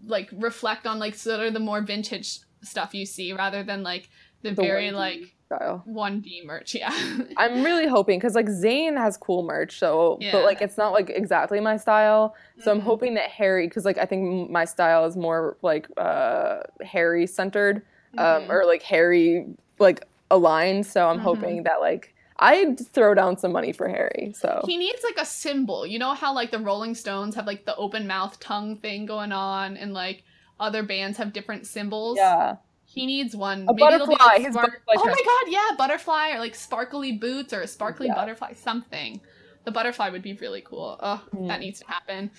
[0.05, 4.09] like reflect on like sort of the more vintage stuff you see rather than like
[4.41, 5.84] the, The very 1D like style.
[5.88, 6.76] 1D merch.
[6.76, 6.93] Yeah.
[7.38, 10.31] I'm really hoping because like Zayn has cool merch, so Yeah.
[10.34, 12.35] but like it's not like exactly my style.
[12.59, 12.84] So I'm Mhm.
[12.84, 17.84] hoping that Harry, because like I think my style is more like uh Harry centered,
[18.17, 18.49] um, Mhm.
[18.49, 19.45] or like Harry
[19.80, 20.85] like aligned.
[20.85, 21.23] So I'm Mhm.
[21.23, 24.33] hoping that like I'd throw down some money for Harry.
[24.35, 25.85] So He needs like a symbol.
[25.85, 29.31] You know how like the Rolling Stones have like the open mouth tongue thing going
[29.31, 30.23] on, and like
[30.59, 32.17] other bands have different symbols.
[32.17, 32.55] yeah,
[32.85, 33.59] He needs one.
[33.59, 37.11] A it'll be, butterfly, his spark- butterfly Oh my god, yeah, butterfly or like sparkly
[37.13, 38.15] boots or a sparkly Yeah.
[38.15, 39.21] butterfly, something.
[39.65, 40.97] the butterfly would be really cool.
[41.01, 41.47] Oh, Mm.
[41.49, 42.31] that needs to happen.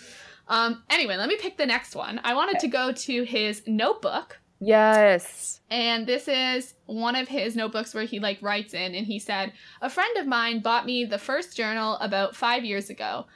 [0.49, 2.19] Um, anyway, let me pick the next one.
[2.25, 4.40] I wanted to go to his notebook.
[4.61, 5.61] Yes.
[5.71, 9.53] And this is one of his notebooks where he like writes in and he said,
[9.81, 13.27] A friend of mine bought me the first journal about five years ago.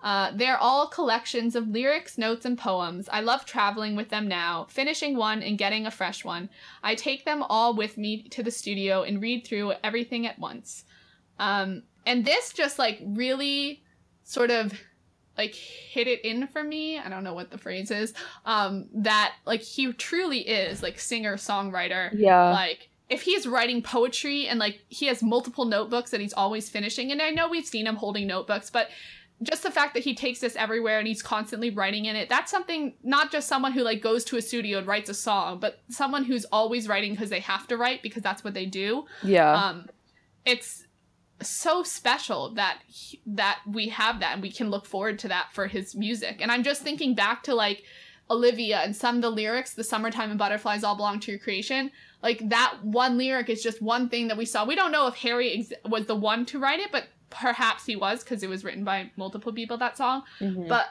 [0.00, 3.08] Uh, they're all collections of lyrics, notes, and poems.
[3.12, 6.48] I love traveling with them now, finishing one and getting a fresh one.
[6.84, 10.84] I take them all with me to the studio and read through everything at once.
[11.40, 13.82] Um, and this just like really
[14.22, 14.72] sort of
[15.38, 16.98] like hit it in for me.
[16.98, 18.12] I don't know what the phrase is.
[18.44, 22.10] Um, that like he truly is like singer songwriter.
[22.12, 22.50] Yeah.
[22.50, 27.12] Like if he's writing poetry and like he has multiple notebooks that he's always finishing,
[27.12, 28.90] and I know we've seen him holding notebooks, but
[29.40, 32.50] just the fact that he takes this everywhere and he's constantly writing in it that's
[32.50, 35.80] something not just someone who like goes to a studio and writes a song but
[35.88, 39.54] someone who's always writing because they have to write because that's what they do yeah.
[39.54, 39.88] um
[40.44, 40.87] it's
[41.42, 45.52] so special that he, that we have that and we can look forward to that
[45.52, 46.38] for his music.
[46.40, 47.84] And i'm just thinking back to like
[48.30, 51.90] olivia and some of the lyrics the summertime and butterflies all belong to your creation.
[52.22, 54.64] Like that one lyric is just one thing that we saw.
[54.64, 57.94] We don't know if harry ex- was the one to write it but perhaps he
[57.94, 60.22] was because it was written by multiple people that song.
[60.40, 60.66] Mhm.
[60.68, 60.86] but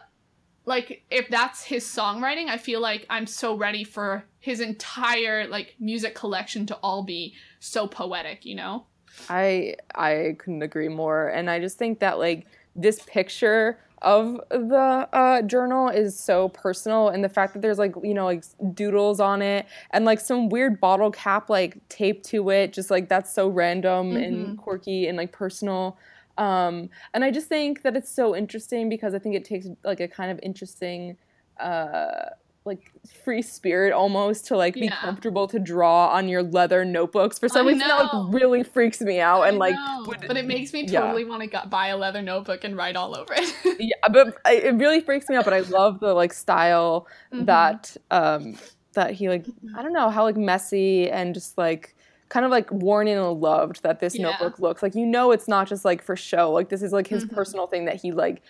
[0.65, 5.75] like if that's his songwriting i feel like i'm so ready for his entire like
[5.79, 8.85] music collection to all be so poetic you know
[9.29, 15.09] I I couldn't agree more, and I just think that like this picture of the
[15.11, 19.19] uh, journal is so personal, and the fact that there's like you know like doodles
[19.19, 23.33] on it, and like some weird bottle cap like taped to it, just like that's
[23.33, 25.97] so random and quirky and like personal.
[26.37, 29.99] Um, and I just think that it's so interesting because I think it takes like
[29.99, 31.17] a kind of interesting.
[31.59, 32.29] Uh,
[32.67, 32.91] like
[33.23, 34.95] free spirit almost to like be Yeah.
[34.97, 39.01] comfortable to draw on your leather notebooks for some I reason that like really freaks
[39.01, 40.99] me out and I like would- but it makes me yeah.
[41.01, 43.55] totally want to buy a leather notebook and write all over it.
[43.79, 47.45] yeah but I- it really freaks me out but i love the like style Mhm.
[47.47, 48.57] that um
[48.93, 49.45] that he like
[49.77, 51.95] i don't know how like messy and just like
[52.29, 54.31] kind of like worn in and loved that this Yeah.
[54.31, 57.07] notebook looks like you know it's not just like for show like this is like
[57.07, 57.33] his Mhm.
[57.33, 58.41] personal thing that he like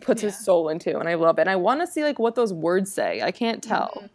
[0.00, 2.34] puts his soul into and i love it and i want to see like what
[2.34, 4.10] those words say i can't tell Mhm.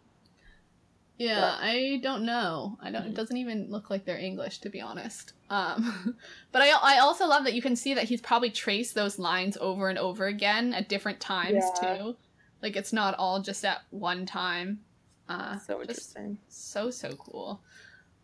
[1.16, 2.76] Yeah, I don't know.
[2.82, 3.06] I don't.
[3.06, 5.32] It doesn't even look like they're English, to be honest.
[5.48, 6.16] Um,
[6.52, 9.56] but I I also love that you can see that he's probably traced those lines
[9.60, 11.96] over and over again at different times Yeah.
[11.96, 12.16] too.
[12.62, 14.80] Like it's not all just at one time.
[15.28, 17.60] Uh, so interesting so so cool.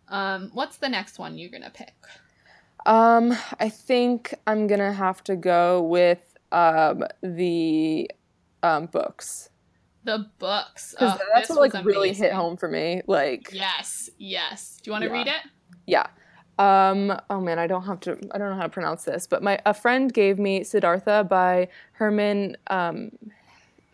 [0.09, 1.95] Um, what's the next one you're gonna pick?
[2.87, 8.11] Um, I think I'm gonna have to go with um the
[8.63, 9.49] um books
[10.05, 10.95] The books.
[10.99, 13.03] because Oh, that's what like really hit home for me.
[13.07, 14.79] Like, Yes, yes.
[14.83, 15.15] Do you want to Yeah.
[15.15, 15.43] read it?
[15.87, 16.07] yeah.
[16.59, 18.19] Um, oh man, I don't have to.
[18.33, 21.69] I don't know how to pronounce this, but my a friend gave me Siddhartha by
[21.93, 23.13] Hermann um,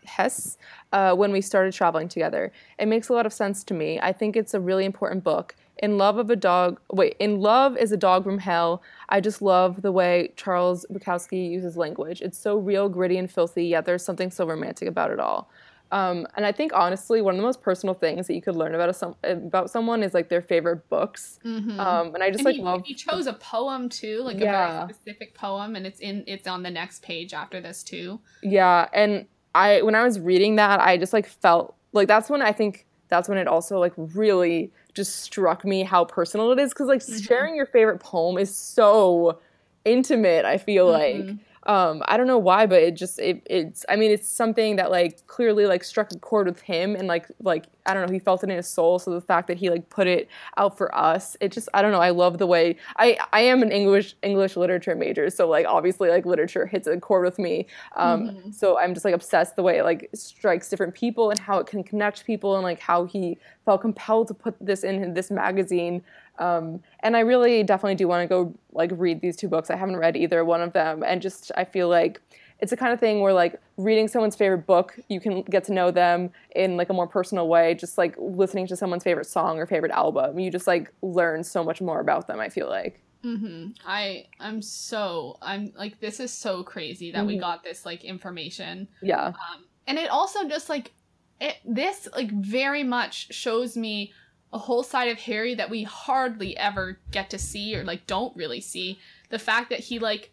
[0.05, 0.59] Hesse
[0.93, 2.53] uh, when we started traveling together.
[2.79, 4.01] It makes a lot of sense to me.
[4.01, 5.55] I think it's a really important book.
[5.79, 6.81] In love of a dog.
[6.91, 8.83] Wait, in love is a dog from hell.
[9.09, 12.23] I just love the way Charles Bukowski uses language.
[12.23, 13.67] It's so real, gritty, and filthy.
[13.67, 15.51] Yet there's something so romantic about it all.
[15.93, 18.75] Um, and I think honestly, one of the most personal things that you could learn
[18.75, 21.39] about a, about someone is like their favorite books.
[21.45, 21.79] Mm-hmm.
[21.79, 22.83] Um, and I just and like he, love.
[22.85, 26.63] he chose a poem too, like a very specific poem, and it's in it's on
[26.63, 28.21] the next page after this too.
[28.43, 32.43] Yeah, and I when I was reading that, I just like felt like that's when
[32.43, 36.73] I think that's when it also like really just struck me how personal it is
[36.73, 37.23] because like Mhm.
[37.25, 39.39] sharing your favorite poem is so
[39.85, 40.45] intimate.
[40.45, 41.39] I feel like Mhm.
[41.67, 44.91] Um I don't know why, but it just it it's I mean it's something that
[44.91, 48.19] like clearly like struck a chord with him and like like I don't know he
[48.19, 48.99] felt it in his soul.
[48.99, 51.93] So the fact that he like put it out for us, it just I don't
[51.93, 52.01] know.
[52.01, 56.09] I love the way I I am an English English literature major, so like obviously
[56.09, 57.67] like literature hits a chord with me.
[57.97, 58.55] Um, Mhm.
[58.55, 61.67] So I'm just like obsessed the way it like strikes different people and how it
[61.67, 66.03] can connect people and like how he felt compelled to put this in this magazine.
[66.39, 69.71] Um, and I really definitely do want to go like read these two books.
[69.71, 72.21] I haven't read either one of them, and just I feel like
[72.59, 75.73] it's the kind of thing where like reading someone's favorite book, you can get to
[75.73, 77.75] know them in like a more personal way.
[77.75, 81.63] Just like listening to someone's favorite song or favorite album, you just like learn so
[81.63, 82.41] much more about them.
[82.41, 83.03] I feel like.
[83.25, 83.71] Mm-hmm.
[83.85, 87.41] I I'm so I'm like this is so crazy that we Mhm.
[87.41, 88.89] got this like information.
[89.03, 89.27] Yeah.
[89.29, 90.93] Um, and it also just like
[91.41, 94.13] it this like very much shows me
[94.53, 98.35] a whole side of Harry that we hardly ever get to see or like don't
[98.37, 98.99] really see.
[99.31, 100.33] The fact that he like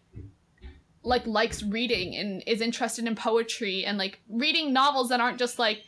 [1.04, 5.60] like likes reading and is interested in poetry and like reading novels that aren't just
[5.60, 5.84] like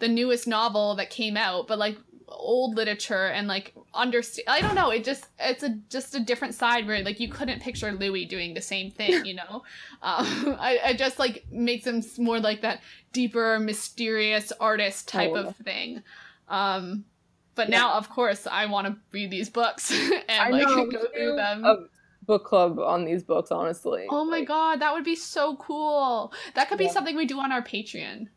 [0.00, 1.96] the newest novel that came out, but like
[2.28, 4.46] old literature and like understand.
[4.48, 4.90] I don't know.
[4.90, 8.54] It just it's a just a different side where like you couldn't picture Louis doing
[8.54, 9.24] the same thing.
[9.24, 9.62] You know,
[10.02, 12.80] um, I, I just like makes him more like that
[13.12, 15.36] deeper, mysterious artist type Oh.
[15.36, 16.02] of thing.
[16.48, 17.04] Um,
[17.56, 17.78] but Yeah.
[17.80, 19.90] now, of course, I want to read these books
[20.28, 21.64] and like know, go through them.
[21.64, 21.76] A
[22.24, 24.06] book club on these books, honestly.
[24.10, 26.32] Oh my Like- god, that would be so cool.
[26.54, 26.92] That could be Yeah.
[26.92, 28.28] something we do on our Patreon.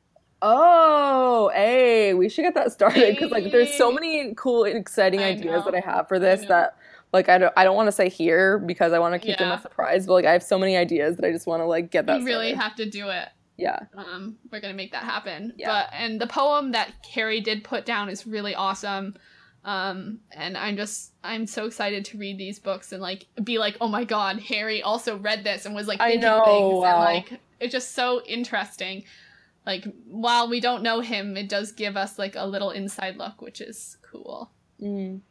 [0.42, 5.30] Oh, hey, we should get that started because like there's so many cool, exciting I
[5.32, 5.76] ideas that.
[5.76, 6.78] I have for this that
[7.12, 9.52] like I don't I don't want to say here because I want to keep them
[9.52, 11.92] a surprise, but like I have so many ideas that I just want to like
[11.92, 12.64] get that We really started.
[12.64, 13.28] have to do it.
[13.60, 13.80] Yeah.
[13.96, 15.54] Um, we're gonna make that happen.
[15.58, 15.68] Yeah.
[15.68, 19.16] But and the poem that Carrie did put down is really awesome.
[19.66, 23.78] Um, and I'm just I'm so excited to read these books and like be like,
[23.82, 27.06] oh my god, Harry also read this and was like I thinking know, things wow.
[27.06, 29.04] and like it's just so interesting.
[29.66, 33.42] Like while we don't know him, it does give us like a little inside look,
[33.42, 34.50] which is cool.
[34.82, 35.22] Mm.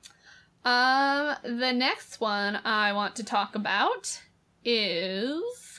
[0.64, 4.20] Um, the next one I want to talk about
[4.64, 5.77] is.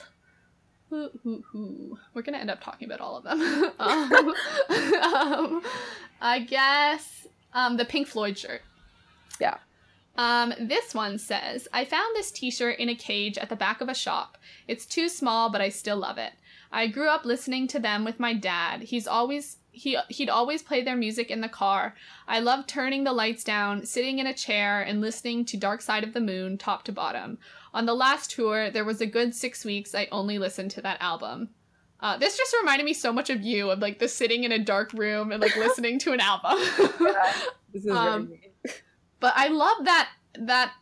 [0.90, 2.00] Who, who, who?
[2.14, 3.40] We're gonna end up talking about all of them.
[3.80, 4.34] um,
[5.04, 5.64] um,
[6.22, 8.62] I guess um, the Pink Floyd shirt.
[9.40, 9.58] Yeah.
[10.18, 13.82] Um, this one says, I found this t shirt in a cage at the back
[13.82, 14.38] of a shop.
[14.68, 16.34] It's too small, but I still love it.
[16.72, 18.84] I grew up listening to them with my dad.
[18.84, 21.96] He's always he he'd always play their music in the car.
[22.28, 26.04] I loved turning the lights down, sitting in a chair, and listening to Dark Side
[26.04, 27.38] of the Moon top to bottom.
[27.74, 31.02] On the last tour, there was a good six weeks I only listened to that
[31.02, 31.50] album.
[32.02, 34.60] Uh, this just reminded me so much of you, of like the sitting in a
[34.60, 36.58] dark room and like listening to an album.
[37.00, 37.34] Yeah.
[37.72, 38.34] This is Um,
[39.20, 40.74] but I love that that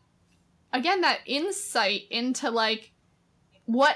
[0.71, 2.91] again that insight into like
[3.68, 3.95] what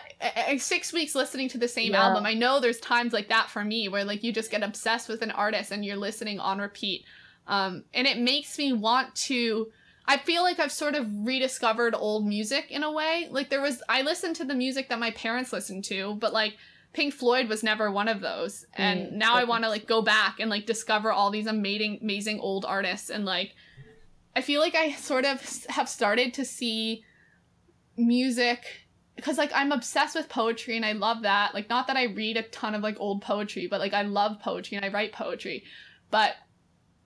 [0.57, 2.05] six weeks listening to the same Yeah.
[2.05, 2.25] album.
[2.25, 5.21] I know there's times like that for me where like you just get obsessed with
[5.23, 7.03] an artist and you're listening on repeat,
[7.47, 9.71] um, and it makes me want to.
[10.05, 13.27] I feel like I've sort of rediscovered old music in a way.
[13.31, 16.57] Like there was, I listened to the music that my parents listened to, but like
[16.91, 18.65] Pink Floyd was never one of those.
[18.73, 21.99] And Mm, now I want to like go back and like discover all these amazing,
[22.01, 23.53] amazing old artists and like
[24.35, 27.03] I feel like I sort of have started to see
[27.95, 28.65] music
[29.21, 31.53] because like I'm obsessed with poetry and I love that.
[31.53, 34.39] Like not that I read a ton of like old poetry, but like I love
[34.39, 35.63] poetry and I write poetry.
[36.09, 36.35] But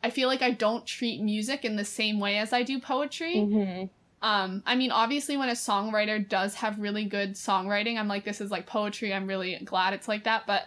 [0.03, 3.35] I feel like I don't treat music in the same way as I do poetry.
[3.35, 3.89] Mhm.
[4.21, 8.41] Um, I mean, obviously, when a songwriter does have really good songwriting, I'm like, this
[8.41, 9.13] is like poetry.
[9.13, 10.47] I'm really glad it's like that.
[10.47, 10.63] But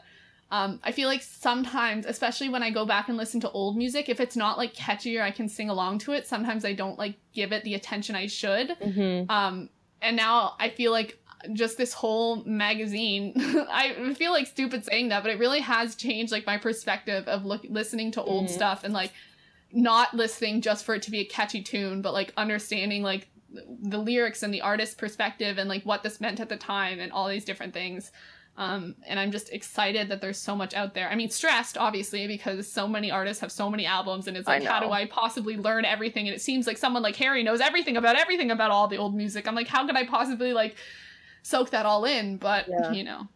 [0.51, 4.09] um, I feel like sometimes, especially when I go back and listen to old music,
[4.09, 6.99] if it's not like catchy or I can sing along to it, sometimes I don't
[6.99, 8.71] like give it the attention I should.
[8.81, 9.29] Mhm.
[9.31, 9.71] Um,
[10.01, 11.19] and now I feel like
[11.53, 13.33] just this whole magazine,
[13.71, 17.45] I feel like stupid saying that, but it really has changed like my perspective of
[17.45, 18.51] look listening to old Mhm.
[18.51, 19.13] stuff and like
[19.73, 23.29] not listening just for it to be a catchy tune, but like understanding like
[23.83, 27.13] the lyrics and the artist's perspective and like what this meant at the time and
[27.13, 28.11] all these different things.
[28.57, 31.09] Um, and I'm just excited that there's so much out there.
[31.09, 34.65] I mean, stressed obviously because so many artists have so many albums, and it's like,
[34.65, 34.91] how do.
[34.91, 36.27] I possibly learn everything?
[36.27, 39.15] And it seems like someone like Harry knows everything about everything about all the old
[39.15, 39.47] music.
[39.47, 40.75] I'm like, how could I possibly like
[41.49, 42.37] soak that all in?
[42.37, 42.93] But Yeah.
[42.93, 43.29] you know,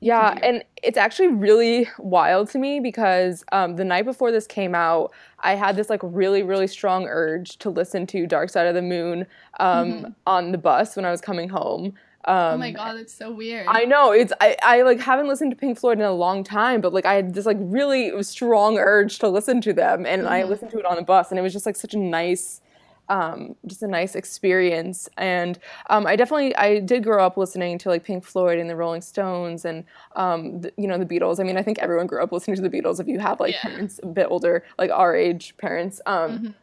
[0.00, 4.72] Yeah, and it's actually really wild to me because um, the night before this came
[4.74, 8.74] out, I had this like really, really strong urge to listen to Dark Side of
[8.76, 9.26] the Moon
[9.58, 10.14] um, Mhm.
[10.26, 11.94] on the bus when I was coming home.
[12.26, 13.66] Um, oh my god, that's so weird.
[13.68, 16.80] I know it's I, I like haven't listened to Pink Floyd in a long time,
[16.80, 20.42] but like I had this like really strong urge to listen to them, and I
[20.42, 20.48] Mhm.
[20.48, 22.60] listened to it on the bus, and it was just like such a nice,
[23.08, 25.08] um, just a nice experience.
[25.16, 25.58] And
[25.90, 29.00] um, I definitely I did grow up listening to like Pink Floyd and the Rolling
[29.00, 29.84] Stones, and
[30.16, 31.40] um, the, you know the Beatles.
[31.40, 33.00] I mean, I think everyone grew up listening to the Beatles.
[33.00, 33.68] If you have like Yeah.
[33.70, 36.54] parents a bit older, like our age parents, um, Mhm.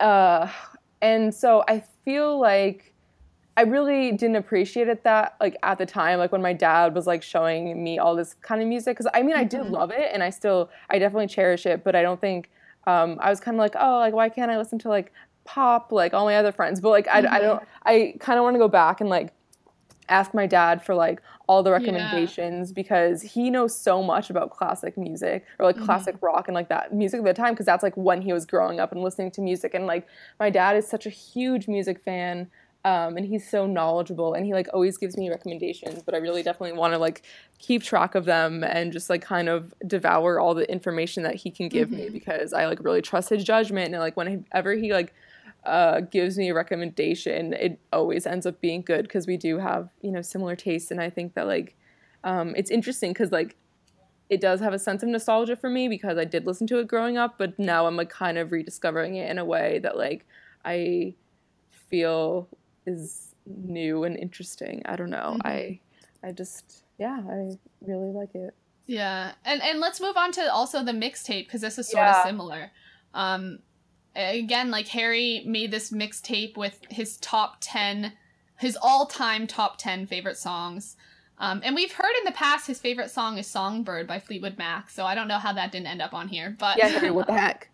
[0.00, 0.48] uh,
[1.02, 2.94] and so I feel like
[3.56, 7.08] I really didn't appreciate it that like at the time, like when my dad was
[7.08, 8.96] like showing me all this kind of music.
[8.96, 11.82] Because I mean, I did love it, and I still, I definitely cherish it.
[11.82, 12.50] But I don't think
[12.86, 15.12] um, I was kind of like, oh, like why can't I listen to like
[15.52, 16.80] pop like all my other friends?
[16.80, 17.40] But like I, I Mhm.
[17.40, 19.32] don't, I kind of want to go back and like
[20.10, 21.78] ask my dad for like all the Yeah.
[21.78, 25.84] recommendations because he knows so much about classic music or like Mhm.
[25.84, 28.44] classic rock and like that music of the time because that's like when he was
[28.46, 30.06] growing up and listening to music and like
[30.40, 32.50] my dad is such a huge music fan
[32.84, 36.42] um, and he's so knowledgeable and he like always gives me recommendations but i really
[36.44, 37.22] definitely want to like
[37.58, 41.50] keep track of them and just like kind of devour all the information that he
[41.50, 42.12] can give me Mhm.
[42.12, 45.12] because i like really trust his judgment and like whenever he like
[45.68, 49.90] uh, gives me a recommendation, it always ends up being good because we do have
[50.02, 51.76] you know similar tastes, and I think that like
[52.24, 53.56] um, it's interesting because like
[54.30, 56.88] it does have a sense of nostalgia for me because I did listen to it
[56.88, 60.26] growing up, but now I'm like kind of rediscovering it in a way that like
[60.64, 61.14] I
[61.70, 62.48] feel
[62.86, 64.82] is new and interesting.
[64.84, 65.36] I don't know.
[65.38, 65.46] Mhm.
[65.46, 65.80] I
[66.22, 68.54] I just yeah, I really like it.
[68.86, 72.20] Yeah, and and let's move on to also the mixtape because this is sort Yeah.
[72.22, 72.70] of similar.
[73.14, 73.60] Um,
[74.18, 78.12] again, like Harry made this mixtape with his top ten,
[78.56, 80.96] his all-time top ten favorite songs.
[81.40, 84.90] Um, and we've heard in the past his favorite song is "Songbird" by Fleetwood Mac.
[84.90, 87.26] So I don't know how that didn't end up on here, but Yeah, Harry, what
[87.28, 87.70] the heck?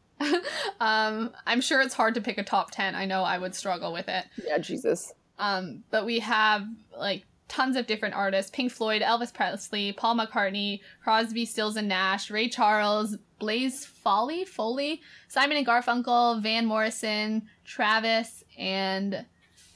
[0.81, 2.95] um, I'm sure it's hard to pick a top ten.
[2.95, 4.25] I know I would struggle with it.
[4.45, 5.13] Yeah, Jesus.
[5.39, 6.67] Um, but we have
[6.97, 12.31] like tons of different artists: Pink Floyd, Elvis Presley, Paul McCartney, Crosby, Stills and Nash,
[12.31, 19.27] Ray Charles, Blaze Foley, Foley, Simon and Garfunkel, Van Morrison, Travis, and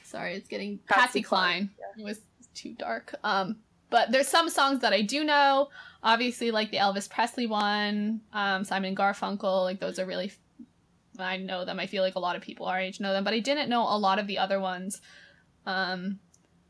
[0.05, 1.71] sorry, it's getting Patsy Patsy Cline.
[1.99, 2.21] It was
[2.55, 3.15] too dark.
[3.23, 3.57] Um,
[3.91, 5.69] but there's some songs that I do know.
[6.03, 9.65] Obviously, like the Elvis Presley one, um, Simon and Garfunkel.
[9.65, 10.33] Like those are really.
[11.19, 11.79] I know them.
[11.79, 13.83] I feel like a lot of people our age know them, but I didn't know
[13.83, 15.03] a lot of the other ones.
[15.67, 16.21] Um,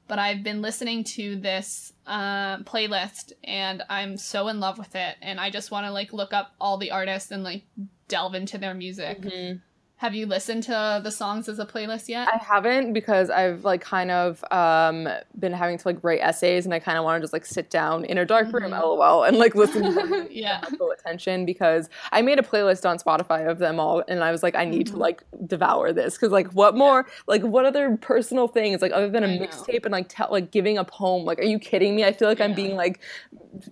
[0.09, 5.17] but I've been listening to this uh, playlist and I'm so in love with it.
[5.23, 7.65] And I just want to like look up all the artists and like
[8.09, 9.21] delve into their music.
[9.21, 9.61] Mhm.
[9.99, 12.29] Have you listened to the songs as a playlist yet?
[12.33, 15.09] I haven't because I've like kind of um
[15.41, 17.69] been having to like write essays and I kind of want to just like sit
[17.69, 18.81] down in a dark room, Mhm.
[18.81, 20.61] lol, and like listen to them yeah.
[20.79, 24.43] full attention because I made a playlist on Spotify of them all and I was
[24.45, 24.91] like, I need Mhm.
[24.93, 29.11] to like devour this because like what more like what other personal things like other
[29.11, 32.05] than a mixtape and like tell like giving a poem like are you kidding me?
[32.05, 32.57] I feel like I'm Yeah.
[32.57, 33.01] being like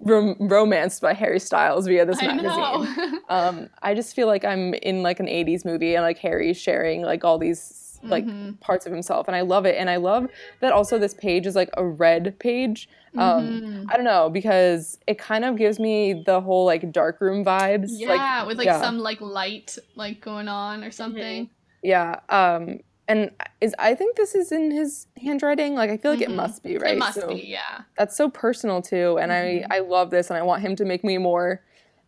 [0.01, 2.48] rom- romanced by Harry Styles via this I magazine.
[2.51, 3.20] know.
[3.28, 7.02] Um, I just feel like I'm in like an 80s movie and like Harry's sharing
[7.02, 8.60] like all these like Mhm.
[8.60, 10.28] parts of himself and I love it and I love
[10.60, 12.88] that also this page is like a red page.
[13.16, 13.86] Um Mhm.
[13.88, 17.88] I don't know because it kind of gives me the whole like dark room vibes.
[17.90, 18.09] yeah,
[18.40, 18.74] like, with like yeah.
[18.74, 18.84] Mm-hmm.
[18.84, 21.48] some like light like going on or something.
[21.82, 22.20] Yeah.
[22.28, 23.30] Um and
[23.60, 25.74] is I think this is in his handwriting.
[25.74, 26.34] Like I feel like it Mhm.
[26.36, 26.93] must be, right?
[26.97, 27.82] It must So be, yeah.
[27.98, 29.66] That's so personal too and Mhm.
[29.70, 31.62] I I love this and I want him to make me more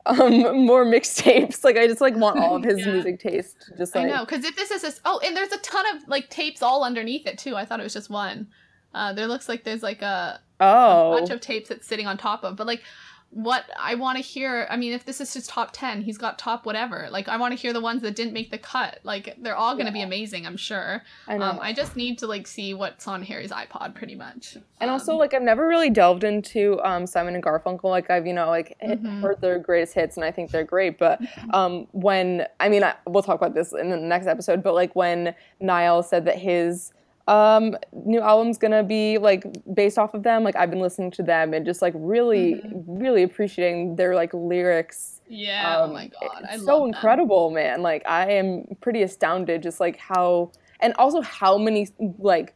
[0.06, 1.64] um more mixtapes.
[1.64, 2.92] Like I just like want all of his Yeah.
[2.92, 5.58] music taste just I like know, because if this is this, oh, and there's a
[5.58, 7.56] ton of like tapes all underneath it too.
[7.56, 8.48] I thought it was just one.
[8.94, 11.10] Uh, there looks like there's like a, a Oh.
[11.16, 12.56] bunch of tapes that's sitting on top of.
[12.56, 12.82] But like,
[13.30, 16.38] what I want to hear, I mean, if this is his top ten, he's got
[16.38, 17.08] top whatever.
[17.10, 19.00] Like, I want to hear the ones that didn't make the cut.
[19.02, 21.02] Like, they're all gonna be amazing, I'm sure.
[21.28, 21.44] I know.
[21.44, 24.56] Um, I just need to like see what's on Harry's iPod, pretty much.
[24.80, 27.84] And also, Um, like, I've never really delved into um, Simon and Garfunkel.
[27.84, 29.20] Like, I've, you know, like hit- Mhm.
[29.20, 30.98] heard their greatest hits, and I think they're great.
[30.98, 31.20] But
[31.52, 34.62] um, when, I mean, I, we'll talk about this in the next episode.
[34.62, 36.92] But like when Niall said that his
[37.28, 39.44] um, new album's gonna be like
[39.74, 42.98] based off of them, like I've been listening to them and just like really, Mm-hmm.
[42.98, 45.20] really appreciating their like lyrics.
[45.28, 45.76] yeah.
[45.80, 46.88] oh Um, my god, I so them.
[46.88, 47.82] incredible, man.
[47.82, 50.50] Like I am pretty astounded, just like how,
[50.80, 51.88] and also how many
[52.18, 52.54] like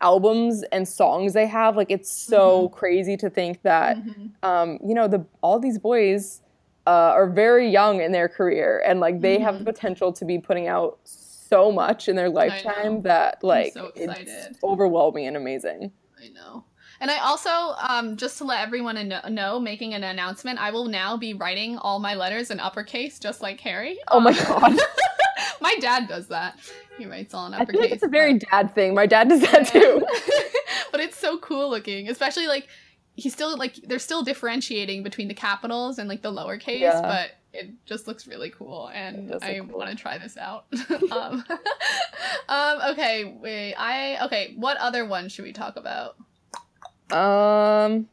[0.00, 1.76] albums and songs they have.
[1.76, 4.30] Like it's so crazy to think that, Mhm.
[4.42, 6.42] um, you know, the all these boys
[6.86, 9.74] uh, are very young in their career, and like they have the Mhm.
[9.74, 10.98] potential to be putting out
[11.52, 15.92] so much in their lifetime that like so it's overwhelming and amazing.
[16.18, 16.64] I know.
[17.00, 20.84] And I also, um, just to let everyone kn- know, making an announcement, I will
[20.86, 23.98] now be writing all my letters in uppercase, just like Harry.
[24.08, 24.46] Oh my Um,
[24.76, 24.78] god.
[25.60, 26.58] my dad does that.
[26.98, 27.72] He writes all in I uppercase.
[27.72, 28.94] feel like it's a very but- dad thing.
[28.94, 30.06] My dad does that too.
[30.92, 32.68] but it's so cool looking, especially like
[33.16, 37.00] he's still like they're still differentiating between the capitals and like the lowercase, Yeah.
[37.02, 39.78] but it just looks really cool, and I cool.
[39.78, 40.64] want to try this out.
[41.12, 41.44] um,
[42.48, 44.54] um, okay, wait, I okay.
[44.56, 46.16] What other one should we talk about?
[47.10, 48.08] Um,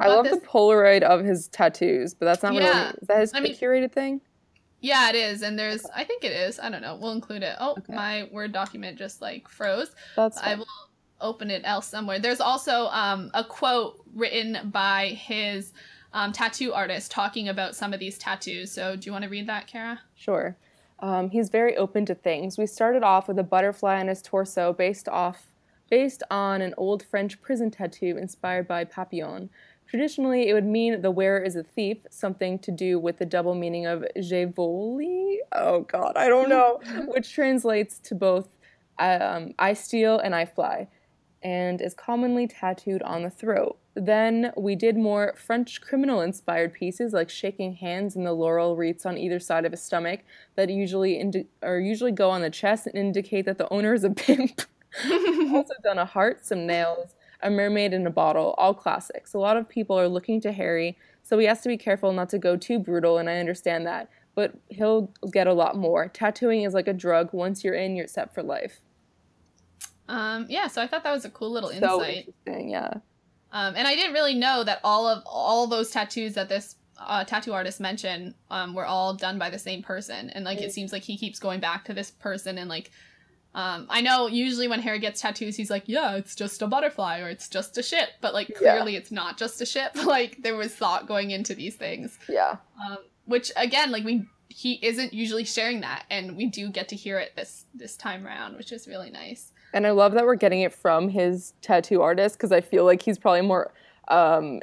[0.00, 2.60] I love this- the Polaroid of his tattoos, but that's not Yeah.
[2.68, 2.94] really.
[3.02, 4.20] Is that his I mean- curated thing?
[4.80, 6.60] Yeah, it is, and there's I think it is.
[6.60, 6.94] I don't know.
[6.96, 7.56] We'll include it.
[7.58, 7.92] Oh, Okay.
[7.92, 9.90] my Word document just like froze.
[10.14, 10.38] That's.
[10.38, 10.66] I will
[11.20, 12.20] open it else somewhere.
[12.20, 15.72] There's also um, a quote written by his
[16.12, 18.72] um, tattoo artist talking about some of these tattoos.
[18.72, 20.00] So, do you want to read that, Kara?
[20.14, 20.56] Sure.
[21.00, 22.58] Um, he's very open to things.
[22.58, 25.46] We started off with a butterfly on his torso based off
[25.90, 29.48] based on an old French prison tattoo inspired by Papillon.
[29.86, 33.54] Traditionally, it would mean the wearer is a thief, something to do with the double
[33.54, 35.38] meaning of je vole.
[35.52, 38.48] Oh God, I don't know, which translates to both
[38.98, 40.88] um, I steal and I fly,
[41.48, 43.78] and is commonly tattooed on the throat.
[43.94, 49.06] Then we did more French criminal inspired pieces like shaking hands and the laurel wreaths
[49.06, 50.20] on either side of his stomach
[50.56, 54.04] that usually indi- or usually go on the chest and indicate that the owner is
[54.04, 54.60] a pimp.
[55.54, 59.32] also done a heart, some nails, a mermaid in a bottle, all classics.
[59.32, 62.28] A lot of people are looking to Harry, so he has to be careful not
[62.30, 64.10] to go too brutal, and I understand that.
[64.34, 66.08] but he'll get a lot more.
[66.08, 67.32] Tattooing is like a drug.
[67.32, 68.80] Once you're in, you're set for life.
[70.08, 72.26] Um, yeah, so I thought that was a cool little So insight.
[72.46, 72.94] interesting, yeah.
[73.52, 77.24] Um, and I didn't really know that all of all those tattoos that this uh,
[77.24, 80.30] tattoo artist mentioned um, were all done by the same person.
[80.30, 80.72] And like it Mm.
[80.72, 82.90] seems like he keeps going back to this person and like
[83.54, 87.20] um, I know usually when Harry gets tattoos, he's like, yeah, it's just a butterfly
[87.20, 88.10] or it's just a ship.
[88.20, 88.56] But like Yeah.
[88.58, 89.92] clearly it's not just a ship.
[90.04, 92.18] like there was thought going into these things.
[92.28, 92.56] Yeah.
[92.86, 96.96] Um, which again, like we he isn't usually sharing that, and we do get to
[96.96, 99.52] hear it this this time around, which is really nice.
[99.72, 103.02] And I love that we're getting it from his tattoo artist because I feel like
[103.02, 103.72] he's probably more
[104.08, 104.60] um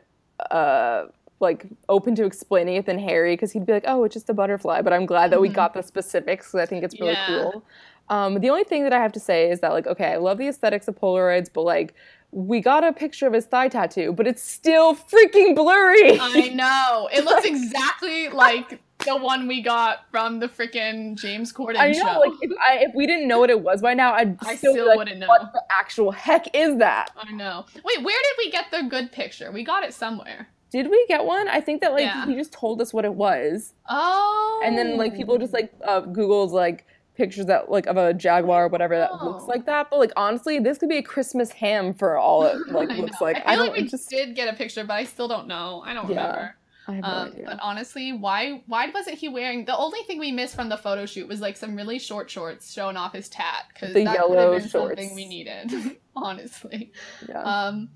[0.51, 1.05] uh
[1.39, 4.33] like open to explaining it than Harry because he'd be like, "Oh, it's just a
[4.33, 5.53] butterfly." But I'm glad that we Mhm.
[5.53, 7.25] got the specifics because I think it's really Yeah.
[7.25, 7.65] cool.
[8.09, 10.37] Um, the only thing that I have to say is that like, okay, I love
[10.37, 11.93] the aesthetics of Polaroids, but like,
[12.31, 16.17] we got a picture of his thigh tattoo, but it's still freaking blurry.
[16.21, 21.77] I know it looks exactly like the one we got from the freaking James Corden
[21.77, 22.03] I show.
[22.03, 24.55] know, like if, I, if we didn't know what it was by now, I'd I
[24.55, 25.27] still, still like, wouldn't know.
[25.27, 27.09] What the actual heck is that?
[27.17, 27.65] I know.
[27.83, 29.51] Wait, where did we get the good picture?
[29.51, 30.49] We got it somewhere.
[30.71, 31.47] Did we get one?
[31.47, 32.25] I think that like Yeah.
[32.25, 34.61] he just told us what it was, Oh.
[34.65, 38.65] and then like people just like uh, Google's like pictures that like of a jaguar
[38.65, 39.47] or whatever that looks Oh.
[39.47, 39.89] like that.
[39.89, 43.37] But like honestly, this could be a Christmas ham for all it like looks like.
[43.37, 44.09] I I, feel don't like we just.
[44.09, 45.81] did get a picture, but I still don't know.
[45.85, 46.25] I don't Yeah.
[46.27, 46.55] remember.
[46.87, 47.45] I have no Um, idea.
[47.45, 51.05] but honestly, why why wasn't he wearing the only thing we missed from the photo
[51.05, 54.31] shoot was like some really short shorts showing off his tat because The that could
[54.33, 55.15] yellow have been something shorts.
[55.15, 55.71] we needed.
[56.15, 56.91] honestly.
[57.27, 57.41] yeah.
[57.41, 57.89] Um,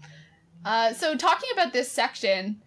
[0.65, 2.61] uh, so talking about this section,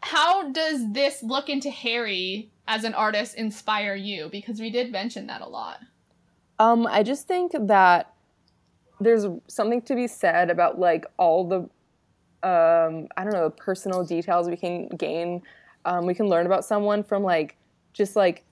[0.00, 4.28] how does this look into Harry as an artist inspire you?
[4.30, 5.78] Because we did mention that a lot.
[6.58, 8.12] Um, I just think that
[9.00, 11.68] there's something to be said about like all the
[12.42, 15.42] um, I don't know, personal details we can gain.
[15.84, 17.56] Um, we can learn about someone from like
[17.92, 18.44] just like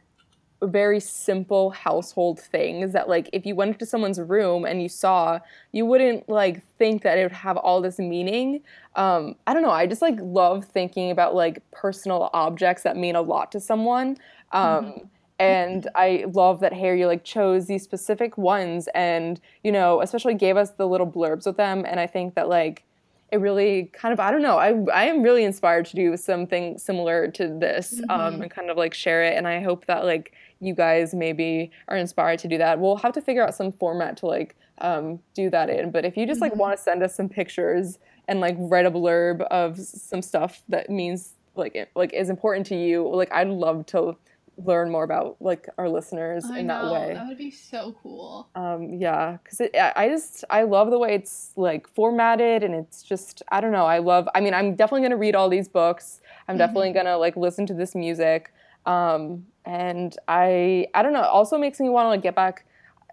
[0.62, 5.38] very simple household things that like if you went into someone's room and you saw
[5.72, 8.60] you wouldn't like think that it would have all this meaning
[8.94, 13.16] um i don't know i just like love thinking about like personal objects that mean
[13.16, 14.18] a lot to someone
[14.52, 15.08] um Mhm.
[15.38, 20.58] and i love that harry like chose these specific ones and you know especially gave
[20.58, 22.84] us the little blurbs with them and i think that like
[23.32, 26.78] it really kind of I don't know I I am really inspired to do something
[26.78, 28.42] similar to this um, Mhm.
[28.42, 31.96] and kind of like share it and I hope that like you guys maybe are
[31.96, 32.78] inspired to do that.
[32.80, 35.90] We'll have to figure out some format to like um, do that in.
[35.90, 36.56] But if you just like Mhm.
[36.58, 37.98] want to send us some pictures
[38.28, 42.66] and like write a blurb of some stuff that means like it, like is important
[42.66, 44.16] to you, like I'd love to
[44.64, 46.92] learn more about like our listeners I in know.
[46.92, 47.14] that way.
[47.14, 48.48] that would be so cool.
[48.54, 53.42] Um, yeah, because I just I love the way it's like formatted and it's just
[53.50, 56.20] I don't know I love I mean I'm definitely gonna read all these books.
[56.48, 58.52] I'm definitely gonna like listen to this music.
[58.86, 62.64] Um, and I I don't know it also makes me want to like get back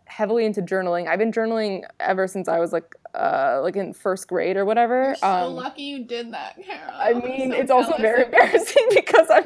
[0.06, 1.08] heavily into journaling.
[1.08, 5.04] I've been journaling ever since I was like uh, like in first grade or whatever
[5.06, 6.94] You're so um, lucky you did that, Kara.
[6.98, 9.46] I mean, so it's also very embarrassing because I'm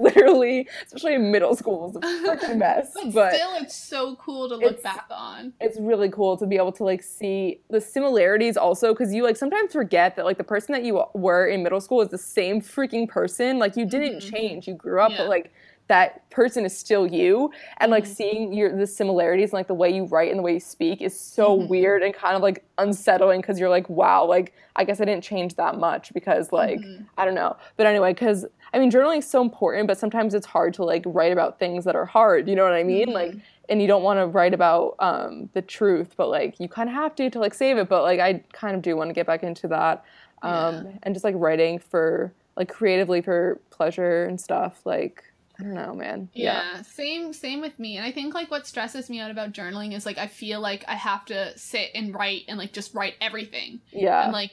[0.00, 2.92] literally, especially in middle school, it's a freaking mess.
[2.94, 5.52] But, But still, it's so cool to look back on.
[5.60, 9.36] it's really cool to be able to like see the similarities also because you like
[9.36, 12.60] sometimes forget that like the person that you were in middle school is the same
[12.60, 14.30] freaking person like you didn't Mhm.
[14.30, 15.18] change you grew up Yeah.
[15.18, 15.52] but like
[15.88, 18.14] that person is still you and like Mhm.
[18.14, 21.00] seeing your the similarities and like the way you write and the way you speak
[21.02, 21.68] is so Mhm.
[21.68, 25.24] weird and kind of like unsettling because you're like wow like i guess i didn't
[25.24, 27.06] change that much because like Mhm.
[27.16, 27.56] I don't know.
[27.76, 31.02] But anyway, because I mean, journaling is so important, but sometimes it's hard to like
[31.06, 32.46] write about things that are hard.
[32.48, 33.08] You know what I mean?
[33.08, 33.14] Mhm.
[33.14, 33.34] Like,
[33.70, 36.94] and you don't want to write about um, the truth, but like you kind of
[36.94, 37.88] have to to like save it.
[37.88, 40.04] But like I kind of do want to get back into that,
[40.42, 40.82] um, Yeah.
[41.02, 44.84] and just like writing for like creatively for pleasure and stuff.
[44.84, 45.24] Like
[45.58, 46.28] I don't know, man.
[46.34, 47.96] Yeah, same same with me.
[47.96, 50.84] And I think like what stresses me out about journaling is like I feel like
[50.86, 53.80] I have to sit and write and like just write everything.
[53.90, 54.52] yeah, And like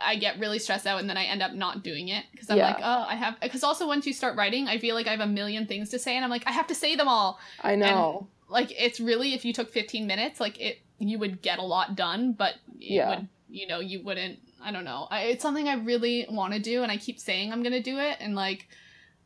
[0.00, 2.56] I get really stressed out and then I end up not doing it because I'm
[2.56, 2.68] Yeah.
[2.68, 5.20] like, oh, I have because also once you start writing, I feel like I have
[5.20, 7.38] a million things to say and I'm like, I have to say them all.
[7.62, 8.28] I know.
[8.48, 11.94] Like it's really if you took 15 minutes, like it you would get a lot
[11.94, 13.10] done, but Yeah.
[13.10, 15.08] would you know, you wouldn't I don't know.
[15.10, 17.82] I, it's something I really want to do and I keep saying I'm going to
[17.82, 18.66] do it and like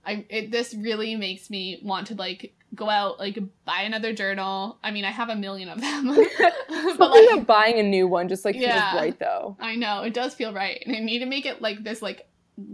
[0.04, 4.78] I it this really makes me want to like go out like buy another journal.
[4.82, 6.06] I mean, I have a million of them.
[6.98, 8.90] but like about buying a new one just like Yeah.
[8.90, 9.56] feels right though.
[9.60, 12.26] I know it does feel right, and I need to make it like this, like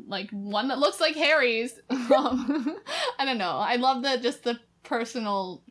[0.07, 1.79] like one that looks like Harry's.
[1.91, 2.77] Um,
[3.19, 3.57] I don't know.
[3.59, 5.63] I love the just the personal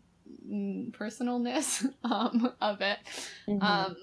[0.49, 2.99] mm, personalness um, of it.
[3.47, 3.63] Mhm.
[3.63, 3.95] Um,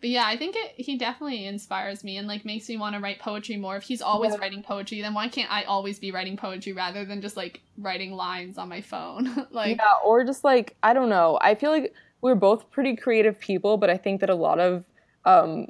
[0.00, 3.00] but yeah, I think it he definitely inspires me and like makes me want to
[3.00, 3.76] write poetry more.
[3.76, 4.40] If he's always Yeah.
[4.40, 8.12] writing poetry, then why can't I always be writing poetry rather than just like writing
[8.12, 9.46] lines on my phone?
[9.50, 11.38] like yeah, or just like I don't know.
[11.42, 14.84] I feel like we're both pretty creative people, but I think that a lot of
[15.24, 15.66] um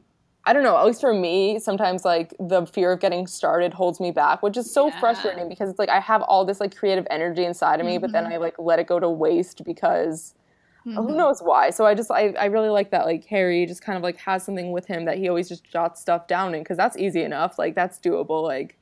[0.47, 4.01] I don't know, at least for me, sometimes like the fear of getting started holds
[4.01, 5.01] me back, which is so Yeah.
[5.01, 8.13] frustrating because it's like I have all this like creative energy inside of me, but
[8.13, 8.33] then Mhm.
[8.33, 10.35] I like let it go to waste because
[10.95, 11.17] who mhm.
[11.17, 11.71] knows why.
[11.71, 14.45] So I just I, I really like that like Harry just kind of like has
[14.45, 17.59] something with him that he always just jots stuff down in because that's easy enough.
[17.59, 18.43] Like that's doable.
[18.43, 18.79] Like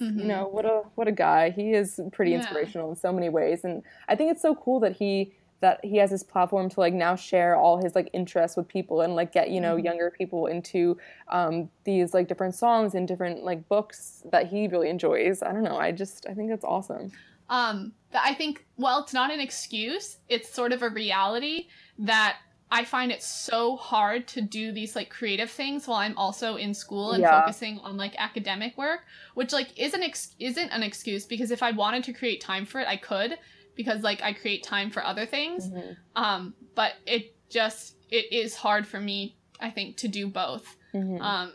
[0.00, 0.20] Mhm.
[0.20, 1.50] you know what a what a guy.
[1.50, 2.34] He is pretty Yeah.
[2.34, 5.96] inspirational in so many ways, and I think it's so cool that he that he
[5.96, 9.32] has this platform to like now share all his like interests with people and like
[9.32, 9.84] get you know Mhm.
[9.84, 10.96] younger people into
[11.28, 15.42] um, these like different songs and different like books that he really enjoys.
[15.42, 15.76] I don't know.
[15.78, 17.12] I just I think that's awesome.
[17.48, 21.66] Um that I think well it's not an excuse it's sort of a reality
[21.98, 22.36] that
[22.70, 26.74] I find it so hard to do these like creative things while I'm also in
[26.74, 27.40] school and Yeah.
[27.40, 29.00] focusing on like academic work
[29.34, 32.80] which like isn't ex- isn't an excuse because if I wanted to create time for
[32.80, 33.38] it I could
[33.76, 35.96] because like I create time for other things Mhm.
[36.16, 41.20] um but it just it is hard for me I think to do both Mhm.
[41.20, 41.52] um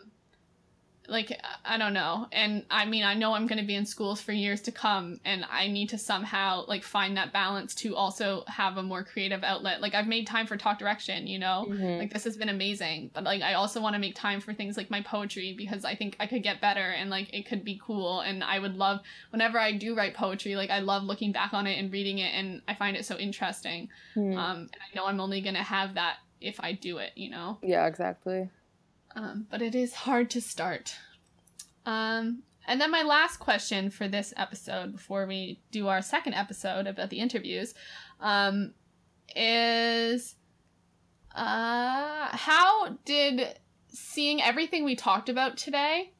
[1.09, 1.31] like
[1.65, 2.27] i don't know.
[2.31, 5.19] And i mean i know i'm going to be in schools for years to come
[5.25, 9.43] and i need to somehow like find that balance to also have a more creative
[9.43, 9.81] outlet.
[9.81, 11.65] Like i've made time for talk direction you know?
[11.69, 11.99] Mhm.
[11.99, 13.11] like this has been amazing.
[13.13, 15.95] But like i also want to make time for things like my poetry because i
[15.95, 18.21] think i could get better and like it could be cool.
[18.21, 18.99] And i would love
[19.31, 22.31] whenever i do write poetry like i love looking back on it and reading it
[22.33, 23.89] and i find it so interesting.
[24.15, 24.37] Mhm.
[24.37, 27.29] um and i know i'm only going to have that if i do it you
[27.29, 27.57] know?
[27.61, 28.49] Yeah, exactly.
[29.19, 30.95] Um, but it is hard to start.
[31.85, 36.87] Um, and then my last question for this episode, before we do our second episode
[36.87, 37.73] about the interviews,
[38.21, 38.73] um,
[39.35, 40.35] is
[41.35, 43.59] uh, how did
[43.89, 46.11] seeing everything we talked about today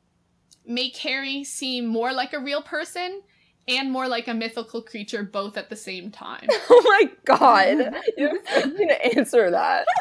[0.65, 3.21] make Harry seem more like a real person
[3.67, 6.47] and more like a mythical creature both at the same time?
[6.69, 7.95] Oh my god.
[8.17, 9.85] You're going to answer that.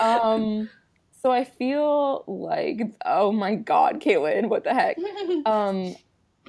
[0.00, 0.70] Um
[1.20, 4.96] so I feel like oh my god, Caitlin, what the heck?
[5.46, 5.94] Um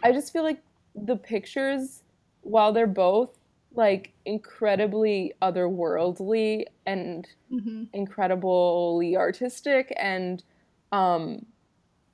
[0.03, 0.61] I just feel like
[0.95, 2.03] the pictures,
[2.41, 3.37] while they're both
[3.73, 7.87] like incredibly otherworldly and Mhm.
[7.93, 10.43] incredibly artistic and
[10.91, 11.45] um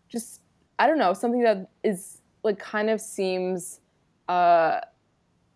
[0.10, 0.41] just
[0.80, 3.80] I don't know, something that is like kind of seems
[4.27, 4.80] uh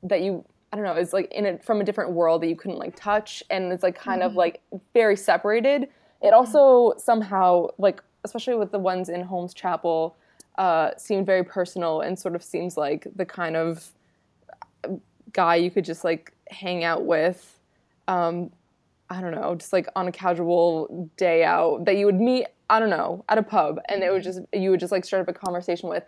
[0.04, 2.56] that you I don't know, is like in a from a different world that you
[2.56, 4.36] couldn't like touch and it's like kind of Mhm.
[4.36, 4.62] like
[4.94, 5.90] very separated.
[6.22, 10.16] It also somehow like especially with the ones in Holmes Chapel
[10.58, 13.92] uh seemed very personal and sort of seems like the kind of
[15.32, 17.60] guy you could just like hang out with
[18.08, 18.52] um
[19.12, 22.80] I don't know, just like on a casual day out that you would meet, I
[22.80, 25.36] don't know, at a pub and it would just you would just like start up
[25.36, 26.04] a conversation with.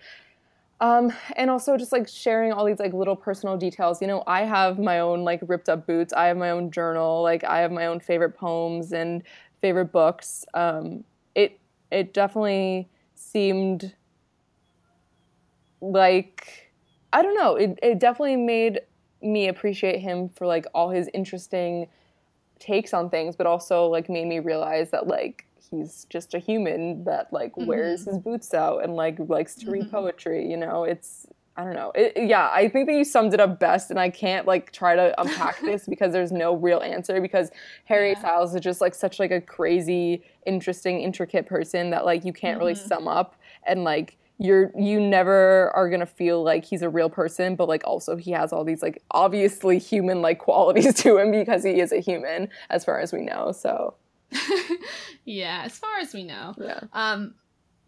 [0.82, 4.02] Um, and also just like sharing all these like little personal details.
[4.02, 6.12] You know, I have my own like ripped up boots.
[6.12, 7.22] I have my own journal.
[7.22, 9.22] Like I have my own favorite poems and
[9.62, 10.46] favorite books.
[10.54, 11.04] Um,
[11.36, 11.60] it
[11.92, 13.94] it definitely seemed
[15.82, 16.72] like
[17.14, 17.56] I don't know.
[17.56, 18.82] It it definitely made
[19.22, 21.88] me appreciate him for like all his interesting
[22.60, 27.04] takes on things, but also like made me realize that like he's just a human
[27.06, 29.92] that like wears his boots out and like likes to read Mhm.
[29.92, 30.50] poetry.
[30.50, 31.28] You know, it's
[31.58, 31.92] I don't know.
[31.96, 34.96] It, yeah, I think that you summed it up best, and I can't like try
[34.96, 37.20] to unpack this because there's no real answer.
[37.20, 37.52] Because
[37.86, 38.20] Harry Yeah.
[38.20, 42.58] Styles is just like such like a crazy, interesting, intricate person that like you can't
[42.58, 42.88] really Mhm.
[42.88, 43.36] sum up,
[43.68, 47.84] and like you're you never are gonna feel like he's a real person, but like
[47.86, 51.92] also he has all these like obviously human like qualities to him because he is
[51.92, 53.52] a human as far as we know.
[53.52, 53.94] So
[55.26, 56.54] yeah, as far as we know.
[56.58, 57.36] yeah, Um,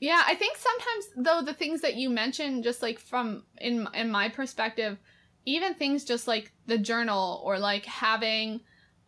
[0.03, 4.11] yeah, I think sometimes though the things that you mentioned, just like from in in
[4.11, 4.97] my perspective,
[5.45, 8.59] even things just like the journal or like having,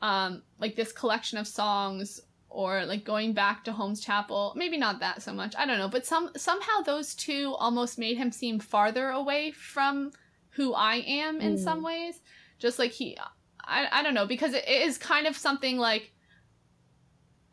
[0.01, 5.01] um, like this collection of songs or like going back to Holmes Chapel, maybe not
[5.01, 5.53] that so much.
[5.57, 10.13] I don't know, but some somehow those two almost made him seem farther away from
[10.51, 11.59] who I am in Mm.
[11.59, 12.21] some ways.
[12.57, 13.17] Just like he,
[13.65, 16.13] I I don't know because it is kind of something like.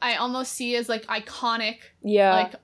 [0.01, 2.55] I almost see as like iconic yeah, like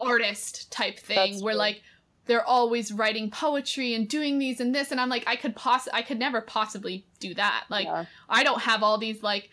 [0.00, 1.58] artist type thing That's where true.
[1.58, 1.82] like
[2.26, 5.88] they're always writing poetry and doing these and this and I'm like I could poss
[5.92, 7.64] I could never possibly do that.
[7.68, 8.04] Like yeah.
[8.28, 9.50] I don't have all these like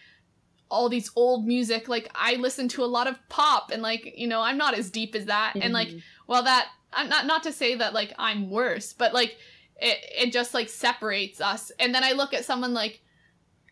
[0.69, 4.27] all these old music like I listen to a lot of pop and like you
[4.27, 6.01] know I'm not as deep as that and like Mhm.
[6.27, 9.38] well that I'm not not to say that like I'm worse but like
[9.81, 9.97] it
[10.27, 13.01] it just like separates us and then I look at someone like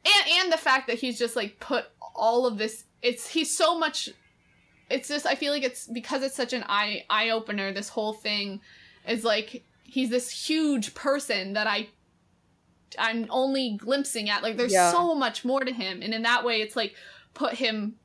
[0.05, 1.85] and and the fact that he's just like put
[2.15, 4.09] all of this it's he's so much
[4.89, 7.71] it's just I feel like it's because it's such an eye eye opener.
[7.71, 8.61] This whole thing
[9.07, 11.89] is like he's this huge person that I
[12.97, 14.43] I'm only glimpsing at.
[14.43, 14.91] Like there's Yeah.
[14.91, 16.95] so much more to him, and in that way, it's like
[17.33, 17.95] put him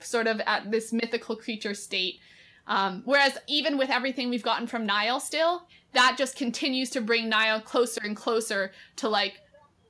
[0.00, 2.20] sort of at this mythical creature state.
[2.66, 7.28] Um, whereas even with everything we've gotten from Niall, still that just continues to bring
[7.28, 9.40] Niall closer and closer to like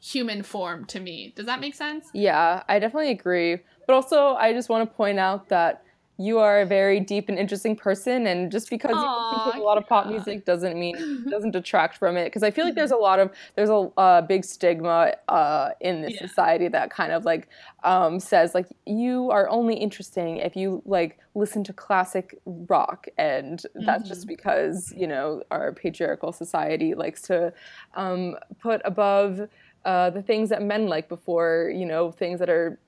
[0.01, 1.33] human form to me.
[1.35, 2.09] Does that make sense?
[2.13, 3.59] Yeah, I definitely agree.
[3.87, 5.84] But also, I just want to point out that
[6.19, 9.63] you are a very deep and interesting person, and just because you listen to a
[9.63, 12.27] lot of pop music doesn't mean doesn't detract from it.
[12.27, 16.03] Because I feel like there's a lot of there's a uh, big stigma uh, in
[16.03, 16.19] this Yeah.
[16.19, 17.49] society that kind of like
[17.83, 23.63] um, says like you are only interesting if you like listen to classic rock, and
[23.75, 27.53] that's just because you know our patriarchal society likes to
[27.95, 29.41] um, put above
[29.85, 32.79] uh, the things that men like before you know things that are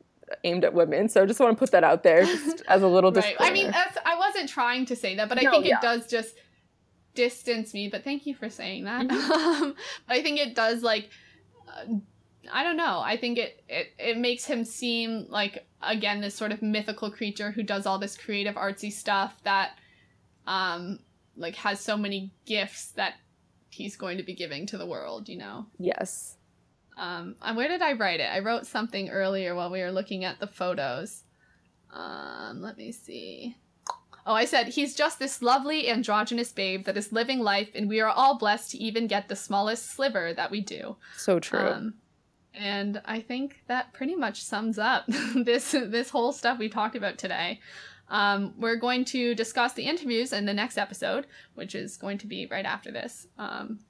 [0.44, 1.08] aimed at women.
[1.08, 3.24] So I just want to put that out there just as a little Right.
[3.24, 3.50] disclaimer.
[3.50, 5.76] I mean, that's, I wasn't trying to say that, but I No, think yeah.
[5.78, 6.34] it does just
[7.14, 7.88] distance me.
[7.88, 9.06] But thank you for saying that.
[9.06, 9.32] Mm-hmm.
[9.66, 9.74] Um,
[10.08, 11.08] I think it does like.
[11.68, 11.94] Uh,
[12.52, 13.00] I don't know.
[13.04, 17.50] I think it, it it makes him seem like again this sort of mythical creature
[17.50, 19.72] who does all this creative artsy stuff that
[20.46, 21.00] um
[21.36, 23.14] like has so many gifts that
[23.70, 25.66] he's going to be giving to the world, you know.
[25.78, 26.36] yes.
[26.96, 28.30] Um, and where did I write it?
[28.32, 31.24] I wrote something earlier while we were looking at the photos.
[31.92, 33.56] Um, let me see.
[34.26, 38.00] Oh, I said, he's just this lovely androgynous babe that is living life, and we
[38.00, 40.96] are all blessed to even get the smallest sliver that we do.
[41.16, 41.60] So true.
[41.60, 41.94] Um,
[42.52, 45.04] and I think that pretty much sums up
[45.34, 47.60] this this whole stuff we talked about today.
[48.08, 52.26] Um, we're going to discuss the interviews in the next episode, which is going to
[52.26, 53.26] be right after this.
[53.38, 53.80] Um,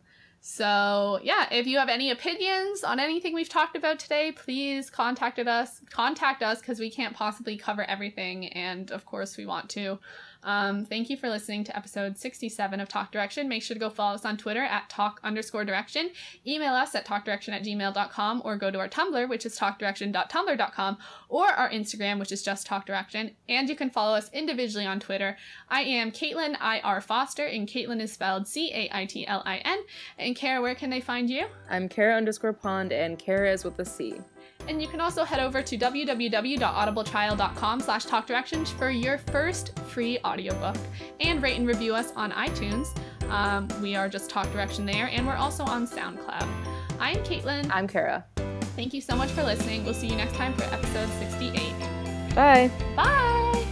[0.49, 5.41] so yeah, if you have any opinions on anything we've talked about today, please contact
[5.41, 5.81] us.
[5.91, 9.99] Contact us because we can't possibly cover everything, and of course we want to.
[10.47, 13.49] Um, thank you for listening to episode 67 of Talk Direction.
[13.49, 16.11] Make sure to go follow us on Twitter at talk underscore direction.
[16.47, 20.99] Email us at talkdirection at gmail.com or go to our Tumblr, which is talkdirection.tumblr.com,
[21.29, 23.33] or our Instagram, which is just Talk Direction.
[23.49, 25.37] And you can follow us individually on Twitter.
[25.69, 27.01] I am Caitlin I.R.
[27.01, 29.81] Foster, and Caitlin is spelled C A I T L I N.
[30.17, 31.47] And Kara, where can they find you?
[31.69, 34.15] I'm Kara underscore pond and Kara is with a C.
[34.69, 40.77] And you can also head over to www.audibletrial.com slash talkdirections for your first free audiobook.
[41.21, 42.89] And rate and review us on iTunes.
[43.31, 46.49] Um, we are just Talk Direction there, and we're also on SoundCloud.
[46.99, 47.71] I'm Caitlin.
[47.73, 48.25] I'm Kara.
[48.77, 49.85] Thank you so much for listening.
[49.85, 52.35] We'll see you next time for episode 68.
[52.35, 52.71] Bye.
[52.95, 53.66] Bye!